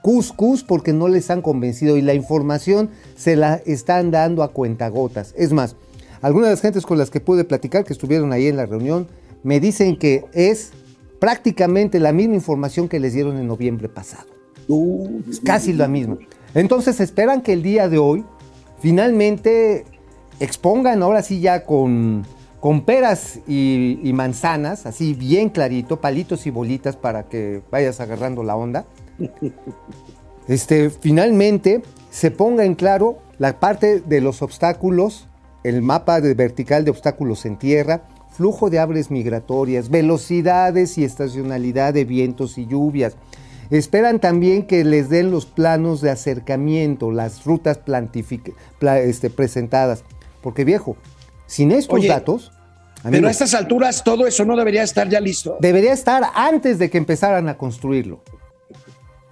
cuscus 0.08 0.64
porque 0.64 0.94
no 0.94 1.10
les 1.10 1.30
han 1.30 1.42
convencido 1.42 1.98
y 1.98 2.02
la 2.02 2.14
información 2.14 2.90
se 3.18 3.36
la 3.36 3.56
están 3.66 4.10
dando 4.10 4.42
a 4.42 4.54
cuentagotas. 4.54 5.34
Es 5.36 5.52
más, 5.52 5.76
algunas 6.22 6.48
de 6.48 6.54
las 6.54 6.62
gentes 6.62 6.86
con 6.86 6.98
las 6.98 7.10
que 7.10 7.20
pude 7.20 7.44
platicar, 7.44 7.84
que 7.84 7.92
estuvieron 7.92 8.32
ahí 8.32 8.48
en 8.48 8.56
la 8.56 8.66
reunión, 8.66 9.08
me 9.44 9.60
dicen 9.60 9.98
que 9.98 10.24
es 10.32 10.72
prácticamente 11.20 12.00
la 12.00 12.14
misma 12.14 12.36
información 12.36 12.88
que 12.88 13.02
les 13.02 13.12
dieron 13.12 13.38
en 13.38 13.48
noviembre 13.48 13.90
pasado. 13.90 14.30
Es 15.30 15.42
casi 15.42 15.74
la 15.74 15.90
misma. 15.90 16.18
Entonces 16.54 17.02
esperan 17.02 17.42
que 17.42 17.52
el 17.52 17.62
día 17.62 17.90
de 17.90 17.98
hoy 17.98 18.24
finalmente 18.80 19.84
expongan 20.40 21.04
ahora 21.04 21.22
sí 21.22 21.42
ya 21.42 21.66
con, 21.66 22.26
peras 22.86 23.42
y, 23.46 24.00
y 24.02 24.14
manzanas, 24.14 24.86
así 24.86 25.14
bien 25.14 25.50
clarito, 25.50 26.00
palitos 26.00 26.48
y 26.48 26.50
bolitas 26.50 26.96
para 26.96 27.24
que 27.24 27.62
vayas 27.70 28.00
agarrando 28.00 28.42
la 28.42 28.56
onda. 28.56 28.86
Este, 30.48 30.90
finalmente 30.90 31.82
se 32.10 32.32
ponga 32.32 32.64
en 32.66 32.76
claro 32.76 33.18
la 33.38 33.60
parte 33.60 34.00
de 34.00 34.22
los 34.22 34.42
obstáculos, 34.42 35.28
el 35.64 35.82
mapa 35.82 36.22
de 36.22 36.34
vertical 36.34 36.86
de 36.86 36.92
obstáculos 36.92 37.46
en 37.46 37.58
tierra, 37.58 38.04
flujo 38.32 38.70
de 38.70 38.80
aves 38.80 39.12
migratorias, 39.12 39.90
velocidades 39.90 40.98
y 40.98 41.04
estacionalidad 41.04 41.94
de 41.94 42.06
vientos 42.06 42.58
y 42.58 42.66
lluvias. 42.68 43.18
Esperan 43.70 44.20
también 44.22 44.64
que 44.66 44.86
les 44.86 45.10
den 45.10 45.30
los 45.32 45.46
planos 45.46 46.00
de 46.00 46.12
acercamiento, 46.12 47.12
las 47.12 47.44
rutas 47.44 47.78
pla- 47.80 49.00
este, 49.00 49.30
presentadas. 49.30 50.04
Porque 50.42 50.64
viejo, 50.64 50.96
sin 51.48 51.72
estos 51.74 51.96
Oye, 52.00 52.08
datos, 52.08 52.54
Pero 53.04 53.28
a 53.28 53.32
estas 53.32 53.54
alturas 53.54 54.04
todo 54.04 54.26
eso 54.26 54.46
no 54.46 54.56
debería 54.56 54.84
estar 54.84 55.10
ya 55.10 55.20
listo. 55.20 55.58
debería 55.60 55.92
estar 55.92 56.24
antes 56.34 56.80
de 56.80 56.90
que 56.90 56.98
empezaran 56.98 57.50
a 57.50 57.58
construirlo. 57.58 58.22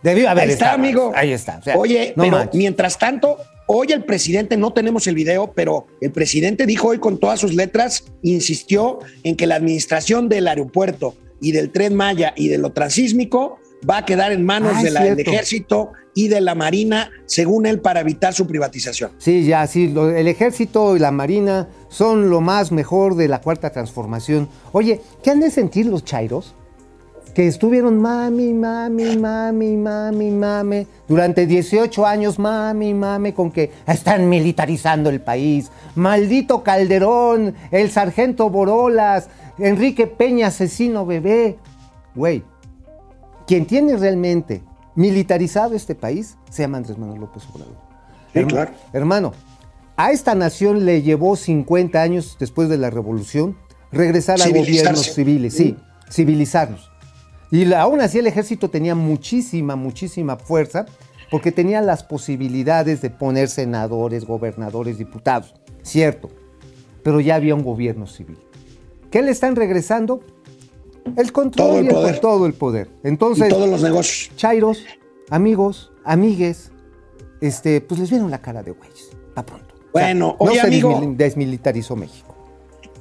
Debió 0.05 0.29
haber 0.29 0.45
Ahí 0.45 0.49
está, 0.51 0.65
estado. 0.67 0.81
amigo. 0.83 1.11
Ahí 1.15 1.31
está. 1.33 1.57
O 1.59 1.63
sea, 1.63 1.77
Oye, 1.77 2.13
no 2.15 2.23
pero 2.23 2.37
manches. 2.37 2.55
mientras 2.55 2.97
tanto, 2.97 3.37
hoy 3.67 3.91
el 3.91 4.05
presidente, 4.05 4.55
no 4.55 4.71
tenemos 4.71 5.07
el 5.07 5.15
video, 5.15 5.51
pero 5.53 5.87
el 5.99 6.11
presidente 6.11 6.65
dijo 6.65 6.87
hoy 6.89 6.99
con 6.99 7.19
todas 7.19 7.39
sus 7.39 7.53
letras, 7.55 8.05
insistió 8.21 8.99
en 9.23 9.35
que 9.35 9.47
la 9.47 9.55
administración 9.55 10.29
del 10.29 10.47
aeropuerto 10.47 11.15
y 11.41 11.51
del 11.51 11.71
tren 11.71 11.95
Maya 11.95 12.33
y 12.37 12.47
de 12.47 12.57
lo 12.57 12.71
transísmico 12.71 13.57
va 13.87 13.97
a 13.97 14.05
quedar 14.05 14.31
en 14.31 14.45
manos 14.45 14.71
Ah, 14.75 14.77
es 14.79 14.83
de 14.85 14.91
la- 14.91 15.03
del 15.03 15.19
ejército 15.19 15.91
y 16.15 16.29
de 16.29 16.39
la 16.41 16.55
marina, 16.55 17.11
según 17.25 17.65
él, 17.65 17.81
para 17.81 17.99
evitar 17.99 18.33
su 18.33 18.47
privatización. 18.47 19.11
Sí, 19.17 19.45
ya, 19.45 19.67
sí, 19.67 19.89
lo- 19.89 20.09
el 20.15 20.27
ejército 20.27 20.95
y 20.95 20.99
la 20.99 21.11
marina 21.11 21.67
son 21.89 22.29
lo 22.29 22.39
más 22.41 22.71
mejor 22.71 23.15
de 23.15 23.27
la 23.27 23.41
cuarta 23.41 23.71
transformación. 23.71 24.47
Oye, 24.71 25.01
¿qué 25.23 25.31
han 25.31 25.39
de 25.41 25.51
sentir 25.51 25.87
los 25.87 26.05
chairos? 26.05 26.55
Que 27.35 27.47
estuvieron 27.47 28.01
mami, 28.01 28.53
mami, 28.53 29.17
mami, 29.17 29.75
mami, 29.75 30.31
mami, 30.31 30.87
durante 31.07 31.45
18 31.45 32.05
años, 32.05 32.39
mami, 32.39 32.93
mami, 32.93 33.33
con 33.33 33.51
que 33.51 33.71
están 33.85 34.29
militarizando 34.29 35.09
el 35.09 35.19
país. 35.19 35.69
Maldito 35.95 36.63
Calderón, 36.63 37.53
el 37.71 37.91
sargento 37.91 38.49
Borolas, 38.49 39.27
Enrique 39.59 40.07
Peña, 40.07 40.47
asesino 40.47 41.05
bebé. 41.05 41.57
Güey, 42.15 42.43
quien 43.45 43.65
tiene 43.65 43.97
realmente 43.97 44.63
militarizado 44.95 45.75
este 45.75 45.93
país 45.93 46.37
se 46.49 46.63
llama 46.63 46.77
Andrés 46.77 46.97
Manuel 46.97 47.19
López 47.19 47.43
Obrador. 47.53 47.75
Sí, 48.33 48.45
claro. 48.45 48.71
Hermano, 48.93 49.33
a 49.97 50.11
esta 50.11 50.35
nación 50.35 50.85
le 50.85 51.01
llevó 51.01 51.35
50 51.35 52.01
años 52.01 52.37
después 52.39 52.69
de 52.69 52.77
la 52.77 52.89
revolución 52.89 53.57
regresar 53.91 54.41
a 54.41 54.47
gobiernos 54.47 55.13
civiles, 55.13 55.53
sí, 55.53 55.77
civilizarnos. 56.09 56.94
Y 57.55 57.65
la- 57.65 57.81
aún 57.81 58.01
así 58.01 58.19
el 58.19 58.27
ejército 58.27 58.69
tenía 58.69 58.95
muchísima, 58.95 59.75
muchísima 59.75 60.35
fuerza 60.35 60.85
porque 61.31 61.51
tenía 61.51 61.81
las 61.81 62.03
posibilidades 62.03 63.01
de 63.01 63.09
poner 63.09 63.47
senadores, 63.47 64.25
gobernadores, 64.25 64.97
diputados. 64.97 65.53
Cierto, 65.81 66.29
pero 67.03 67.19
ya 67.21 67.35
había 67.35 67.55
un 67.55 67.63
gobierno 67.63 68.07
civil. 68.07 68.37
¿Qué 69.11 69.21
le 69.21 69.31
están 69.31 69.55
regresando? 69.55 70.21
El 71.15 71.31
control 71.31 71.67
Todo 71.69 71.79
el 71.79 71.85
y 71.85 71.87
el 71.87 71.93
poder. 71.93 72.19
todo 72.19 72.45
el 72.47 72.53
poder. 72.53 72.89
Entonces, 73.03 73.47
y 73.47 73.49
todos 73.49 73.69
los 73.69 73.81
negocios. 73.81 74.35
Chairos, 74.35 74.83
amigos, 75.29 75.91
amigues, 76.03 76.71
este, 77.41 77.79
pues 77.79 77.99
les 78.01 78.09
vieron 78.09 78.31
la 78.31 78.41
cara 78.41 78.63
de 78.63 78.71
güeyes. 78.71 79.11
Pa' 79.33 79.45
pronto. 79.45 79.75
Bueno, 79.93 80.35
no 80.39 80.45
oye, 80.45 80.59
se 80.59 80.67
amigo. 80.67 80.89
desmili- 80.99 81.15
desmilitarizó 81.15 81.95
México. 81.95 82.34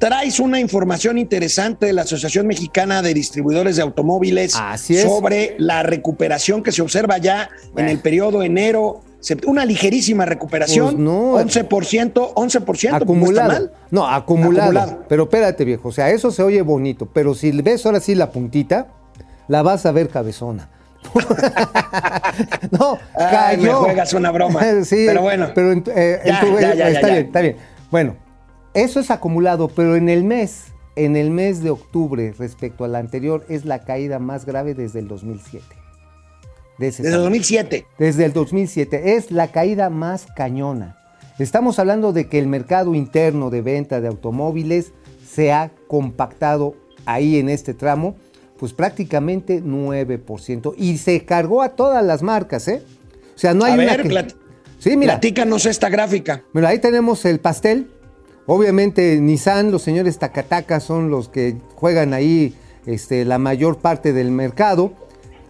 Traes 0.04 0.38
una 0.38 0.60
información 0.60 1.16
interesante 1.16 1.86
de 1.86 1.94
la 1.94 2.02
Asociación 2.02 2.46
Mexicana 2.46 3.00
de 3.00 3.14
Distribuidores 3.14 3.76
de 3.76 3.82
Automóviles 3.82 4.54
Así 4.54 4.98
sobre 4.98 5.54
la 5.56 5.82
recuperación 5.82 6.62
que 6.62 6.72
se 6.72 6.82
observa 6.82 7.16
ya 7.16 7.48
en 7.74 7.88
el 7.88 8.00
periodo 8.00 8.42
enero. 8.42 9.00
Una 9.46 9.64
ligerísima 9.64 10.26
recuperación, 10.26 10.96
Pues 10.96 10.98
no. 10.98 11.38
11%, 11.38 12.34
11%, 12.34 12.34
pues 12.34 12.82
no 12.82 12.84
está 12.84 12.96
acumulado. 12.98 13.48
mal. 13.48 13.72
No, 13.90 14.06
acumulado. 14.06 14.62
Acumulado. 14.78 15.04
Pero 15.08 15.22
espérate, 15.22 15.64
viejo. 15.64 15.88
O 15.88 15.92
sea, 15.92 16.10
eso 16.10 16.30
se 16.30 16.42
oye 16.42 16.60
bonito. 16.60 17.06
Pero 17.10 17.34
si 17.34 17.50
ves 17.62 17.86
ahora 17.86 18.00
sí 18.00 18.14
la 18.14 18.30
puntita, 18.30 18.88
la 19.48 19.62
vas 19.62 19.86
a 19.86 19.92
ver 19.92 20.10
cabezona. 20.10 20.68
no, 22.78 22.98
Ay, 23.14 23.56
me 23.56 23.62
cayó. 23.68 23.76
juegas 23.84 24.12
una 24.12 24.30
broma. 24.30 24.60
sí, 24.84 25.04
Pero 25.06 25.22
bueno. 25.22 25.48
Pero 25.54 25.72
en 25.72 25.82
tu- 25.82 25.90
eh, 25.92 26.20
en 26.24 26.26
Ya, 26.26 26.40
tu- 26.40 26.60
ya, 26.60 26.74
ya, 26.74 26.88
está 26.90 27.06
bien, 27.06 27.24
está 27.24 27.40
bien. 27.40 27.56
Bueno, 27.90 28.16
eso 28.74 29.00
es 29.00 29.10
acumulado, 29.10 29.68
pero 29.68 29.96
en 29.96 30.08
el 30.08 30.24
mes, 30.24 30.66
en 30.96 31.16
el 31.16 31.30
mes 31.30 31.62
de 31.62 31.70
octubre 31.70 32.34
respecto 32.38 32.84
al 32.84 32.94
anterior, 32.96 33.44
es 33.48 33.64
la 33.64 33.80
caída 33.80 34.18
más 34.18 34.44
grave 34.44 34.74
desde 34.74 34.98
el 35.00 35.08
2007. 35.08 35.64
De 36.78 36.88
ese 36.88 37.02
Desde 37.02 37.12
tamaño. 37.14 37.24
2007. 37.30 37.86
Desde 37.98 38.24
el 38.24 38.32
2007. 38.32 39.14
Es 39.16 39.30
la 39.30 39.48
caída 39.48 39.90
más 39.90 40.26
cañona. 40.34 40.98
Estamos 41.38 41.78
hablando 41.78 42.12
de 42.12 42.28
que 42.28 42.38
el 42.38 42.46
mercado 42.48 42.94
interno 42.94 43.50
de 43.50 43.62
venta 43.62 44.00
de 44.00 44.08
automóviles 44.08 44.92
se 45.28 45.52
ha 45.52 45.70
compactado 45.88 46.74
ahí 47.06 47.38
en 47.38 47.48
este 47.48 47.74
tramo 47.74 48.16
pues 48.58 48.72
prácticamente 48.72 49.62
9%. 49.62 50.74
Y 50.76 50.98
se 50.98 51.24
cargó 51.24 51.62
a 51.62 51.70
todas 51.70 52.04
las 52.04 52.22
marcas, 52.22 52.66
¿eh? 52.68 52.82
O 53.34 53.38
sea, 53.38 53.52
no 53.52 53.64
hay 53.64 53.72
A 53.72 53.74
una 53.74 53.96
ver, 53.96 54.02
que- 54.02 54.34
Sí, 54.78 54.96
mira. 54.96 55.14
platícanos 55.14 55.66
esta 55.66 55.88
gráfica. 55.88 56.42
Mira, 56.52 56.68
ahí 56.68 56.78
tenemos 56.78 57.24
el 57.24 57.40
pastel. 57.40 57.90
Obviamente 58.46 59.18
Nissan, 59.20 59.70
los 59.70 59.82
señores 59.82 60.18
Takataka 60.18 60.80
son 60.80 61.10
los 61.10 61.28
que 61.28 61.56
juegan 61.76 62.12
ahí 62.12 62.54
este, 62.84 63.24
la 63.24 63.38
mayor 63.38 63.78
parte 63.78 64.12
del 64.12 64.30
mercado. 64.30 64.92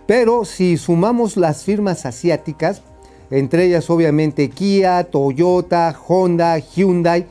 Pero 0.07 0.45
si 0.45 0.77
sumamos 0.77 1.37
las 1.37 1.65
firmas 1.65 2.07
asiáticas, 2.07 2.83
entre 3.31 3.65
ellas 3.65 3.89
obviamente 3.91 4.51
Kia, 4.51 5.05
Toyota, 5.05 5.97
Honda, 6.07 6.59
Hyundai, 6.59 7.27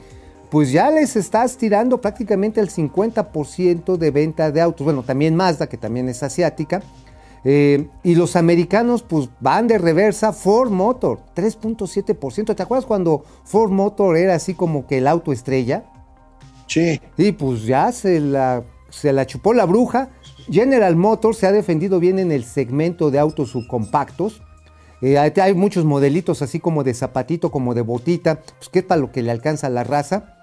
pues 0.50 0.72
ya 0.72 0.92
les 0.92 1.16
estás 1.16 1.58
tirando 1.58 2.02
prácticamente 2.02 2.60
el 2.60 2.70
50% 2.70 3.98
de 3.98 4.12
venta 4.12 4.52
de 4.52 4.62
autos. 4.62 4.84
Bueno, 4.84 5.04
también 5.04 5.36
Mazda, 5.36 5.68
que 5.68 5.78
también 5.78 6.10
es 6.10 6.24
asiática. 6.24 6.82
Eh, 7.46 7.90
y 8.04 8.16
los 8.16 8.36
americanos 8.36 9.04
pues 9.04 9.30
van 9.40 9.68
de 9.68 9.78
reversa. 9.78 10.34
Ford 10.34 10.72
Motor, 10.72 11.20
3.7%. 11.36 12.56
¿Te 12.56 12.64
acuerdas 12.64 12.86
cuando 12.86 13.24
Ford 13.44 13.72
Motor 13.72 14.18
era 14.18 14.36
así 14.36 14.54
como 14.54 14.88
que 14.88 15.00
el 15.00 15.08
auto 15.08 15.32
estrella? 15.32 15.86
Sí. 16.68 17.02
Y 17.18 17.34
pues 17.34 17.66
ya 17.66 17.92
se 17.92 18.20
la, 18.20 18.64
se 18.90 19.12
la 19.14 19.26
chupó 19.26 19.54
la 19.54 19.66
bruja. 19.66 20.10
General 20.50 20.96
Motors 20.96 21.38
se 21.38 21.48
ha 21.48 21.52
defendido 21.52 22.00
bien 22.00 22.20
en 22.20 22.32
el 22.32 22.44
segmento 22.44 23.12
de 23.12 23.20
autos 23.20 23.50
subcompactos. 23.52 24.42
Eh, 25.02 25.18
hay, 25.18 25.34
hay 25.42 25.54
muchos 25.54 25.84
modelitos 25.84 26.42
así 26.42 26.60
como 26.60 26.84
de 26.84 26.94
zapatito, 26.94 27.52
como 27.52 27.74
de 27.74 27.82
botita, 27.82 28.40
pues 28.58 28.70
que 28.70 28.80
es 28.80 28.86
para 28.86 29.02
lo 29.02 29.12
que 29.12 29.22
le 29.22 29.32
alcanza 29.32 29.68
a 29.68 29.70
la 29.70 29.84
raza. 29.84 30.38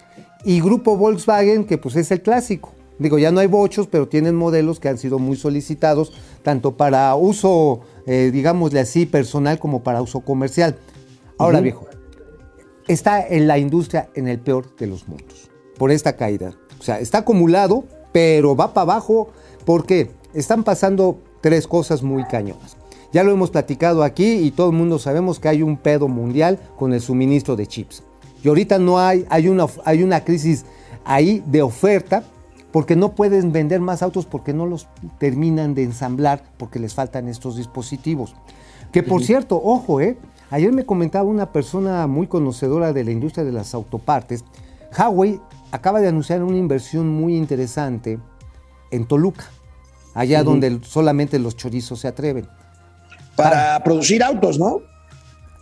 Y 0.45 0.61
Grupo 0.61 0.97
Volkswagen, 0.97 1.65
que 1.65 1.79
pues 1.79 1.97
es 1.97 2.11
el 2.11 2.23
clásico. 2.23 2.73
Digo, 3.01 3.19
ya 3.19 3.33
no 3.33 3.41
hay 3.41 3.47
bochos, 3.47 3.87
pero 3.87 4.09
tienen 4.09 4.37
modelos 4.37 4.79
que 4.79 4.91
han 4.91 4.99
sido 4.99 5.19
muy 5.19 5.35
solicitados, 5.37 6.13
tanto 6.43 6.77
para 6.77 7.15
uso, 7.15 7.81
eh, 8.07 8.31
digámosle 8.31 8.79
así, 8.79 9.07
personal 9.07 9.59
como 9.59 9.83
para 9.83 10.03
uso 10.03 10.21
comercial. 10.21 10.77
Ahora, 11.39 11.63
viejo, 11.63 11.87
está 12.89 13.27
en 13.27 13.49
la 13.49 13.57
industria 13.57 14.11
en 14.15 14.29
el 14.29 14.39
peor 14.39 14.77
de 14.77 14.87
los 14.87 15.09
mundos 15.09 15.51
por 15.79 15.91
esta 15.91 16.15
caída. 16.15 16.53
O 16.79 16.83
sea, 16.83 17.01
está 17.01 17.19
acumulado, 17.19 17.85
pero 18.13 18.55
va 18.55 18.75
para 18.75 18.83
abajo 18.83 19.31
porque 19.65 20.11
están 20.35 20.63
pasando 20.63 21.19
tres 21.41 21.67
cosas 21.67 22.03
muy 22.03 22.25
cañonas. 22.25 22.77
Ya 23.15 23.25
lo 23.25 23.33
hemos 23.33 23.51
platicado 23.51 24.03
aquí 24.03 24.31
y 24.31 24.51
todo 24.51 24.69
el 24.71 24.77
mundo 24.77 24.99
sabemos 24.99 25.41
que 25.41 25.49
hay 25.49 25.63
un 25.63 25.79
pedo 25.79 26.07
mundial 26.07 26.59
con 26.77 26.93
el 26.93 27.01
suministro 27.01 27.57
de 27.57 27.67
chips. 27.67 28.03
Y 28.45 28.49
ahorita 28.49 28.79
no 28.79 28.99
hay, 28.99 29.25
hay 29.31 29.49
una, 29.49 29.67
hay 29.87 30.03
una 30.03 30.23
crisis 30.23 30.67
ahí 31.07 31.43
de 31.47 31.63
oferta 31.63 32.25
porque 32.73 32.97
no 32.97 33.13
pueden 33.13 33.53
vender 33.53 33.81
más 33.81 34.03
autos 34.03 34.27
porque 34.27 34.53
no 34.53 34.67
los 34.67 34.89
terminan 35.19 35.75
de 35.75 35.85
ensamblar 35.85 36.43
porque 36.57 36.79
les 36.79 36.95
faltan 36.95 37.29
estos 37.29 37.57
dispositivos. 37.57 38.35
Que 38.93 39.03
por 39.03 39.23
cierto, 39.23 39.61
ojo, 39.63 40.01
¿eh? 40.01 40.19
ayer 40.51 40.73
me 40.73 40.85
comentaba 40.85 41.29
una 41.29 41.53
persona 41.53 42.07
muy 42.07 42.27
conocedora 42.27 42.93
de 42.93 43.05
la 43.05 43.11
industria 43.13 43.45
de 43.45 43.53
las 43.53 43.75
autopartes, 43.75 44.45
Huawei 44.97 45.41
acaba 45.71 46.01
de 46.01 46.09
anunciar 46.09 46.43
una 46.43 46.57
inversión 46.57 47.09
muy 47.09 47.37
interesante 47.37 48.19
en 48.91 49.07
Toluca, 49.07 49.45
allá 50.15 50.43
donde 50.43 50.81
solamente 50.83 51.39
los 51.39 51.57
chorizos 51.57 52.01
se 52.01 52.09
atreven. 52.09 52.49
Para 53.37 53.83
producir 53.85 54.23
autos, 54.23 54.59
¿no? 54.59 54.81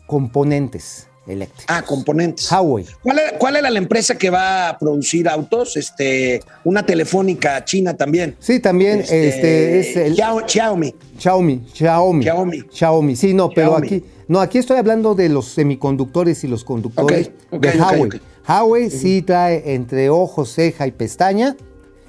Componentes 0.06 1.08
eléctricos. 1.28 1.64
Ah, 1.68 1.82
componentes. 1.82 2.50
Huawei. 2.50 2.86
¿Cuál 3.02 3.18
era, 3.18 3.38
cuál 3.38 3.56
era 3.56 3.70
la 3.70 3.78
empresa 3.78 4.16
que 4.16 4.30
va 4.30 4.70
a 4.70 4.78
producir 4.78 5.28
autos? 5.28 5.76
Este, 5.76 6.40
una 6.64 6.84
telefónica 6.84 7.64
china 7.64 7.96
también. 7.96 8.36
Sí, 8.40 8.60
también 8.60 9.00
este, 9.00 9.80
es 9.80 9.96
el 9.96 10.16
Xiao- 10.16 10.44
Xiaomi. 10.48 10.94
Xiaomi, 11.18 11.62
Xiaomi. 11.74 12.22
Xiaomi. 12.22 12.62
Xiaomi, 12.70 13.16
sí, 13.16 13.34
no, 13.34 13.50
pero 13.50 13.68
Xiaomi. 13.70 13.86
aquí, 13.86 14.04
no, 14.28 14.40
aquí 14.40 14.58
estoy 14.58 14.78
hablando 14.78 15.14
de 15.14 15.28
los 15.28 15.46
semiconductores 15.46 16.42
y 16.44 16.48
los 16.48 16.64
conductores 16.64 17.30
de 17.50 17.70
Huawei. 17.78 18.10
Huawei 18.46 18.90
sí 18.90 19.22
trae 19.22 19.74
entre 19.74 20.08
ojo, 20.10 20.44
ceja 20.46 20.86
y 20.86 20.92
pestaña 20.92 21.56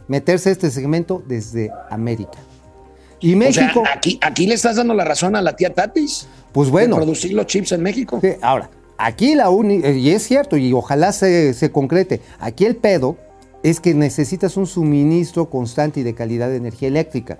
meterse 0.07 0.49
a 0.49 0.51
este 0.53 0.71
segmento 0.71 1.21
desde 1.27 1.69
América. 1.89 2.37
Y 3.19 3.35
México, 3.35 3.81
O 3.81 3.85
sea, 3.85 3.93
aquí, 3.95 4.17
aquí 4.21 4.47
le 4.47 4.55
estás 4.55 4.77
dando 4.77 4.93
la 4.93 5.03
razón 5.03 5.35
a 5.35 5.41
la 5.41 5.53
tía 5.55 5.73
Tatis. 5.73 6.27
pues 6.53 6.69
bueno, 6.69 6.95
De 6.95 7.01
producir 7.01 7.33
los 7.33 7.45
chips 7.47 7.73
en 7.73 7.81
México. 7.83 8.17
Sí, 8.21 8.29
ahora, 8.41 8.69
aquí 8.99 9.33
la 9.33 9.49
única, 9.49 9.89
y 9.89 10.11
es 10.11 10.23
cierto, 10.23 10.57
y 10.57 10.71
ojalá 10.73 11.11
se, 11.11 11.53
se 11.53 11.71
concrete, 11.71 12.21
aquí 12.39 12.65
el 12.65 12.75
pedo 12.75 13.17
es 13.63 13.79
que 13.79 13.93
necesitas 13.93 14.57
un 14.57 14.67
suministro 14.67 15.49
constante 15.49 16.01
y 16.01 16.03
de 16.03 16.13
calidad 16.13 16.49
de 16.49 16.57
energía 16.57 16.87
eléctrica. 16.87 17.39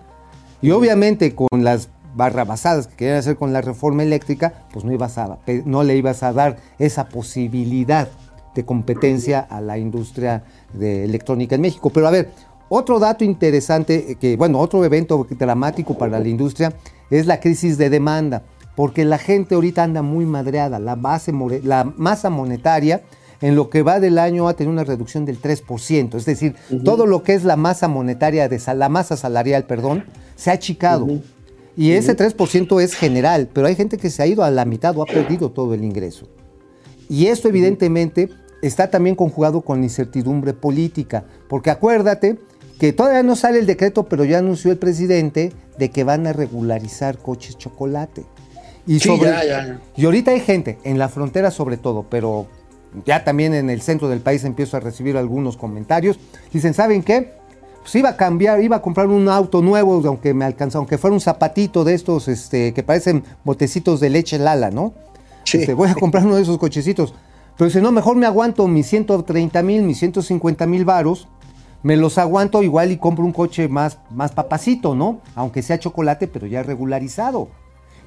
Y 0.61 0.71
obviamente 0.71 1.35
con 1.35 1.63
las 1.63 1.89
barrabasadas 2.15 2.87
que 2.87 2.95
querían 2.95 3.17
hacer 3.17 3.35
con 3.35 3.53
la 3.53 3.61
reforma 3.61 4.03
eléctrica, 4.03 4.65
pues 4.73 4.83
no, 4.83 4.91
ibas 4.91 5.17
a, 5.17 5.37
no 5.65 5.83
le 5.83 5.95
ibas 5.95 6.23
a 6.23 6.33
dar 6.33 6.57
esa 6.79 7.07
posibilidad 7.07 8.09
de 8.55 8.65
competencia 8.65 9.39
a 9.39 9.61
la 9.61 9.77
industria 9.77 10.43
de 10.73 11.03
electrónica 11.03 11.55
en 11.55 11.61
México. 11.61 11.91
Pero 11.91 12.07
a 12.07 12.11
ver, 12.11 12.31
otro 12.67 12.99
dato 12.99 13.23
interesante, 13.23 14.11
eh, 14.11 14.15
que 14.15 14.35
bueno, 14.35 14.59
otro 14.59 14.83
evento 14.83 15.25
dramático 15.29 15.97
para 15.97 16.19
la 16.19 16.27
industria 16.27 16.73
es 17.09 17.25
la 17.25 17.39
crisis 17.39 17.77
de 17.77 17.89
demanda, 17.89 18.43
porque 18.75 19.05
la 19.05 19.17
gente 19.17 19.55
ahorita 19.55 19.83
anda 19.83 20.01
muy 20.01 20.25
madreada, 20.25 20.79
la, 20.79 20.95
base, 20.95 21.33
la 21.63 21.83
masa 21.97 22.29
monetaria 22.29 23.01
en 23.41 23.55
lo 23.55 23.69
que 23.69 23.83
va 23.83 23.99
del 23.99 24.17
año 24.19 24.47
ha 24.47 24.53
tenido 24.55 24.73
una 24.73 24.83
reducción 24.83 25.25
del 25.25 25.41
3%, 25.41 26.15
es 26.15 26.25
decir, 26.25 26.55
todo 26.83 27.05
lo 27.05 27.23
que 27.23 27.33
es 27.33 27.43
la 27.45 27.55
masa 27.55 27.87
monetaria, 27.87 28.49
de 28.49 28.59
sal- 28.59 28.79
la 28.79 28.89
masa 28.89 29.15
salarial, 29.17 29.63
perdón, 29.65 30.03
se 30.35 30.49
ha 30.49 30.53
achicado. 30.53 31.07
Y 31.77 31.91
ese 31.91 32.15
3% 32.17 32.81
es 32.81 32.93
general, 32.93 33.47
pero 33.53 33.67
hay 33.67 33.75
gente 33.75 33.97
que 33.97 34.09
se 34.09 34.21
ha 34.21 34.27
ido 34.27 34.43
a 34.43 34.51
la 34.51 34.65
mitad 34.65 34.97
o 34.97 35.01
ha 35.01 35.05
perdido 35.05 35.51
todo 35.51 35.73
el 35.73 35.85
ingreso. 35.85 36.27
Y 37.07 37.27
esto 37.27 37.47
evidentemente 37.47 38.29
está 38.61 38.89
también 38.89 39.15
conjugado 39.15 39.61
con 39.61 39.79
la 39.79 39.85
incertidumbre 39.85 40.53
política, 40.53 41.23
porque 41.47 41.69
acuérdate 41.71 42.37
que 42.77 42.91
todavía 42.91 43.23
no 43.23 43.37
sale 43.37 43.59
el 43.59 43.65
decreto, 43.65 44.03
pero 44.03 44.25
ya 44.25 44.39
anunció 44.39 44.71
el 44.71 44.77
presidente 44.77 45.53
de 45.77 45.89
que 45.89 46.03
van 46.03 46.27
a 46.27 46.33
regularizar 46.33 47.17
coches 47.17 47.57
chocolate. 47.57 48.25
Y, 48.89 48.99
Sí, 48.99 49.19
ya, 49.21 49.45
ya. 49.45 49.79
y 49.95 50.05
ahorita 50.05 50.31
hay 50.31 50.39
gente, 50.39 50.79
en 50.83 50.97
la 50.97 51.09
frontera 51.09 51.51
sobre 51.51 51.77
todo, 51.77 52.07
pero 52.09 52.47
ya 53.05 53.23
también 53.23 53.53
en 53.53 53.69
el 53.69 53.81
centro 53.81 54.09
del 54.09 54.19
país 54.19 54.43
empiezo 54.45 54.77
a 54.77 54.79
recibir 54.79 55.15
algunos 55.15 55.57
comentarios. 55.57 56.19
Dicen, 56.51 56.73
¿saben 56.73 57.03
qué? 57.03 57.33
Pues 57.81 57.93
iba 57.93 58.09
a 58.09 58.17
cambiar, 58.17 58.63
iba 58.63 58.77
a 58.77 58.81
comprar 58.81 59.05
un 59.05 59.29
auto 59.29 59.61
nuevo, 59.61 60.01
aunque 60.07 60.33
me 60.33 60.43
alcanzó, 60.43 60.79
aunque 60.79 60.97
fuera 60.97 61.13
un 61.13 61.21
zapatito 61.21 61.83
de 61.83 61.93
estos 61.93 62.27
este, 62.27 62.73
que 62.73 62.81
parecen 62.81 63.23
botecitos 63.43 63.99
de 63.99 64.09
leche 64.09 64.39
Lala, 64.39 64.71
¿no? 64.71 64.95
Sí. 65.43 65.59
Este, 65.59 65.75
voy 65.75 65.89
a 65.89 65.93
comprar 65.93 66.25
uno 66.25 66.37
de 66.37 66.41
esos 66.41 66.57
cochecitos. 66.57 67.13
Pero 67.59 67.69
si 67.69 67.79
no, 67.81 67.91
mejor 67.91 68.15
me 68.15 68.25
aguanto 68.25 68.67
mis 68.67 68.87
130 68.87 69.61
mil, 69.61 69.83
mis 69.83 69.99
150 69.99 70.65
mil 70.65 70.83
varos, 70.83 71.27
me 71.83 71.95
los 71.95 72.17
aguanto 72.17 72.63
igual 72.63 72.91
y 72.91 72.97
compro 72.97 73.23
un 73.23 73.33
coche 73.33 73.67
más, 73.67 73.99
más 74.09 74.31
papacito, 74.31 74.95
¿no? 74.95 75.21
Aunque 75.35 75.61
sea 75.61 75.77
chocolate, 75.77 76.27
pero 76.27 76.47
ya 76.47 76.63
regularizado. 76.63 77.49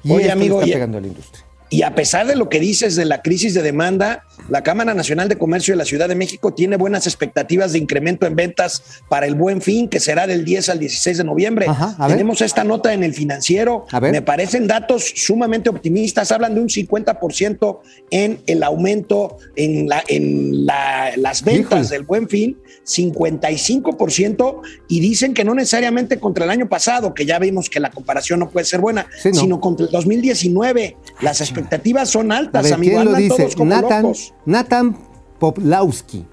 Y 0.03 0.11
Oye, 0.11 0.23
esto 0.23 0.27
le 0.27 0.31
amigo, 0.31 0.61
está 0.61 0.73
pegando 0.73 0.97
a 0.97 1.01
la 1.01 1.07
industria. 1.07 1.45
Y 1.73 1.81
a 1.81 1.95
pesar 1.95 2.27
de 2.27 2.35
lo 2.35 2.49
que 2.49 2.59
dices 2.59 2.95
de 2.95 3.03
la 3.05 3.23
crisis 3.23 3.55
de 3.55 3.63
demanda, 3.63 4.25
la 4.47 4.61
Cámara 4.61 4.93
Nacional 4.93 5.27
de 5.27 5.37
Comercio 5.39 5.73
de 5.73 5.77
la 5.77 5.85
Ciudad 5.85 6.07
de 6.07 6.13
México 6.13 6.53
tiene 6.53 6.77
buenas 6.77 7.07
expectativas 7.07 7.71
de 7.73 7.79
incremento 7.79 8.27
en 8.27 8.35
ventas 8.35 8.83
para 9.09 9.25
el 9.25 9.33
buen 9.33 9.59
fin, 9.59 9.87
que 9.87 9.99
será 9.99 10.27
del 10.27 10.45
10 10.45 10.69
al 10.69 10.77
16 10.77 11.17
de 11.17 11.23
noviembre. 11.23 11.65
Ajá, 11.67 11.95
ver. 12.07 12.09
Tenemos 12.17 12.41
esta 12.41 12.63
nota 12.63 12.93
en 12.93 13.03
el 13.03 13.15
financiero. 13.15 13.87
A 13.91 13.99
ver. 13.99 14.11
Me 14.11 14.21
parecen 14.21 14.67
datos 14.67 15.13
sumamente 15.15 15.69
optimistas. 15.71 16.31
Hablan 16.31 16.53
de 16.53 16.61
un 16.61 16.67
50% 16.69 17.79
en 18.11 18.39
el 18.45 18.61
aumento 18.61 19.37
en, 19.55 19.89
la, 19.89 20.03
en 20.07 20.67
la- 20.67 21.13
las 21.17 21.43
ventas 21.43 21.79
Híjole. 21.85 21.97
del 21.97 22.03
buen 22.03 22.29
fin, 22.29 22.57
55%, 22.85 24.61
y 24.89 24.99
dicen 24.99 25.33
que 25.33 25.43
no 25.43 25.55
necesariamente 25.55 26.19
contra 26.19 26.45
el 26.45 26.51
año 26.51 26.69
pasado, 26.69 27.13
que 27.15 27.25
ya 27.25 27.39
vimos 27.39 27.67
que 27.69 27.79
la 27.79 27.89
comparación 27.89 28.39
no 28.41 28.49
puede 28.51 28.65
ser 28.65 28.79
buena, 28.79 29.07
Sí, 29.21 29.29
no. 29.29 29.39
sino 29.41 29.59
contra 29.59 29.85
el 29.87 29.91
2019. 29.91 30.97
Las 31.21 31.41
expectativas 31.41 31.62
son 32.05 32.31
A 32.31 32.37
altas, 32.37 32.63
ver, 32.63 32.73
amigo. 32.73 32.95
¿quién 32.95 33.11
lo 33.11 33.17
dice? 33.17 33.35
todos 33.37 33.55
como 33.55 33.69
Nathan, 33.69 34.01
locos. 34.03 34.33
Nathan 34.45 34.97
Poplawski. 35.39 36.25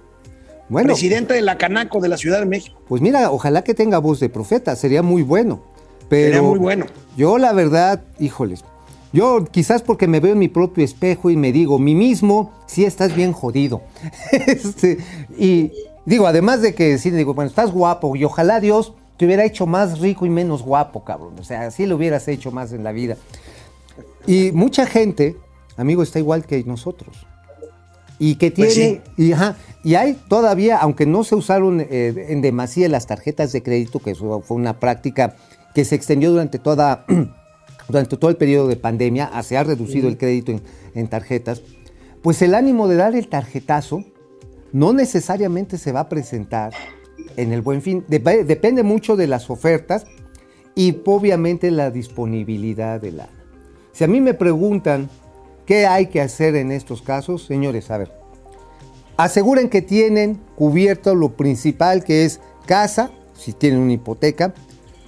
Bueno, 0.68 0.88
Presidente 0.88 1.34
de 1.34 1.42
la 1.42 1.58
Canaco 1.58 2.00
de 2.00 2.08
la 2.08 2.16
Ciudad 2.16 2.38
de 2.38 2.46
México. 2.46 2.80
pues 2.86 3.02
mira, 3.02 3.30
ojalá 3.32 3.62
que 3.64 3.74
tenga 3.74 3.98
voz 3.98 4.20
de 4.20 4.28
profeta, 4.28 4.76
sería 4.76 5.02
muy 5.02 5.22
bueno. 5.22 5.60
Pero 6.08 6.26
Sería 6.34 6.42
muy 6.48 6.58
bueno. 6.58 6.86
Yo 7.16 7.38
la 7.38 7.52
verdad, 7.52 8.02
híjoles, 8.20 8.64
yo 9.12 9.44
quizás 9.50 9.82
porque 9.82 10.06
me 10.06 10.20
veo 10.20 10.32
en 10.34 10.38
mi 10.38 10.48
propio 10.48 10.84
espejo 10.84 11.30
y 11.30 11.36
me 11.36 11.50
digo, 11.50 11.78
mí 11.80 11.94
mismo, 11.96 12.52
sí 12.66 12.84
estás 12.84 13.14
bien 13.16 13.32
jodido. 13.32 13.82
Este, 14.32 14.98
y 15.36 15.72
digo, 16.06 16.26
además 16.28 16.62
de 16.62 16.74
que 16.74 16.98
sí, 16.98 17.10
digo, 17.10 17.34
bueno, 17.34 17.48
estás 17.48 17.72
guapo 17.72 18.14
y 18.14 18.24
ojalá 18.24 18.60
Dios 18.60 18.92
te 19.16 19.26
hubiera 19.26 19.44
hecho 19.44 19.66
más 19.66 19.98
rico 19.98 20.24
y 20.24 20.30
menos 20.30 20.62
guapo, 20.62 21.04
cabrón. 21.04 21.34
O 21.38 21.44
sea, 21.44 21.62
así 21.62 21.84
lo 21.86 21.96
hubieras 21.96 22.26
hecho 22.28 22.52
más 22.52 22.72
en 22.72 22.84
la 22.84 22.92
vida. 22.92 23.16
Y 24.30 24.52
mucha 24.52 24.86
gente, 24.86 25.36
amigo, 25.76 26.02
está 26.02 26.18
igual 26.18 26.44
que 26.46 26.62
nosotros. 26.64 27.26
Y 28.18 28.34
que 28.36 28.50
Pues 28.50 28.74
tiene, 28.74 29.00
y, 29.16 29.32
ajá, 29.32 29.56
y 29.82 29.94
hay 29.94 30.14
todavía, 30.28 30.76
aunque 30.78 31.06
no 31.06 31.24
se 31.24 31.34
usaron 31.34 31.80
eh, 31.80 32.26
en 32.28 32.42
demasía 32.42 32.88
las 32.88 33.06
tarjetas 33.06 33.50
de 33.52 33.62
crédito, 33.62 33.98
que 33.98 34.10
eso 34.10 34.40
fue 34.42 34.56
una 34.56 34.78
práctica 34.78 35.36
que 35.74 35.84
se 35.84 35.94
extendió 35.94 36.30
durante 36.30 36.58
toda 36.58 37.04
durante 37.88 38.16
todo 38.16 38.30
el 38.30 38.36
periodo 38.36 38.68
de 38.68 38.76
pandemia, 38.76 39.30
ah, 39.32 39.42
se 39.42 39.56
ha 39.56 39.64
reducido 39.64 40.08
el 40.08 40.16
crédito 40.16 40.52
en, 40.52 40.60
en 40.94 41.08
tarjetas, 41.08 41.62
pues 42.22 42.40
el 42.42 42.54
ánimo 42.54 42.86
de 42.86 42.96
dar 42.96 43.16
el 43.16 43.26
tarjetazo 43.26 44.04
no 44.72 44.92
necesariamente 44.92 45.76
se 45.78 45.90
va 45.90 46.00
a 46.00 46.08
presentar 46.08 46.72
en 47.36 47.52
el 47.52 47.62
buen 47.62 47.82
fin. 47.82 48.04
Dep- 48.06 48.44
depende 48.44 48.82
mucho 48.84 49.16
de 49.16 49.26
las 49.26 49.50
ofertas 49.50 50.04
y 50.76 50.98
obviamente 51.04 51.70
la 51.72 51.90
disponibilidad 51.90 53.00
de 53.00 53.12
la. 53.12 53.28
Si 53.92 54.04
a 54.04 54.08
mí 54.08 54.20
me 54.20 54.34
preguntan 54.34 55.08
qué 55.66 55.86
hay 55.86 56.06
que 56.06 56.20
hacer 56.20 56.56
en 56.56 56.70
estos 56.72 57.02
casos, 57.02 57.44
señores, 57.44 57.90
a 57.90 57.98
ver, 57.98 58.12
aseguren 59.16 59.68
que 59.68 59.82
tienen 59.82 60.40
cubierto 60.56 61.14
lo 61.14 61.30
principal 61.30 62.04
que 62.04 62.24
es 62.24 62.40
casa, 62.66 63.10
si 63.34 63.52
tienen 63.52 63.80
una 63.80 63.92
hipoteca, 63.92 64.54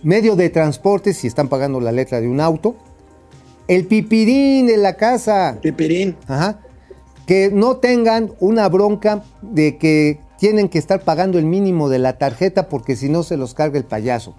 medio 0.02 0.36
de 0.36 0.50
transporte, 0.50 1.14
si 1.14 1.26
están 1.26 1.48
pagando 1.48 1.80
la 1.80 1.92
letra 1.92 2.20
de 2.20 2.28
un 2.28 2.40
auto, 2.40 2.76
el 3.68 3.86
pipirín 3.86 4.66
de 4.66 4.76
la 4.76 4.94
casa. 4.94 5.58
Pipirín. 5.62 6.16
Ajá. 6.26 6.60
Que 7.26 7.50
no 7.52 7.76
tengan 7.76 8.32
una 8.40 8.68
bronca 8.68 9.22
de 9.42 9.78
que 9.78 10.18
tienen 10.38 10.68
que 10.68 10.78
estar 10.78 11.02
pagando 11.02 11.38
el 11.38 11.46
mínimo 11.46 11.88
de 11.88 12.00
la 12.00 12.18
tarjeta 12.18 12.68
porque 12.68 12.96
si 12.96 13.08
no 13.08 13.22
se 13.22 13.36
los 13.36 13.54
carga 13.54 13.78
el 13.78 13.84
payaso. 13.84 14.34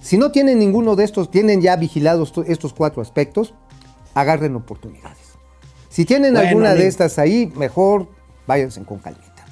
Si 0.00 0.16
no 0.16 0.32
tienen 0.32 0.58
ninguno 0.58 0.96
de 0.96 1.04
estos, 1.04 1.30
tienen 1.30 1.60
ya 1.60 1.76
vigilados 1.76 2.32
to- 2.32 2.42
estos 2.44 2.72
cuatro 2.72 3.02
aspectos, 3.02 3.54
agarren 4.14 4.54
oportunidades. 4.56 5.18
Si 5.88 6.04
tienen 6.04 6.34
Bueno, 6.34 6.48
alguna 6.48 6.74
de 6.74 6.86
estas 6.86 7.18
ahí, 7.18 7.52
mejor 7.56 8.08
váyanse 8.46 8.82
con 8.82 8.98
calmita. 8.98 9.46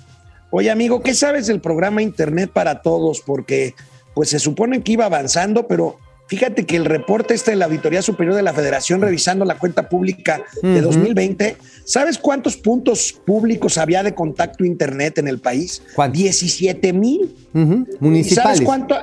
Oye, 0.50 0.70
amigo, 0.70 1.02
¿qué 1.02 1.14
sabes 1.14 1.46
del 1.46 1.60
programa 1.60 2.02
Internet 2.02 2.50
para 2.52 2.82
Todos? 2.82 3.20
Porque 3.20 3.74
pues 4.14 4.28
se 4.30 4.38
supone 4.38 4.82
que 4.82 4.92
iba 4.92 5.06
avanzando, 5.06 5.66
pero 5.66 5.96
fíjate 6.26 6.66
que 6.66 6.76
el 6.76 6.84
reporte 6.84 7.32
este 7.32 7.52
de 7.52 7.56
la 7.56 7.64
Auditoría 7.64 8.02
Superior 8.02 8.34
de 8.34 8.42
la 8.42 8.52
Federación 8.52 9.00
revisando 9.00 9.44
la 9.46 9.56
cuenta 9.58 9.88
pública 9.88 10.42
de 10.62 10.80
Ujú. 10.80 10.82
2020, 10.82 11.56
¿sabes 11.86 12.18
cuántos 12.18 12.56
puntos 12.58 13.12
públicos 13.24 13.78
había 13.78 14.02
de 14.02 14.14
contacto 14.14 14.64
Internet 14.64 15.16
en 15.18 15.28
el 15.28 15.38
país? 15.40 15.82
¿Cuántos? 15.94 16.18
17 16.18 16.92
mil. 16.92 17.34
Ujú, 17.54 17.62
¿Y 17.62 17.84
sabes 17.86 18.00
Municipales. 18.00 18.60
cuánto? 18.62 18.96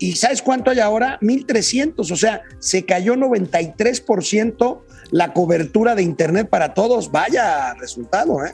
¿Y 0.00 0.12
sabes 0.16 0.42
cuánto 0.42 0.70
hay 0.70 0.80
ahora? 0.80 1.18
1.300, 1.20 2.10
o 2.10 2.16
sea, 2.16 2.42
se 2.60 2.84
cayó 2.84 3.14
93% 3.14 4.80
la 5.10 5.32
cobertura 5.32 5.94
de 5.94 6.02
Internet 6.02 6.48
para 6.48 6.74
todos. 6.74 7.10
Vaya 7.10 7.74
resultado, 7.74 8.44
¿eh? 8.44 8.52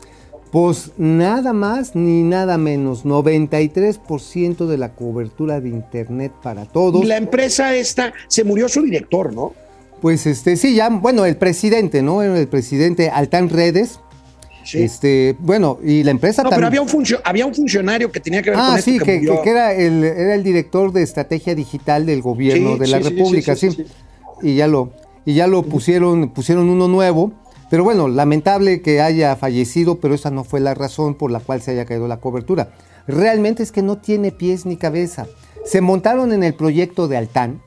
Pues 0.53 0.93
nada 0.99 1.53
más 1.53 1.97
ni 1.97 2.23
nada 2.23 2.59
menos, 2.59 3.05
93% 3.05 4.67
de 4.67 4.79
la 4.79 4.91
cobertura 4.95 5.61
de 5.61 5.69
internet 5.69 6.33
para 6.43 6.65
todos. 6.65 7.03
Y 7.03 7.07
la 7.07 7.17
empresa 7.17 7.75
esta, 7.75 8.13
se 8.29 8.45
murió 8.45 8.69
su 8.69 8.83
director, 8.83 9.33
¿no? 9.33 9.53
Pues 10.01 10.27
este, 10.27 10.57
sí, 10.57 10.75
ya, 10.75 10.89
bueno, 10.91 11.25
el 11.25 11.37
presidente, 11.37 12.03
¿no? 12.03 12.23
El 12.23 12.47
presidente 12.49 13.11
Altán 13.11 13.49
Redes. 13.49 13.99
Sí. 14.65 14.83
Este, 14.83 15.37
bueno, 15.41 15.79
y 15.85 16.05
la 16.05 16.11
empresa 16.11 16.43
No, 16.43 16.49
pero 16.51 16.63
también. 16.63 16.69
había 16.69 16.83
un, 16.83 16.89
funcio- 16.89 17.21
había 17.25 17.45
un 17.47 17.55
funcionario 17.55 18.11
que 18.11 18.21
tenía 18.21 18.41
que 18.41 18.51
ver 18.51 18.59
Ah, 18.59 18.69
con 18.71 18.79
esto 18.79 18.91
sí, 18.93 18.99
que, 18.99 19.21
que, 19.21 19.27
que- 19.27 19.41
que 19.43 19.51
era, 19.51 19.73
el, 19.75 20.05
era 20.05 20.35
el 20.35 20.43
director 20.43 20.91
de 20.93 21.03
estrategia 21.03 21.55
digital 21.55 22.07
del 22.07 22.23
gobierno 22.23 22.75
Sí, 22.75 22.79
de 22.79 22.87
la 22.87 22.99
República, 23.01 23.57
sí. 23.57 23.69
Y 24.41 24.55
ya 24.57 24.67
lo, 24.67 24.91
y 25.25 25.35
ya 25.35 25.47
lo 25.47 25.63
pusieron, 25.63 26.31
pusieron 26.31 26.69
uno 26.69 26.89
nuevo. 26.89 27.33
Pero 27.71 27.83
bueno, 27.83 28.09
lamentable 28.09 28.83
que 28.83 29.01
haya 29.01 29.35
fallecido, 29.37 29.99
pero 29.99 30.15
esa 30.15 30.31
no 30.31 30.45
fue 30.45 30.61
la 30.61 30.75
razón 30.75 31.15
por 31.15 31.31
la 31.31 31.41
cual 31.41 31.61
se 31.61 31.73
haya 31.73 31.87
caído 31.87 32.07
la 32.07 32.19
cobertura. 32.19 32.69
Realmente 33.07 33.63
es 33.63 33.73
que 33.73 33.83
no 33.83 33.99
tiene 33.99 34.33
pies 34.33 34.67
ni 34.67 34.77
cabeza. 34.77 35.27
Se 35.65 35.81
montaron 35.81 36.33
en 36.33 36.43
el 36.43 36.55
proyecto 36.55 37.09
de 37.09 37.17
Altán 37.17 37.63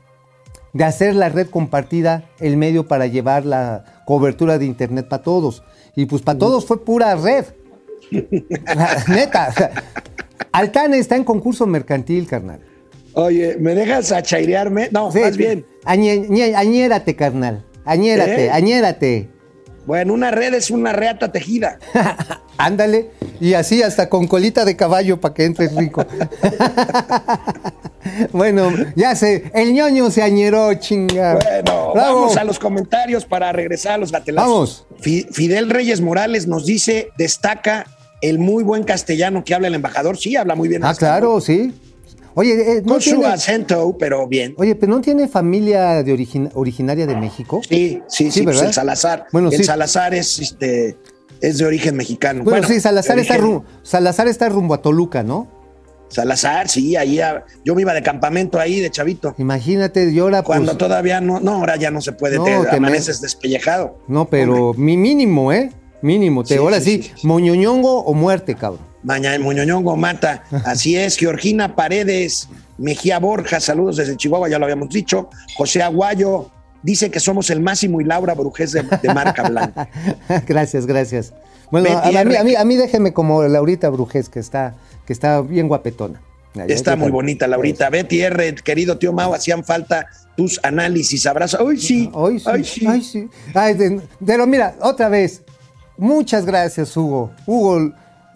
de 0.73 0.83
hacer 0.83 1.15
la 1.15 1.29
red 1.29 1.49
compartida 1.49 2.29
el 2.39 2.57
medio 2.57 2.87
para 2.87 3.07
llevar 3.07 3.45
la 3.45 4.03
cobertura 4.05 4.59
de 4.59 4.65
internet 4.65 5.07
para 5.09 5.23
todos. 5.23 5.63
Y 5.95 6.05
pues 6.05 6.21
para 6.21 6.37
todos 6.37 6.65
fue 6.65 6.83
pura 6.83 7.15
red. 7.15 7.45
Neta. 9.07 9.53
Altán 10.51 10.93
está 10.93 11.15
en 11.15 11.23
concurso 11.23 11.65
mercantil, 11.65 12.27
carnal. 12.27 12.61
Oye, 13.17 13.57
¿me 13.59 13.73
dejas 13.73 14.11
achairearme? 14.11 14.89
No, 14.91 15.11
Sí, 15.11 15.19
más 15.19 15.31
sí. 15.31 15.37
bien. 15.39 15.65
Añe- 15.85 16.27
ñe- 16.29 16.53
añérate, 16.55 17.15
carnal. 17.15 17.65
Añérate, 17.83 18.45
¿Eh? 18.45 18.49
añérate. 18.51 19.29
Bueno, 19.87 20.13
una 20.13 20.29
red 20.31 20.53
es 20.53 20.69
una 20.69 20.91
reata 20.93 21.31
tejida. 21.31 21.79
Ándale. 22.57 23.09
Y 23.39 23.53
así 23.55 23.81
hasta 23.81 24.07
con 24.09 24.27
colita 24.27 24.65
de 24.65 24.75
caballo 24.75 25.19
para 25.19 25.33
que 25.33 25.45
entres 25.45 25.73
rico. 25.75 26.05
bueno, 28.33 28.71
ya 28.95 29.15
sé, 29.15 29.49
el 29.53 29.73
ñoño 29.73 30.11
se 30.11 30.21
añeró, 30.23 30.73
chinga. 30.75 31.35
Bueno, 31.35 31.93
Bravo. 31.93 32.15
vamos 32.21 32.37
a 32.37 32.43
los 32.43 32.59
comentarios 32.59 33.25
para 33.25 33.51
regresar 33.51 33.93
a 33.93 33.97
los 33.97 34.11
gatelazos. 34.11 34.49
Vamos. 34.51 34.87
Fi- 35.01 35.27
Fidel 35.31 35.69
Reyes 35.69 36.01
Morales 36.01 36.47
nos 36.47 36.65
dice, 36.65 37.09
destaca 37.17 37.85
el 38.21 38.39
muy 38.39 38.63
buen 38.63 38.83
castellano 38.83 39.43
que 39.43 39.53
habla 39.55 39.67
el 39.67 39.75
embajador. 39.75 40.17
Sí, 40.17 40.35
habla 40.35 40.55
muy 40.55 40.67
bien. 40.67 40.83
Ah, 40.83 40.93
claro, 40.95 41.39
sí. 41.41 41.73
Oye, 42.39 42.53
eh, 42.77 42.81
¿no 42.85 42.93
Con 42.93 43.01
su 43.01 43.09
tiene, 43.09 43.25
acento, 43.25 43.95
pero 43.97 44.27
bien. 44.27 44.53
oye, 44.59 44.75
pero 44.75 44.91
¿no 44.93 45.01
tiene 45.01 45.27
familia 45.27 46.03
de 46.03 46.13
origin- 46.13 46.51
originaria 46.53 47.07
de 47.07 47.15
México? 47.15 47.61
Sí, 47.67 47.99
sí, 48.07 48.25
sí, 48.25 48.31
Sí, 48.31 48.41
pues 48.43 48.57
¿verdad? 48.57 48.67
el 48.69 48.73
Salazar. 48.75 49.25
Bueno, 49.31 49.49
el 49.49 49.57
sí. 49.57 49.63
Salazar 49.63 50.13
es, 50.13 50.37
este, 50.37 50.95
es 51.41 51.57
de 51.57 51.65
origen 51.65 51.95
mexicano. 51.97 52.43
Bueno, 52.43 52.67
sí, 52.67 52.79
Salazar 52.79 53.17
está, 53.17 53.33
origen- 53.33 53.41
rumbo, 53.41 53.65
Salazar 53.81 54.27
está 54.27 54.49
rumbo 54.49 54.75
a 54.75 54.83
Toluca, 54.83 55.23
¿no? 55.23 55.47
Salazar, 56.09 56.69
sí, 56.69 56.95
ahí 56.95 57.19
a- 57.19 57.43
yo 57.65 57.73
me 57.73 57.81
iba 57.81 57.93
de 57.95 58.03
campamento 58.03 58.59
ahí 58.59 58.79
de 58.81 58.91
chavito. 58.91 59.33
Imagínate, 59.39 60.09
y 60.11 60.19
ahora 60.19 60.43
pues, 60.43 60.45
Cuando 60.59 60.77
todavía 60.77 61.19
no, 61.19 61.39
no, 61.39 61.55
ahora 61.55 61.75
ya 61.75 61.89
no 61.89 62.01
se 62.01 62.11
puede, 62.11 62.37
No, 62.37 62.43
te 62.45 62.51
te 62.69 62.75
amaneces 62.75 63.19
despellejado. 63.19 63.97
No, 64.07 64.25
pero 64.25 64.75
mi 64.75 64.95
mínimo, 64.95 65.51
¿eh? 65.51 65.71
Mínimo. 66.03 66.43
Te, 66.43 66.53
Sí, 66.53 66.59
ahora 66.59 66.79
sí, 66.79 66.97
sí, 66.97 67.03
sí, 67.03 67.11
sí. 67.21 67.27
moñoñongo 67.27 68.01
o 68.03 68.13
muerte, 68.13 68.53
cabrón. 68.53 68.85
Mañana 69.03 69.37
Muñoñongo 69.43 69.95
mata. 69.95 70.43
Así 70.65 70.95
es, 70.97 71.17
Georgina 71.17 71.75
Paredes, 71.75 72.49
Mejía 72.77 73.19
Borja, 73.19 73.59
saludos 73.59 73.97
desde 73.97 74.17
Chihuahua, 74.17 74.49
ya 74.49 74.59
lo 74.59 74.65
habíamos 74.65 74.89
dicho. 74.89 75.29
José 75.55 75.81
Aguayo 75.81 76.49
dice 76.83 77.09
que 77.11 77.19
somos 77.19 77.49
el 77.49 77.59
Máximo 77.61 78.01
y 78.01 78.03
Laura 78.03 78.33
Brujés 78.33 78.71
de, 78.71 78.83
de 78.83 79.13
marca 79.13 79.47
blanca. 79.49 79.89
gracias, 80.47 80.85
gracias. 80.85 81.33
Bueno, 81.71 81.89
a, 81.97 82.09
mí, 82.23 82.35
a, 82.35 82.43
mí, 82.43 82.55
a 82.55 82.63
mí 82.63 82.75
déjeme 82.75 83.13
como 83.13 83.43
Laurita 83.43 83.89
Brujés, 83.89 84.29
que 84.29 84.39
está, 84.39 84.75
que 85.05 85.13
está 85.13 85.41
bien 85.41 85.67
guapetona. 85.67 86.21
Está 86.67 86.95
muy 86.95 87.11
bonita, 87.11 87.45
Laurita. 87.47 87.89
Betty 87.89 88.21
R, 88.21 88.55
querido 88.55 88.97
tío 88.97 89.13
Mau, 89.13 89.33
hacían 89.33 89.63
falta 89.63 90.07
tus 90.35 90.59
análisis. 90.63 91.25
Abrazo. 91.27 91.57
Ay, 91.67 91.77
sí. 91.77 92.11
Ay, 92.15 92.39
sí. 92.39 92.45
Ay, 92.49 92.63
sí. 92.63 92.87
Ay, 92.87 93.01
sí. 93.01 93.29
Ay, 93.53 93.73
de- 93.75 94.01
pero 94.25 94.47
mira, 94.47 94.75
otra 94.81 95.09
vez, 95.09 95.43
muchas 95.97 96.45
gracias, 96.45 96.95
Hugo. 96.97 97.31
Hugo, 97.45 97.91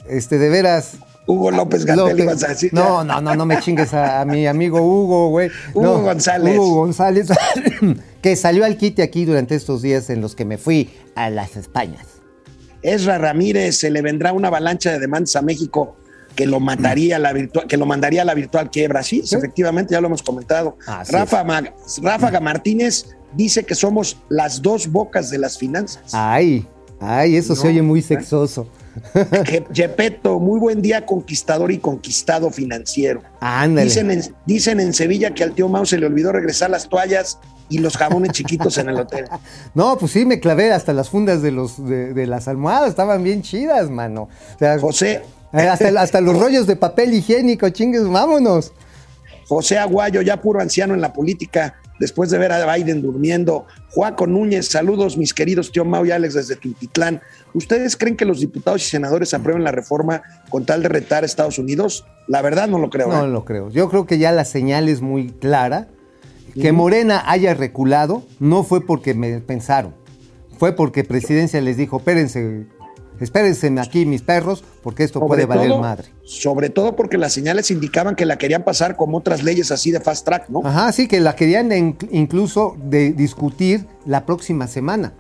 este, 0.10 0.38
de 0.38 0.50
veras. 0.50 0.94
Hugo 1.28 1.52
López 1.52 1.86
Gatel, 1.86 2.20
ibas 2.20 2.44
a 2.44 2.48
decir. 2.50 2.74
No, 2.74 3.04
no, 3.04 3.22
no, 3.22 3.36
no 3.36 3.46
me 3.46 3.60
chingues 3.60 3.94
a, 3.94 4.22
a 4.22 4.26
mi 4.26 4.48
amigo 4.48 4.82
Hugo, 4.82 5.30
güey. 5.30 5.50
Hugo 5.74 5.84
No, 5.84 6.02
González. 6.02 6.58
Hugo 6.58 6.76
González, 6.76 7.28
que 8.22 8.36
salió 8.36 8.66
al 8.66 8.76
quite 8.76 9.04
aquí 9.04 9.26
durante 9.26 9.56
estos 9.56 9.82
días 9.82 10.10
en 10.10 10.20
los 10.20 10.36
que 10.36 10.46
me 10.46 10.58
fui 10.58 10.90
a 11.16 11.30
las 11.30 11.56
Españas. 11.56 12.06
Esra 12.82 13.18
Ramírez, 13.20 13.78
se 13.78 13.92
le 13.92 14.02
vendrá 14.02 14.34
una 14.34 14.48
avalancha 14.48 14.92
de 14.92 15.00
demandas 15.00 15.36
a 15.36 15.42
México 15.44 15.96
que 16.36 16.48
lo 16.48 16.60
mataría 16.60 17.20
la 17.20 17.34
virtual, 17.34 17.68
que 17.68 17.78
lo 17.78 17.86
mandaría 17.86 18.24
a 18.24 18.26
la 18.26 18.34
virtual 18.34 18.72
quiebra. 18.72 19.04
Sí, 19.04 19.22
efectivamente, 19.32 19.94
ya 19.94 20.02
lo 20.02 20.08
hemos 20.08 20.24
comentado. 20.24 20.78
Así 20.88 21.12
Rafa 21.14 21.44
Ma- 21.44 21.64
Ráfaga 22.02 22.40
Martínez 22.40 23.06
dice 23.34 23.64
que 23.64 23.76
somos 23.76 24.18
las 24.30 24.62
dos 24.62 24.88
bocas 24.92 25.30
de 25.30 25.38
las 25.38 25.58
finanzas. 25.58 26.14
Ay, 26.14 26.66
ay, 27.00 27.36
eso 27.36 27.56
se 27.56 27.68
oye 27.68 27.82
muy 27.82 28.00
¿eh? 28.00 28.04
sexoso. 28.04 28.68
Gepetto, 29.74 30.40
muy 30.40 30.60
buen 30.60 30.82
día, 30.82 31.06
conquistador 31.06 31.72
y 31.72 31.78
conquistado 31.78 32.52
financiero. 32.52 33.22
Ándale. 33.40 33.86
Dicen 33.86 34.12
en, 34.12 34.22
dicen 34.46 34.80
en 34.80 34.94
Sevilla 34.94 35.34
que 35.34 35.44
al 35.44 35.54
tío 35.54 35.68
Mau 35.70 35.86
se 35.86 35.98
le 35.98 36.06
olvidó 36.06 36.32
regresar 36.32 36.70
las 36.70 36.90
toallas 36.90 37.40
y 37.70 37.78
los 37.80 37.98
jabones 37.98 38.32
chiquitos 38.34 38.78
en 38.78 38.90
el 38.90 38.98
hotel. 38.98 39.26
No, 39.74 39.98
pues 39.98 40.12
sí, 40.12 40.26
me 40.26 40.40
clavé 40.40 40.74
hasta 40.74 40.94
las 40.94 41.10
fundas 41.10 41.42
de, 41.42 41.52
los, 41.52 41.84
de, 41.84 42.14
de 42.14 42.28
las 42.28 42.48
almohadas, 42.48 42.90
estaban 42.90 43.24
bien 43.24 43.42
chidas, 43.42 43.90
mano. 43.90 44.24
O 44.56 44.60
sea, 44.60 44.78
José, 44.78 45.22
eh, 45.54 45.62
hasta, 45.62 45.88
hasta 46.02 46.22
los 46.22 46.38
rollos 46.38 46.68
de 46.68 46.76
papel 46.76 47.14
higiénico, 47.14 47.70
chingues, 47.70 48.08
vámonos. 48.08 48.74
José 49.48 49.78
Aguayo, 49.78 50.22
ya 50.22 50.42
puro 50.42 50.62
anciano 50.62 50.94
en 50.94 51.02
la 51.02 51.12
política, 51.12 51.81
después 52.02 52.32
de 52.32 52.40
ver 52.40 52.52
a 52.52 52.76
Biden 52.76 53.02
durmiendo. 53.02 53.68
Juaco 53.92 54.26
Núñez, 54.28 54.68
saludos 54.68 55.18
mis 55.18 55.34
queridos 55.34 55.72
tío 55.72 55.86
Mau 55.86 56.04
y 56.04 56.12
Alex 56.12 56.34
desde 56.34 56.56
Tultitlán. 56.58 57.22
¿Ustedes 57.54 57.96
creen 57.96 58.18
que 58.18 58.26
los 58.26 58.40
diputados 58.40 58.82
y 58.82 58.90
senadores 58.90 59.34
aprueben 59.34 59.64
la 59.64 59.72
reforma 59.72 60.24
con 60.50 60.66
tal 60.66 60.82
de 60.82 60.90
retar 60.90 61.24
a 61.24 61.26
Estados 61.28 61.60
Unidos? 61.60 62.06
La 62.28 62.42
verdad 62.42 62.68
no 62.68 62.80
lo 62.80 62.90
creo. 62.90 63.08
No 63.08 63.26
¿eh? 63.26 63.30
lo 63.30 63.46
creo. 63.46 63.70
Yo 63.70 63.88
creo 63.90 64.06
que 64.06 64.18
ya 64.18 64.32
la 64.32 64.44
señal 64.44 64.90
es 64.90 65.02
muy 65.02 65.30
clara. 65.30 65.88
Que 66.54 66.74
Morena 66.74 67.24
haya 67.28 67.54
reculado 67.54 68.24
no 68.40 68.64
fue 68.64 68.86
porque 68.86 69.14
me 69.14 69.40
pensaron, 69.40 69.94
fue 70.58 70.76
porque 70.76 71.06
Presidencia 71.06 71.62
les 71.62 71.78
dijo, 71.78 71.98
espérense, 72.00 72.66
espérense 73.22 73.74
aquí 73.80 74.06
mis 74.06 74.22
perros, 74.22 74.64
porque 74.84 75.04
esto 75.04 75.20
puede 75.26 75.44
Sobre 75.44 75.56
valer 75.58 75.72
todo- 75.72 75.82
madre. 75.82 76.08
Sobre 76.24 76.70
todo 76.70 76.96
porque 76.96 77.18
las 77.18 77.32
señales 77.34 77.72
indicaban 77.72 78.16
que 78.16 78.26
la 78.26 78.38
querían 78.38 78.64
pasar 78.64 78.96
como 78.98 79.18
otras 79.18 79.44
leyes 79.44 79.72
así 79.72 79.92
de 79.92 80.00
fast 80.00 80.26
track, 80.26 80.50
¿no? 80.50 80.62
Ajá, 80.66 80.92
sí, 80.92 81.08
que 81.08 81.20
la 81.20 81.36
querían 81.36 81.72
in- 81.72 81.98
incluso 82.12 82.76
de 82.84 83.14
discutir 83.14 83.88
la 84.06 84.26
próxima 84.26 84.68
semana. 84.68 85.14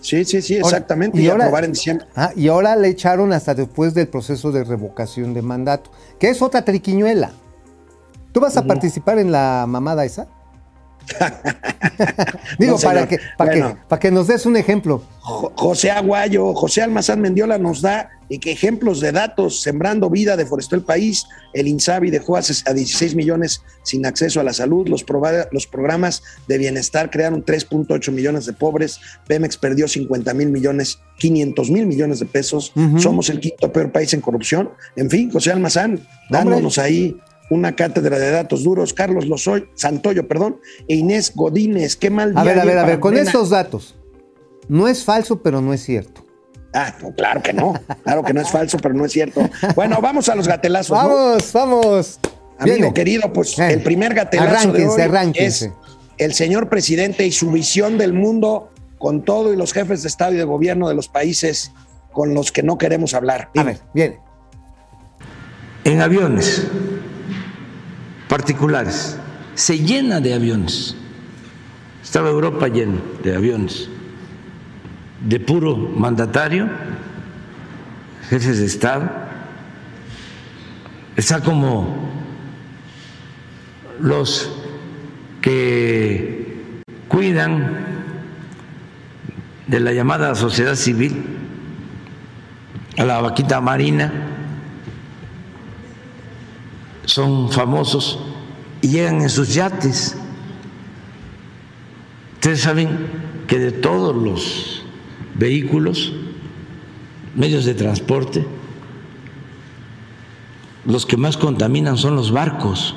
Sí, 0.00 0.24
sí, 0.24 0.40
sí, 0.40 0.54
Ahora- 0.56 0.68
exactamente. 0.68 1.18
y 1.20 1.24
Y, 1.24 1.28
ahora- 1.28 1.44
aprobar 1.46 1.64
en 1.64 1.72
diciembre. 1.72 2.06
Ah, 2.14 2.30
y 2.36 2.46
ahora 2.48 2.76
le 2.76 2.88
echaron 2.88 3.32
hasta 3.32 3.54
después 3.54 3.92
del 3.94 4.06
proceso 4.08 4.52
de 4.52 4.62
revocación 4.62 5.34
de 5.34 5.42
mandato, 5.42 5.90
que 6.20 6.28
es 6.30 6.40
otra 6.42 6.62
triquiñuela. 6.64 7.32
¿Tú 8.32 8.40
vas 8.40 8.56
a 8.56 8.64
participar 8.66 9.18
en 9.18 9.32
la 9.32 9.64
mamada 9.66 10.04
esa? 10.04 10.28
Digo, 12.58 12.72
No, 12.76 12.78
para, 12.80 13.06
que, 13.08 13.18
para, 13.36 13.50
Bueno. 13.52 13.74
que, 13.74 13.80
para 13.88 14.00
que 14.00 14.10
nos 14.10 14.26
des 14.26 14.46
un 14.46 14.56
ejemplo. 14.56 15.02
Jo- 15.20 15.52
José 15.56 15.90
Aguayo, 15.90 16.54
José 16.54 16.82
Almazán 16.82 17.20
Mendiola 17.20 17.58
nos 17.58 17.80
da 17.82 18.10
y 18.28 18.38
que 18.38 18.50
ejemplos 18.52 19.00
de 19.00 19.12
datos, 19.12 19.62
Sembrando 19.62 20.10
Vida 20.10 20.36
deforestó 20.36 20.74
el 20.74 20.82
país, 20.82 21.26
el 21.52 21.68
INSABI 21.68 22.10
dejó 22.10 22.36
a, 22.36 22.40
ses- 22.40 22.68
a 22.68 22.72
16 22.72 23.14
millones 23.14 23.62
sin 23.84 24.04
acceso 24.04 24.40
a 24.40 24.42
la 24.42 24.52
salud, 24.52 24.88
los, 24.88 25.04
los 25.52 25.66
programas 25.68 26.22
de 26.48 26.58
bienestar 26.58 27.10
crearon 27.10 27.44
3.8 27.44 28.10
millones 28.10 28.46
de 28.46 28.52
pobres, 28.52 28.98
Pemex 29.28 29.56
perdió 29.56 29.86
50 29.86 30.34
mil 30.34 30.48
millones, 30.50 30.98
500 31.18 31.70
mil 31.70 31.86
millones 31.86 32.18
de 32.18 32.26
pesos, 32.26 32.72
somos 32.98 33.28
el 33.30 33.38
quinto 33.40 33.72
peor 33.72 33.92
país 33.92 34.12
en 34.12 34.20
corrupción, 34.20 34.70
en 34.96 35.08
fin, 35.08 35.30
José 35.30 35.52
Almazán, 35.52 36.00
dándonos 36.30 36.78
ahí 36.78 37.16
una 37.50 37.74
cátedra 37.76 38.18
de 38.18 38.30
datos 38.30 38.64
duros, 38.64 38.92
Carlos 38.92 39.26
Lozoy, 39.26 39.68
Santoyo, 39.74 40.26
perdón, 40.26 40.60
e 40.88 40.96
Inés 40.96 41.32
Godínez, 41.34 41.96
qué 41.96 42.10
mal 42.10 42.32
día 42.32 42.40
A 42.40 42.44
ver, 42.44 42.58
a 42.60 42.64
ver, 42.64 42.78
a 42.78 42.84
ver, 42.84 43.00
con 43.00 43.16
estos 43.16 43.50
datos. 43.50 43.94
No 44.68 44.88
es 44.88 45.04
falso, 45.04 45.42
pero 45.42 45.60
no 45.60 45.72
es 45.72 45.82
cierto. 45.82 46.24
Ah, 46.74 46.94
no, 47.00 47.14
claro 47.14 47.40
que 47.42 47.52
no. 47.52 47.74
Claro 48.02 48.22
que 48.24 48.34
no 48.34 48.40
es 48.40 48.50
falso, 48.50 48.78
pero 48.78 48.94
no 48.94 49.04
es 49.04 49.12
cierto. 49.12 49.48
Bueno, 49.74 49.98
vamos 50.02 50.28
a 50.28 50.34
los 50.34 50.46
gatelazos. 50.48 50.90
¿no? 51.02 51.08
Vamos, 51.08 51.52
vamos. 51.52 52.20
Amigo 52.58 52.76
Viene. 52.76 52.92
querido, 52.94 53.32
pues 53.32 53.58
Eh, 53.58 53.72
el 53.72 53.82
primer 53.82 54.12
gatelazo 54.14 54.50
arránquense, 54.50 54.96
de 54.96 55.02
hoy 55.02 55.08
arránquense. 55.08 55.66
es 55.66 55.72
el 56.18 56.34
señor 56.34 56.68
presidente 56.68 57.24
y 57.26 57.32
su 57.32 57.50
visión 57.50 57.96
del 57.98 58.12
mundo 58.12 58.70
con 58.98 59.22
todo 59.22 59.52
y 59.52 59.56
los 59.56 59.72
jefes 59.72 60.02
de 60.02 60.08
Estado 60.08 60.32
y 60.34 60.36
de 60.36 60.44
gobierno 60.44 60.88
de 60.88 60.94
los 60.94 61.08
países 61.08 61.70
con 62.12 62.34
los 62.34 62.50
que 62.52 62.62
no 62.62 62.76
queremos 62.78 63.14
hablar. 63.14 63.50
A 63.56 63.62
ver, 63.62 63.78
viene. 63.94 64.18
en 65.84 66.00
aviones 66.00 66.66
particulares. 68.36 69.18
Se 69.54 69.78
llena 69.78 70.20
de 70.20 70.34
aviones. 70.34 70.94
Estaba 72.02 72.28
Europa 72.28 72.68
llena 72.68 73.00
de 73.24 73.34
aviones. 73.34 73.88
De 75.26 75.40
puro 75.40 75.74
mandatario, 75.74 76.68
jefes 78.28 78.58
de 78.58 78.66
Estado. 78.66 79.10
Está 81.16 81.40
como 81.40 82.10
los 84.00 84.50
que 85.40 86.82
cuidan 87.08 87.86
de 89.66 89.80
la 89.80 89.94
llamada 89.94 90.34
sociedad 90.34 90.74
civil 90.74 91.24
a 92.98 93.04
la 93.06 93.22
vaquita 93.22 93.62
marina 93.62 94.12
son 97.06 97.50
famosos 97.50 98.18
y 98.86 98.88
llegan 98.88 99.20
en 99.20 99.30
sus 99.30 99.52
yates. 99.52 100.14
Ustedes 102.34 102.60
saben 102.60 103.08
que 103.48 103.58
de 103.58 103.72
todos 103.72 104.14
los 104.14 104.84
vehículos, 105.34 106.12
medios 107.34 107.64
de 107.64 107.74
transporte, 107.74 108.46
los 110.84 111.04
que 111.04 111.16
más 111.16 111.36
contaminan 111.36 111.96
son 111.96 112.14
los 112.14 112.30
barcos. 112.30 112.94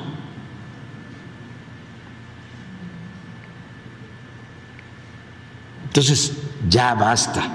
Entonces, 5.86 6.34
ya 6.68 6.94
basta 6.94 7.50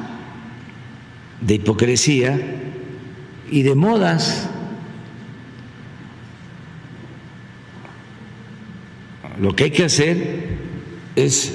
de 1.39 1.53
hipocresía 1.53 2.37
y 3.49 3.61
de 3.61 3.75
modas. 3.75 4.49
Lo 9.39 9.55
que 9.55 9.65
hay 9.65 9.71
que 9.71 9.85
hacer 9.85 10.57
es 11.15 11.51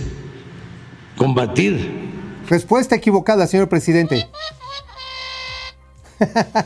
combatir 1.17 1.99
Respuesta 2.49 2.97
equivocada, 2.97 3.47
señor 3.47 3.69
presidente. 3.69 4.27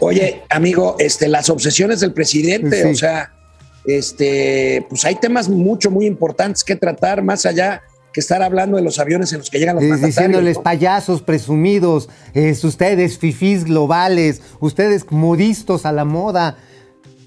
Oye, 0.00 0.42
amigo, 0.48 0.96
este, 0.98 1.28
las 1.28 1.50
obsesiones 1.50 2.00
del 2.00 2.12
presidente, 2.14 2.82
Sí. 2.82 2.88
o 2.88 2.94
sea, 2.94 3.32
este, 3.84 4.86
pues 4.88 5.04
hay 5.04 5.16
temas 5.16 5.48
mucho, 5.50 5.90
muy 5.90 6.06
importantes 6.06 6.64
que 6.64 6.74
tratar, 6.74 7.22
más 7.22 7.44
allá 7.44 7.82
que 8.14 8.20
estar 8.20 8.42
hablando 8.42 8.76
de 8.78 8.82
los 8.82 8.98
aviones 8.98 9.32
en 9.32 9.40
los 9.40 9.50
que 9.50 9.58
llegan 9.58 9.74
los 9.74 9.82
mandatarios. 9.84 10.16
diciéndoles 10.16 10.56
¿no? 10.56 10.62
payasos 10.62 11.20
presumidos, 11.20 12.08
es 12.32 12.64
ustedes 12.64 13.18
fifís 13.18 13.64
globales, 13.64 14.40
ustedes 14.60 15.04
modistos 15.10 15.84
a 15.84 15.92
la 15.92 16.04
moda. 16.06 16.56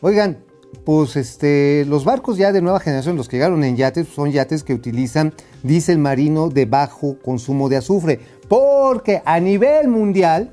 Oigan, 0.01 0.39
pues 0.83 1.15
este, 1.15 1.85
los 1.85 2.05
barcos 2.05 2.37
ya 2.37 2.51
de 2.51 2.61
nueva 2.61 2.79
generación, 2.79 3.17
los 3.17 3.27
que 3.27 3.37
llegaron 3.37 3.63
en 3.63 3.75
yates, 3.75 4.07
son 4.07 4.31
yates 4.31 4.63
que 4.63 4.73
utilizan 4.73 5.33
diésel 5.63 5.97
marino 5.97 6.49
de 6.49 6.65
bajo 6.65 7.17
consumo 7.19 7.69
de 7.69 7.77
azufre, 7.77 8.19
porque 8.47 9.21
a 9.25 9.39
nivel 9.39 9.87
mundial 9.87 10.51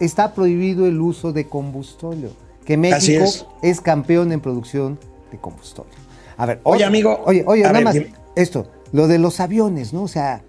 está 0.00 0.34
prohibido 0.34 0.86
el 0.86 1.00
uso 1.00 1.32
de 1.32 1.48
combustorio, 1.48 2.30
que 2.64 2.76
México 2.76 3.24
es. 3.24 3.46
es. 3.62 3.80
campeón 3.80 4.32
en 4.32 4.40
producción 4.40 4.98
de 5.30 5.38
combustorio. 5.38 5.92
A 6.36 6.46
ver, 6.46 6.60
Oye, 6.64 6.84
amigo, 6.84 7.20
Oye, 7.24 7.44
oye, 7.46 7.62
nada 7.62 7.74
ver, 7.74 7.84
más, 7.84 7.94
dime. 7.94 8.12
esto, 8.36 8.68
lo 8.92 9.08
de 9.08 9.18
los 9.18 9.40
aviones, 9.40 9.92
¿no? 9.92 10.02
O 10.02 10.08
sea, 10.08 10.42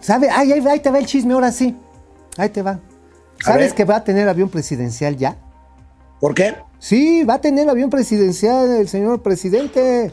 ¿sabe? 0.00 0.28
Ay, 0.30 0.52
ahí, 0.52 0.64
ahí 0.66 0.80
te 0.80 0.90
va 0.90 0.98
el 0.98 1.06
chisme, 1.06 1.34
ahora 1.34 1.52
sí. 1.52 1.76
Ahí 2.36 2.48
te 2.48 2.62
va. 2.62 2.80
¿Sabes 3.40 3.72
que 3.72 3.84
va 3.84 3.96
a 3.96 4.04
tener 4.04 4.28
avión 4.28 4.48
presidencial 4.48 5.16
ya? 5.16 5.36
¿Por 6.20 6.34
qué? 6.34 6.54
Sí, 6.84 7.24
va 7.24 7.36
a 7.36 7.40
tener 7.40 7.66
avión 7.70 7.88
presidencial 7.88 8.70
el 8.72 8.88
señor 8.88 9.22
presidente. 9.22 10.12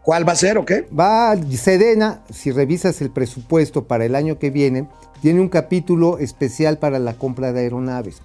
¿Cuál 0.00 0.28
va 0.28 0.34
a 0.34 0.36
ser 0.36 0.58
o 0.58 0.64
qué? 0.64 0.86
Va, 0.96 1.34
Sedena, 1.56 2.22
si 2.30 2.52
revisas 2.52 3.00
el 3.00 3.10
presupuesto 3.10 3.88
para 3.88 4.04
el 4.04 4.14
año 4.14 4.38
que 4.38 4.50
viene, 4.50 4.88
tiene 5.22 5.40
un 5.40 5.48
capítulo 5.48 6.18
especial 6.18 6.78
para 6.78 7.00
la 7.00 7.14
compra 7.14 7.52
de 7.52 7.62
aeronaves. 7.62 8.22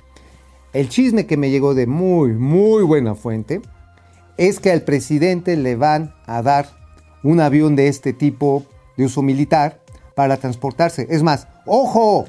El 0.71 0.87
chisme 0.87 1.25
que 1.25 1.35
me 1.35 1.49
llegó 1.49 1.73
de 1.73 1.87
muy, 1.87 2.33
muy 2.33 2.83
buena 2.83 3.15
fuente 3.15 3.59
es 4.37 4.59
que 4.59 4.71
al 4.71 4.83
presidente 4.83 5.57
le 5.57 5.75
van 5.75 6.13
a 6.27 6.43
dar 6.43 6.67
un 7.23 7.39
avión 7.39 7.75
de 7.75 7.87
este 7.87 8.13
tipo 8.13 8.67
de 8.97 9.05
uso 9.05 9.23
militar 9.23 9.81
para 10.13 10.37
transportarse. 10.37 11.07
Es 11.09 11.23
más, 11.23 11.47
ojo, 11.65 12.27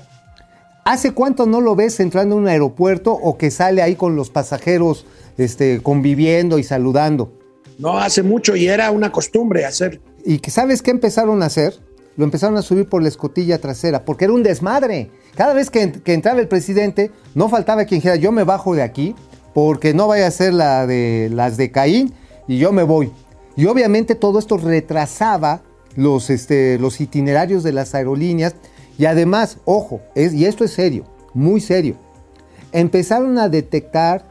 ¿hace 0.84 1.12
cuánto 1.12 1.46
no 1.46 1.60
lo 1.60 1.74
ves 1.74 2.00
entrando 2.00 2.34
a 2.34 2.38
un 2.38 2.48
aeropuerto 2.48 3.12
o 3.12 3.36
que 3.38 3.50
sale 3.50 3.82
ahí 3.82 3.96
con 3.96 4.16
los 4.16 4.30
pasajeros 4.30 5.06
este, 5.38 5.80
conviviendo 5.82 6.58
y 6.58 6.64
saludando? 6.64 7.32
No, 7.78 7.98
hace 7.98 8.22
mucho 8.22 8.56
y 8.56 8.68
era 8.68 8.90
una 8.90 9.10
costumbre 9.10 9.64
hacer. 9.64 10.00
¿Y 10.24 10.38
que 10.38 10.50
sabes 10.50 10.82
qué 10.82 10.90
empezaron 10.90 11.42
a 11.42 11.46
hacer? 11.46 11.74
Lo 12.16 12.24
empezaron 12.24 12.56
a 12.58 12.62
subir 12.62 12.88
por 12.88 13.02
la 13.02 13.08
escotilla 13.08 13.58
trasera, 13.58 14.04
porque 14.04 14.24
era 14.24 14.34
un 14.34 14.42
desmadre. 14.42 15.10
Cada 15.34 15.54
vez 15.54 15.70
que, 15.70 15.92
que 15.92 16.12
entraba 16.12 16.40
el 16.40 16.48
presidente, 16.48 17.10
no 17.34 17.48
faltaba 17.48 17.84
quien 17.84 18.00
dijera, 18.00 18.16
yo 18.16 18.32
me 18.32 18.44
bajo 18.44 18.74
de 18.74 18.82
aquí, 18.82 19.14
porque 19.54 19.94
no 19.94 20.08
vaya 20.08 20.26
a 20.26 20.30
ser 20.30 20.52
la 20.52 20.86
de 20.86 21.30
las 21.32 21.56
de 21.56 21.70
Caín, 21.70 22.12
y 22.46 22.58
yo 22.58 22.72
me 22.72 22.82
voy. 22.82 23.10
Y 23.56 23.66
obviamente 23.66 24.14
todo 24.14 24.38
esto 24.38 24.58
retrasaba 24.58 25.62
los, 25.96 26.30
este, 26.30 26.78
los 26.78 27.00
itinerarios 27.00 27.62
de 27.62 27.72
las 27.72 27.94
aerolíneas, 27.94 28.54
y 29.00 29.06
además, 29.06 29.56
ojo, 29.64 30.02
es- 30.14 30.34
y 30.34 30.44
esto 30.44 30.62
es 30.64 30.72
serio, 30.74 31.04
muy 31.32 31.60
serio, 31.62 31.96
empezaron 32.72 33.38
a 33.38 33.48
detectar 33.48 34.24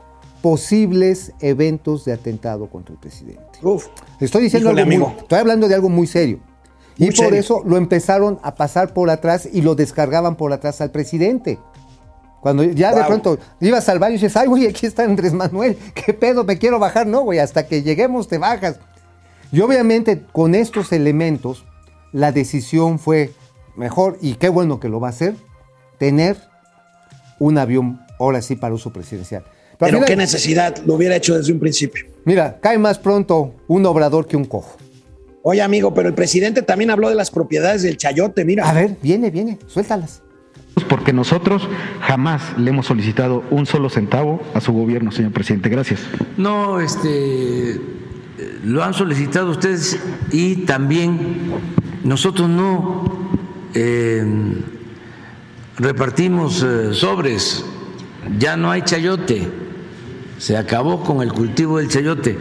posibles 0.43 1.33
eventos 1.41 2.05
de 2.05 2.13
atentado 2.13 2.69
contra 2.69 2.93
el 2.93 2.99
presidente. 2.99 3.43
Uf, 3.63 3.87
Estoy 4.19 4.43
diciendo 4.43 4.69
algo 4.69 4.85
muy- 4.85 5.05
estoy 5.21 5.39
hablando 5.39 5.67
de 5.67 5.75
algo 5.75 5.89
muy 5.89 6.05
serio. 6.07 6.39
Y 6.97 7.07
por 7.07 7.15
serio. 7.15 7.39
eso 7.39 7.63
lo 7.65 7.77
empezaron 7.77 8.39
a 8.43 8.55
pasar 8.55 8.93
por 8.93 9.09
atrás 9.09 9.49
y 9.51 9.61
lo 9.61 9.73
descargaban 9.75 10.35
por 10.35 10.53
atrás 10.53 10.81
al 10.81 10.91
presidente. 10.91 11.57
Cuando 12.41 12.63
ya 12.63 12.93
de 12.93 13.03
pronto 13.05 13.37
ibas 13.59 13.89
al 13.89 13.99
baño 13.99 14.11
y 14.11 14.17
dices, 14.17 14.37
ay, 14.37 14.47
güey, 14.47 14.67
aquí 14.67 14.85
está 14.85 15.03
Andrés 15.03 15.33
Manuel, 15.33 15.77
¿qué 15.93 16.13
pedo? 16.13 16.43
Me 16.43 16.57
quiero 16.57 16.77
bajar. 16.79 17.07
No, 17.07 17.21
güey, 17.21 17.39
hasta 17.39 17.65
que 17.67 17.81
lleguemos 17.83 18.27
te 18.27 18.37
bajas. 18.37 18.79
Y 19.51 19.59
obviamente 19.61 20.23
con 20.31 20.53
estos 20.55 20.91
elementos, 20.93 21.65
la 22.13 22.31
decisión 22.31 22.99
fue 22.99 23.33
mejor, 23.79 24.17
y 24.21 24.35
qué 24.35 24.49
bueno 24.49 24.79
que 24.79 24.89
lo 24.89 24.99
va 24.99 25.07
a 25.07 25.11
hacer, 25.11 25.35
tener 25.97 26.37
un 27.39 27.57
avión, 27.57 28.01
ahora 28.19 28.41
sí, 28.41 28.55
para 28.55 28.75
uso 28.75 28.91
presidencial. 28.91 29.43
Pero 29.79 30.01
qué 30.01 30.17
necesidad, 30.17 30.77
lo 30.85 30.95
hubiera 30.95 31.15
hecho 31.15 31.37
desde 31.37 31.53
un 31.53 31.59
principio. 31.59 32.05
Mira, 32.25 32.59
cae 32.59 32.77
más 32.77 32.99
pronto 32.99 33.55
un 33.67 33.85
obrador 33.85 34.27
que 34.27 34.35
un 34.35 34.43
cojo. 34.43 34.77
Oye, 35.41 35.61
amigo, 35.61 35.93
pero 35.93 36.09
el 36.09 36.13
presidente 36.13 36.61
también 36.61 36.91
habló 36.91 37.07
de 37.07 37.15
las 37.15 37.31
propiedades 37.31 37.81
del 37.81 37.95
chayote, 37.95 38.43
mira. 38.43 38.69
A 38.69 38.73
ver, 38.73 38.97
viene, 39.01 39.31
viene, 39.31 39.57
suéltalas. 39.67 40.21
porque 40.89 41.13
nosotros 41.13 41.65
jamás 42.01 42.57
le 42.57 42.71
hemos 42.71 42.87
solicitado 42.87 43.43
un 43.49 43.65
solo 43.65 43.89
centavo 43.89 44.41
a 44.53 44.59
su 44.59 44.73
gobierno, 44.73 45.13
señor 45.13 45.31
presidente. 45.31 45.69
Gracias. 45.69 46.01
No, 46.35 46.81
este, 46.81 47.79
lo 48.65 48.83
han 48.83 48.93
solicitado 48.93 49.51
ustedes 49.51 49.97
y 50.33 50.65
también 50.65 51.51
nosotros 52.03 52.49
no 52.49 53.28
eh, 53.73 54.25
repartimos 55.77 56.63
eh, 56.63 56.93
sobres, 56.93 57.63
ya 58.37 58.57
no 58.57 58.71
hay 58.71 58.81
chayote, 58.83 59.47
se 60.37 60.57
acabó 60.57 61.03
con 61.03 61.21
el 61.21 61.31
cultivo 61.31 61.77
del 61.77 61.89
chayote 61.89 62.37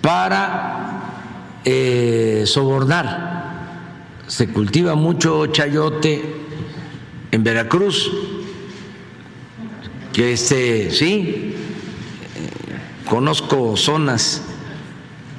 para 0.00 1.60
eh, 1.64 2.44
sobornar. 2.46 3.36
Se 4.26 4.48
cultiva 4.48 4.94
mucho 4.94 5.46
chayote 5.46 6.22
en 7.30 7.42
Veracruz, 7.42 8.10
que 10.12 10.32
este, 10.32 10.90
sí, 10.90 11.54
conozco 13.08 13.76
zonas 13.76 14.42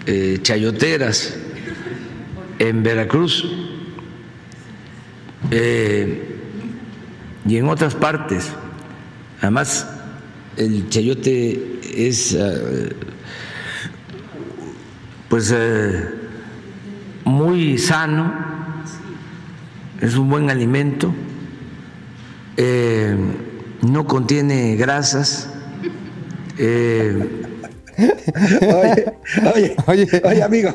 eh, 0.06 0.40
chayoteras 0.42 1.36
en 2.58 2.82
Veracruz 2.82 3.46
eh, 5.52 6.36
y 7.46 7.58
en 7.58 7.68
otras 7.68 7.96
partes. 7.96 8.50
Además, 9.42 9.88
el 10.58 10.90
chayote 10.90 11.80
es, 11.96 12.34
eh, 12.38 12.90
pues, 15.30 15.54
eh, 15.56 16.04
muy 17.26 17.78
sano, 17.78 18.34
es 20.02 20.16
un 20.16 20.30
buen 20.30 20.50
alimento 20.50 21.14
eh, 22.62 23.16
no 23.82 24.06
contiene 24.06 24.76
grasas. 24.76 25.50
eh, 26.58 27.44
Oye, 28.62 29.06
oye, 29.54 29.76
Oye. 29.88 30.22
oye, 30.26 30.44
amigo, 30.44 30.74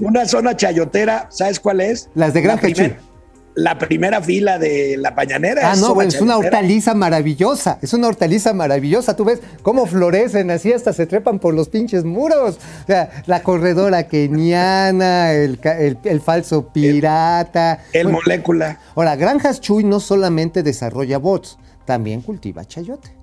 una 0.00 0.26
zona 0.26 0.56
chayotera, 0.56 1.26
¿sabes 1.30 1.58
cuál 1.60 1.80
es? 1.80 2.08
Las 2.14 2.34
de 2.34 2.42
La 2.42 2.56
primer- 2.56 2.74
Chuy. 2.90 3.11
La 3.54 3.76
primera 3.78 4.22
fila 4.22 4.58
de 4.58 4.96
la 4.98 5.14
pañanera. 5.14 5.70
Ah, 5.72 5.76
no, 5.76 6.00
es 6.00 6.20
una 6.22 6.38
hortaliza 6.38 6.94
maravillosa. 6.94 7.78
Es 7.82 7.92
una 7.92 8.08
hortaliza 8.08 8.54
maravillosa. 8.54 9.14
Tú 9.14 9.24
ves 9.26 9.40
cómo 9.62 9.84
florecen 9.84 10.50
así, 10.50 10.72
hasta 10.72 10.94
se 10.94 11.06
trepan 11.06 11.38
por 11.38 11.52
los 11.52 11.68
pinches 11.68 12.04
muros. 12.04 12.58
O 12.82 12.86
sea, 12.86 13.10
la 13.26 13.42
corredora 13.42 14.08
keniana, 14.08 15.32
el, 15.32 15.60
el- 15.64 15.98
el 16.02 16.20
falso 16.22 16.68
pirata. 16.68 17.80
El 17.92 18.04
Bueno, 18.04 18.18
molécula. 18.24 18.78
Ahora, 18.94 19.16
Granjas 19.16 19.60
Chuy 19.60 19.84
no 19.84 20.00
solamente 20.00 20.62
desarrolla 20.62 21.18
bots, 21.18 21.58
también 21.84 22.22
cultiva 22.22 22.64
chayote. 22.64 23.14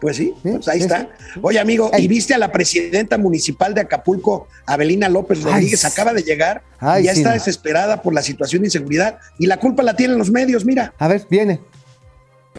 Pues 0.00 0.16
sí, 0.18 0.34
Sí, 0.42 0.50
pues 0.50 0.68
ahí 0.68 0.78
sí, 0.78 0.84
está. 0.84 1.08
sí. 1.32 1.40
Oye, 1.42 1.58
amigo, 1.58 1.90
Ay. 1.92 2.04
¿y 2.04 2.08
viste 2.08 2.34
a 2.34 2.38
la 2.38 2.52
presidenta 2.52 3.16
municipal 3.16 3.72
de 3.74 3.80
Acapulco, 3.80 4.46
Abelina 4.66 5.08
López 5.08 5.42
Rodríguez? 5.42 5.84
Ay, 5.84 5.90
Acaba 5.92 6.12
de 6.12 6.22
llegar 6.22 6.62
Ay, 6.78 7.02
y 7.02 7.06
ya 7.06 7.12
sí, 7.14 7.20
está 7.20 7.30
no. 7.30 7.34
desesperada 7.34 8.02
por 8.02 8.12
la 8.12 8.20
situación 8.22 8.62
de 8.62 8.68
inseguridad. 8.68 9.18
Y 9.38 9.46
la 9.46 9.58
culpa 9.58 9.82
la 9.82 9.96
tienen 9.96 10.18
los 10.18 10.30
medios, 10.30 10.64
mira. 10.66 10.92
A 10.98 11.08
ver, 11.08 11.26
viene. 11.30 11.60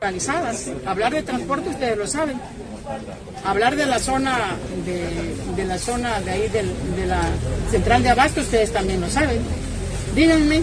organizadas. 0.02 0.66
Hablar 0.86 1.14
de 1.14 1.24
transporte 1.24 1.70
ustedes 1.70 1.98
lo 1.98 2.06
saben. 2.08 2.40
Hablar 3.44 3.76
de 3.76 3.86
la 3.88 4.00
zona 4.00 4.56
de, 4.86 5.04
de 5.56 5.66
la 5.68 5.78
zona 5.80 6.20
de 6.22 6.32
ahí 6.32 6.48
del- 6.50 6.72
de 6.96 7.06
la 7.08 7.22
central 7.72 8.04
de 8.04 8.10
abasto 8.10 8.42
ustedes 8.42 8.72
también 8.72 9.02
lo 9.02 9.10
saben. 9.10 9.40
Díganme 10.16 10.62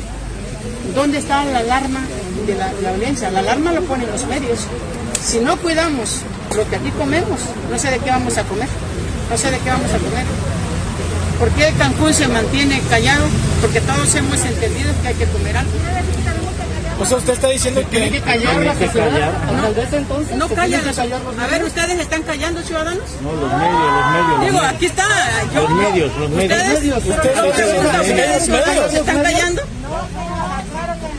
dónde 0.94 1.18
está 1.18 1.44
la 1.46 1.58
alarma 1.58 2.00
de 2.46 2.54
la, 2.54 2.72
la 2.74 2.92
violencia. 2.92 3.30
La 3.30 3.40
alarma 3.40 3.72
lo 3.72 3.82
ponen 3.82 4.08
los 4.10 4.24
medios. 4.26 4.66
Si 5.24 5.38
no 5.40 5.56
cuidamos 5.56 6.20
lo 6.54 6.68
que 6.68 6.76
aquí 6.76 6.90
comemos, 6.90 7.40
no 7.70 7.78
sé 7.78 7.90
de 7.90 7.98
qué 7.98 8.10
vamos 8.10 8.36
a 8.36 8.44
comer. 8.44 8.68
No 9.30 9.38
sé 9.38 9.50
de 9.50 9.58
qué 9.58 9.70
vamos 9.70 9.90
a 9.90 9.98
comer. 9.98 10.24
¿Por 11.38 11.50
qué 11.50 11.72
Cancún 11.78 12.12
se 12.14 12.28
mantiene 12.28 12.80
callado? 12.90 13.24
Porque 13.60 13.80
todos 13.80 14.14
hemos 14.14 14.38
entendido 14.44 14.92
que 15.02 15.08
hay 15.08 15.14
que 15.14 15.24
comer 15.26 15.56
algo. 15.56 15.70
O 17.00 17.04
sea, 17.04 17.16
usted 17.16 17.32
está 17.32 17.48
diciendo 17.48 17.82
Tiene 17.90 18.08
que 18.10 18.18
que... 18.18 18.22
callar 18.22 18.56
la 18.56 18.72
sociedad. 18.74 19.32
No 20.36 20.48
¿se 20.48 20.54
callan 20.54 20.68
tienen 20.70 20.86
los 20.86 20.94
que 20.96 21.02
callar 21.02 21.20
los 21.22 21.38
A 21.40 21.46
ver, 21.48 21.64
¿ustedes 21.64 21.98
están 21.98 22.22
callando, 22.22 22.62
ciudadanos? 22.62 23.02
No, 23.20 23.32
los 23.32 23.50
medios, 23.52 23.80
los 23.82 24.10
medios. 24.12 24.40
Digo, 24.52 24.60
aquí 24.60 24.86
está. 24.86 25.04
Yo, 25.52 25.62
Los 25.62 25.70
medios, 25.70 26.16
los 26.18 26.30
medios. 26.30 26.58
¿Ustedes, 26.62 26.94
Ustedes 27.08 27.36
yo 27.36 27.42
dicen 27.46 27.54
pregunto, 27.66 27.82
los 27.82 28.00
¿ustedes 28.06 28.14
medios, 28.14 28.42
ciudadanos 28.44 28.76
medios. 28.76 28.94
están 28.94 29.22
callando? 29.24 29.62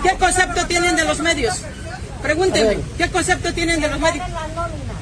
¿Qué 0.03 0.09
concepto 0.17 0.65
tienen 0.67 0.95
de 0.95 1.03
los 1.03 1.19
medios? 1.19 1.55
Pregúntenme, 2.25 2.77
¿qué 2.97 3.09
concepto 3.11 3.53
tienen 3.53 3.79
de 3.81 3.87
los 3.87 3.99
medios? 3.99 4.25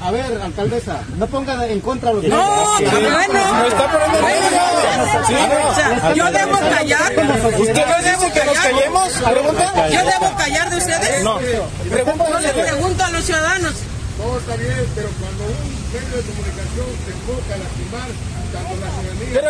A 0.02 0.10
ver, 0.10 0.24
alcaldesa, 0.42 1.00
no 1.16 1.26
ponga 1.26 1.66
en 1.66 1.80
contra 1.80 2.12
los 2.12 2.22
No, 2.24 2.74
medios. 2.78 2.92
pero 2.92 3.10
bueno. 3.10 3.52
No 3.58 3.64
está 3.64 3.90
poniendo 3.90 4.20
Bueno, 4.20 4.50
medios. 4.50 5.26
Sí, 5.26 5.34
no. 5.34 5.68
o 5.70 5.74
sea, 5.74 6.14
yo 6.14 6.30
debo 6.30 6.58
callar. 6.60 7.12
¿Usted 7.12 7.74
Yo 7.74 7.86
no 7.86 8.02
debo 8.02 8.20
dice 8.20 8.32
que 8.32 8.44
nos 8.44 8.54
callar. 8.58 8.72
callemos? 8.74 9.08
¿Pregunta? 9.12 9.88
Yo 9.88 10.00
debo 10.04 10.36
callar 10.36 10.70
de 10.70 10.76
ustedes. 10.76 11.24
No. 11.24 11.40
Yo 11.40 11.68
le 11.84 12.02
pregunto 12.62 13.04
a 13.04 13.10
los 13.10 13.24
ciudadanos. 13.24 13.72
Pero 14.16 15.08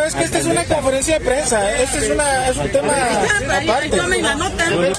es 0.06 0.14
que 0.14 0.24
esta 0.24 0.38
es 0.38 0.46
una 0.46 0.64
conferencia 0.64 1.18
de 1.18 1.24
prensa. 1.24 1.72
Este 1.80 1.98
es, 1.98 2.10
una, 2.10 2.48
es 2.48 2.56
un 2.56 2.70
tema 2.70 2.92
aparte. 3.62 3.88
tomen 3.96 4.22
la 4.22 4.34
nota. 4.34 4.70
Nos 4.70 4.98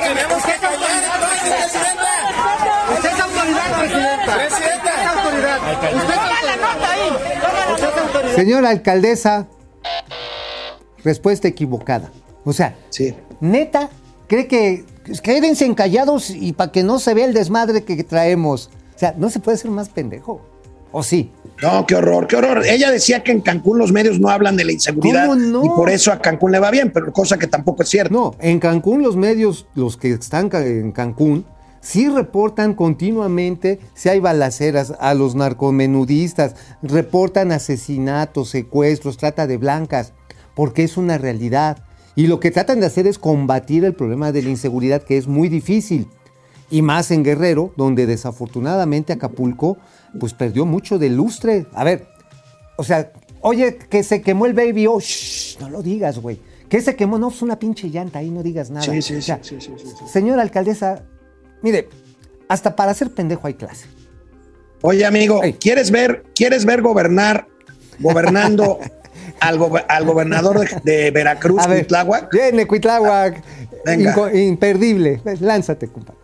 tenemos 0.00 0.44
que 0.44 0.52
callar 0.60 1.04
entonces, 1.04 1.54
presidenta. 1.56 2.12
Usted 2.94 3.10
es 3.10 3.20
autoridad, 3.20 3.78
presidenta. 3.78 4.34
Presidenta. 4.34 4.78
Usted 4.78 5.00
es 5.00 5.06
autoridad. 5.06 5.58
Usted 5.96 6.14
es 6.14 6.20
autoridad. 6.20 7.72
Usted 7.72 7.88
es 7.88 7.96
autoridad. 8.02 8.34
Señora 8.36 8.70
alcaldesa, 8.70 9.46
respuesta 11.04 11.48
equivocada. 11.48 12.10
O 12.44 12.52
sea, 12.52 12.76
Sí. 12.90 13.14
neta, 13.40 13.88
cree 14.26 14.46
que 14.48 14.84
quédense 15.22 15.64
encallados 15.64 16.30
y 16.30 16.52
para 16.52 16.72
que 16.72 16.82
no 16.82 16.98
se 16.98 17.14
vea 17.14 17.24
el 17.26 17.34
desmadre 17.34 17.84
que 17.84 18.02
traemos. 18.04 18.70
O 18.98 19.00
sea, 19.00 19.14
no 19.16 19.30
se 19.30 19.38
puede 19.38 19.56
ser 19.56 19.70
más 19.70 19.88
pendejo. 19.90 20.40
¿O 20.90 21.04
sí? 21.04 21.30
No, 21.62 21.86
qué 21.86 21.94
horror, 21.94 22.26
qué 22.26 22.34
horror. 22.34 22.66
Ella 22.66 22.90
decía 22.90 23.22
que 23.22 23.30
en 23.30 23.42
Cancún 23.42 23.78
los 23.78 23.92
medios 23.92 24.18
no 24.18 24.28
hablan 24.28 24.56
de 24.56 24.64
la 24.64 24.72
inseguridad 24.72 25.28
¿Cómo 25.28 25.36
no? 25.36 25.64
y 25.64 25.68
por 25.68 25.88
eso 25.88 26.10
a 26.10 26.18
Cancún 26.18 26.50
le 26.50 26.58
va 26.58 26.72
bien, 26.72 26.90
pero 26.92 27.12
cosa 27.12 27.38
que 27.38 27.46
tampoco 27.46 27.84
es 27.84 27.90
cierto. 27.90 28.12
No, 28.12 28.34
en 28.40 28.58
Cancún 28.58 29.04
los 29.04 29.14
medios, 29.14 29.68
los 29.76 29.96
que 29.96 30.10
están 30.10 30.50
en 30.52 30.90
Cancún, 30.90 31.46
sí 31.80 32.08
reportan 32.08 32.74
continuamente 32.74 33.78
si 33.94 34.08
hay 34.08 34.18
balaceras 34.18 34.92
a 34.98 35.14
los 35.14 35.36
narcomenudistas, 35.36 36.56
reportan 36.82 37.52
asesinatos, 37.52 38.50
secuestros, 38.50 39.16
trata 39.16 39.46
de 39.46 39.58
blancas, 39.58 40.12
porque 40.56 40.82
es 40.82 40.96
una 40.96 41.18
realidad. 41.18 41.84
Y 42.16 42.26
lo 42.26 42.40
que 42.40 42.50
tratan 42.50 42.80
de 42.80 42.86
hacer 42.86 43.06
es 43.06 43.16
combatir 43.16 43.84
el 43.84 43.94
problema 43.94 44.32
de 44.32 44.42
la 44.42 44.48
inseguridad, 44.48 45.04
que 45.04 45.18
es 45.18 45.28
muy 45.28 45.48
difícil. 45.48 46.08
Y 46.70 46.82
más 46.82 47.10
en 47.10 47.24
Guerrero, 47.24 47.72
donde 47.76 48.06
desafortunadamente 48.06 49.12
Acapulco, 49.12 49.78
pues 50.20 50.34
perdió 50.34 50.66
mucho 50.66 50.98
de 50.98 51.08
lustre. 51.08 51.66
A 51.72 51.82
ver, 51.84 52.06
o 52.76 52.84
sea, 52.84 53.10
oye, 53.40 53.76
que 53.78 54.02
se 54.02 54.20
quemó 54.20 54.46
el 54.46 54.52
baby, 54.52 54.86
oh, 54.86 55.00
shh, 55.00 55.58
no 55.60 55.70
lo 55.70 55.82
digas, 55.82 56.18
güey. 56.18 56.40
Que 56.68 56.82
se 56.82 56.94
quemó, 56.96 57.18
no, 57.18 57.28
es 57.30 57.40
una 57.40 57.58
pinche 57.58 57.88
llanta 57.88 58.18
ahí, 58.18 58.30
no 58.30 58.42
digas 58.42 58.70
nada. 58.70 58.84
Sí, 58.84 59.00
sí, 59.00 59.14
O 59.14 59.16
sí, 59.16 59.22
sea, 59.22 59.38
sí, 59.42 59.56
sí, 59.60 59.72
sí, 59.78 59.86
sí. 59.86 60.04
Señora 60.12 60.42
alcaldesa, 60.42 61.04
mire, 61.62 61.88
hasta 62.48 62.76
para 62.76 62.92
ser 62.92 63.10
pendejo 63.14 63.46
hay 63.46 63.54
clase. 63.54 63.86
Oye, 64.82 65.06
amigo, 65.06 65.42
Ey. 65.42 65.54
¿quieres 65.54 65.90
ver, 65.90 66.24
quieres 66.34 66.66
ver 66.66 66.82
gobernar, 66.82 67.48
gobernando 67.98 68.78
al, 69.40 69.58
al 69.88 70.04
gobernador 70.04 70.60
de, 70.82 70.92
de 70.92 71.10
Veracruz, 71.10 71.66
Cuitláhuac? 71.66 72.30
viene 72.30 72.66
Cuitláhuac, 72.66 73.42
Venga. 73.86 74.34
imperdible. 74.34 75.22
Lánzate, 75.40 75.88
compadre. 75.88 76.17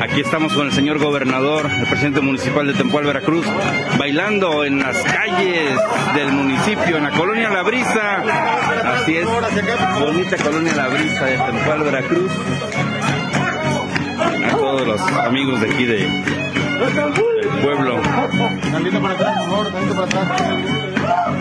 Aquí 0.00 0.20
estamos 0.20 0.52
con 0.54 0.66
el 0.66 0.72
señor 0.72 0.98
gobernador, 0.98 1.70
el 1.70 1.86
presidente 1.86 2.20
municipal 2.20 2.66
de 2.66 2.74
Tempual, 2.74 3.04
Veracruz, 3.04 3.46
bailando 3.98 4.64
en 4.64 4.80
las 4.80 4.96
calles 5.02 5.78
del 6.14 6.32
municipio, 6.32 6.96
en 6.96 7.04
la 7.04 7.10
colonia 7.10 7.50
La 7.50 7.62
Brisa. 7.62 8.22
Así 8.94 9.16
es, 9.16 9.26
bonita 9.98 10.36
colonia 10.38 10.74
La 10.74 10.88
Brisa 10.88 11.26
de 11.26 11.36
Tempual, 11.36 11.82
Veracruz. 11.82 12.32
A 14.44 14.56
todos 14.56 14.86
los 14.86 15.00
amigos 15.00 15.60
de 15.60 15.70
aquí 15.70 15.84
de, 15.84 15.98
del 15.98 17.62
pueblo. 17.62 18.00
Para 18.02 19.14
atrás, 19.14 19.36
para 19.94 20.22
atrás. 20.22 21.39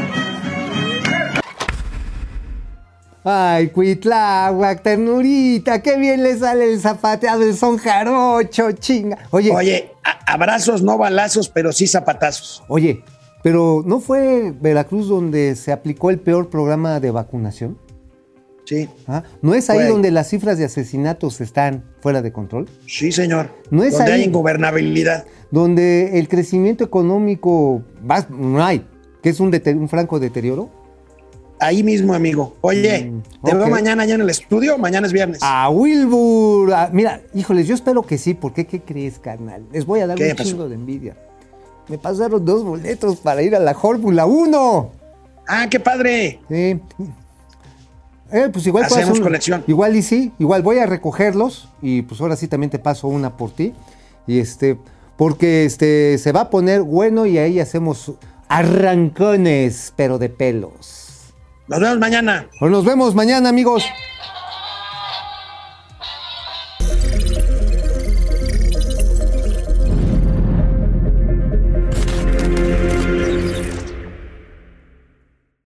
Ay, 3.24 3.68
Cuitláhuac, 3.70 4.82
ternurita, 4.82 5.82
qué 5.82 5.98
bien 5.98 6.24
le 6.24 6.38
sale 6.38 6.72
el 6.72 6.80
zapateado, 6.80 7.44
el 7.44 7.56
son 7.56 7.78
jarocho, 7.78 8.72
chinga. 8.72 9.18
Oye, 9.32 9.50
oye, 9.52 9.56
Oye, 9.58 9.92
abrazos, 10.26 10.82
no 10.84 10.98
balazos, 10.98 11.50
pero 11.50 11.72
sí 11.74 11.86
zapatazos. 11.88 12.64
Pero 13.44 13.84
¿no 13.86 14.00
fue 14.00 14.54
Veracruz 14.60 15.08
donde 15.08 15.56
se 15.56 15.72
aplicó 15.72 16.10
el 16.10 16.20
peor 16.20 16.50
programa 16.50 17.00
de 17.00 17.12
vacunación? 17.12 17.78
Sí. 18.66 18.88
¿Ah? 19.08 19.24
¿No 19.42 19.54
es 19.56 19.70
ahí 19.70 19.80
Fue 19.80 19.88
donde 19.88 20.12
las 20.12 20.30
cifras 20.30 20.58
de 20.58 20.66
asesinatos 20.66 21.42
están 21.42 21.86
fuera 22.02 22.22
de 22.22 22.32
control? 22.32 22.70
Sí, 22.86 23.12
señor. 23.12 23.50
No 23.72 23.84
es 23.84 23.94
Donde 23.98 24.12
ahí. 24.14 24.22
hay 24.22 24.28
ingobernabilidad. 24.28 25.26
Donde 25.52 26.20
el 26.20 26.28
crecimiento 26.28 26.84
económico 26.84 27.82
va- 28.10 28.28
no 28.30 28.64
hay, 28.64 28.86
que 29.24 29.30
es 29.30 29.40
un 29.40 29.90
franco 29.90 30.20
deterioro. 30.20 30.70
Ahí 31.60 31.84
mismo, 31.84 32.14
amigo. 32.14 32.56
Oye, 32.62 33.12
te 33.44 33.52
ok. 33.52 33.58
veo 33.58 33.68
mañana 33.68 34.06
ya 34.06 34.16
en 34.16 34.22
el 34.22 34.30
estudio. 34.30 34.78
Mañana 34.78 35.08
es 35.08 35.14
viernes. 35.14 35.40
A 35.42 35.70
Wilbur. 35.70 36.72
mira, 36.94 37.22
híjoles, 37.34 37.68
yo 37.68 37.76
espero 37.76 38.04
que 38.04 38.18
sí, 38.18 38.34
porque 38.34 38.66
¿qué 38.66 38.80
crees, 38.82 39.20
carnal? 39.20 39.64
Les 39.72 39.86
voy 39.86 40.00
a 40.00 40.08
dar 40.08 40.18
¿Qué 40.18 40.30
un 40.32 40.36
pasó? 40.38 40.50
chingo 40.50 40.70
de 40.70 40.76
envidia. 40.76 41.18
Me 41.90 41.98
pasaron 41.98 42.46
dos 42.46 42.64
boletos 42.64 43.18
para 43.18 43.42
ir 43.42 43.56
a 43.56 43.60
la 43.60 43.74
Fórmula 43.74 44.26
1. 44.26 44.92
Ah, 45.48 45.68
qué 45.70 45.80
padre. 45.80 46.40
Sí. 46.48 46.80
Eh, 48.32 48.50
pues 48.54 48.66
igual 48.68 48.84
Hacemos 48.86 49.18
un- 49.18 49.24
colección. 49.24 49.64
Igual 49.68 49.96
y 49.96 50.04
sí, 50.04 50.32
igual 50.38 50.62
voy 50.62 50.78
a 50.78 50.86
recogerlos 50.86 51.68
y 51.82 52.04
pues 52.04 52.22
ahora 52.22 52.36
sí 52.36 52.48
también 52.48 52.70
te 52.70 52.78
paso 52.80 53.08
una 53.08 53.36
por 53.36 53.52
ti. 53.52 53.74
Y 54.28 54.38
este, 54.40 54.78
porque 55.18 55.66
este 55.66 56.18
se 56.20 56.32
va 56.32 56.42
a 56.42 56.50
poner 56.52 56.84
bueno 56.84 57.26
y 57.26 57.40
ahí 57.40 57.60
hacemos 57.60 58.14
arrancones, 58.48 59.92
pero 59.96 60.20
de 60.20 60.30
pelos. 60.30 60.99
Nos 61.70 61.80
vemos 61.80 62.00
mañana. 62.00 62.50
Nos 62.60 62.84
vemos 62.84 63.14
mañana, 63.14 63.50
amigos. 63.50 63.86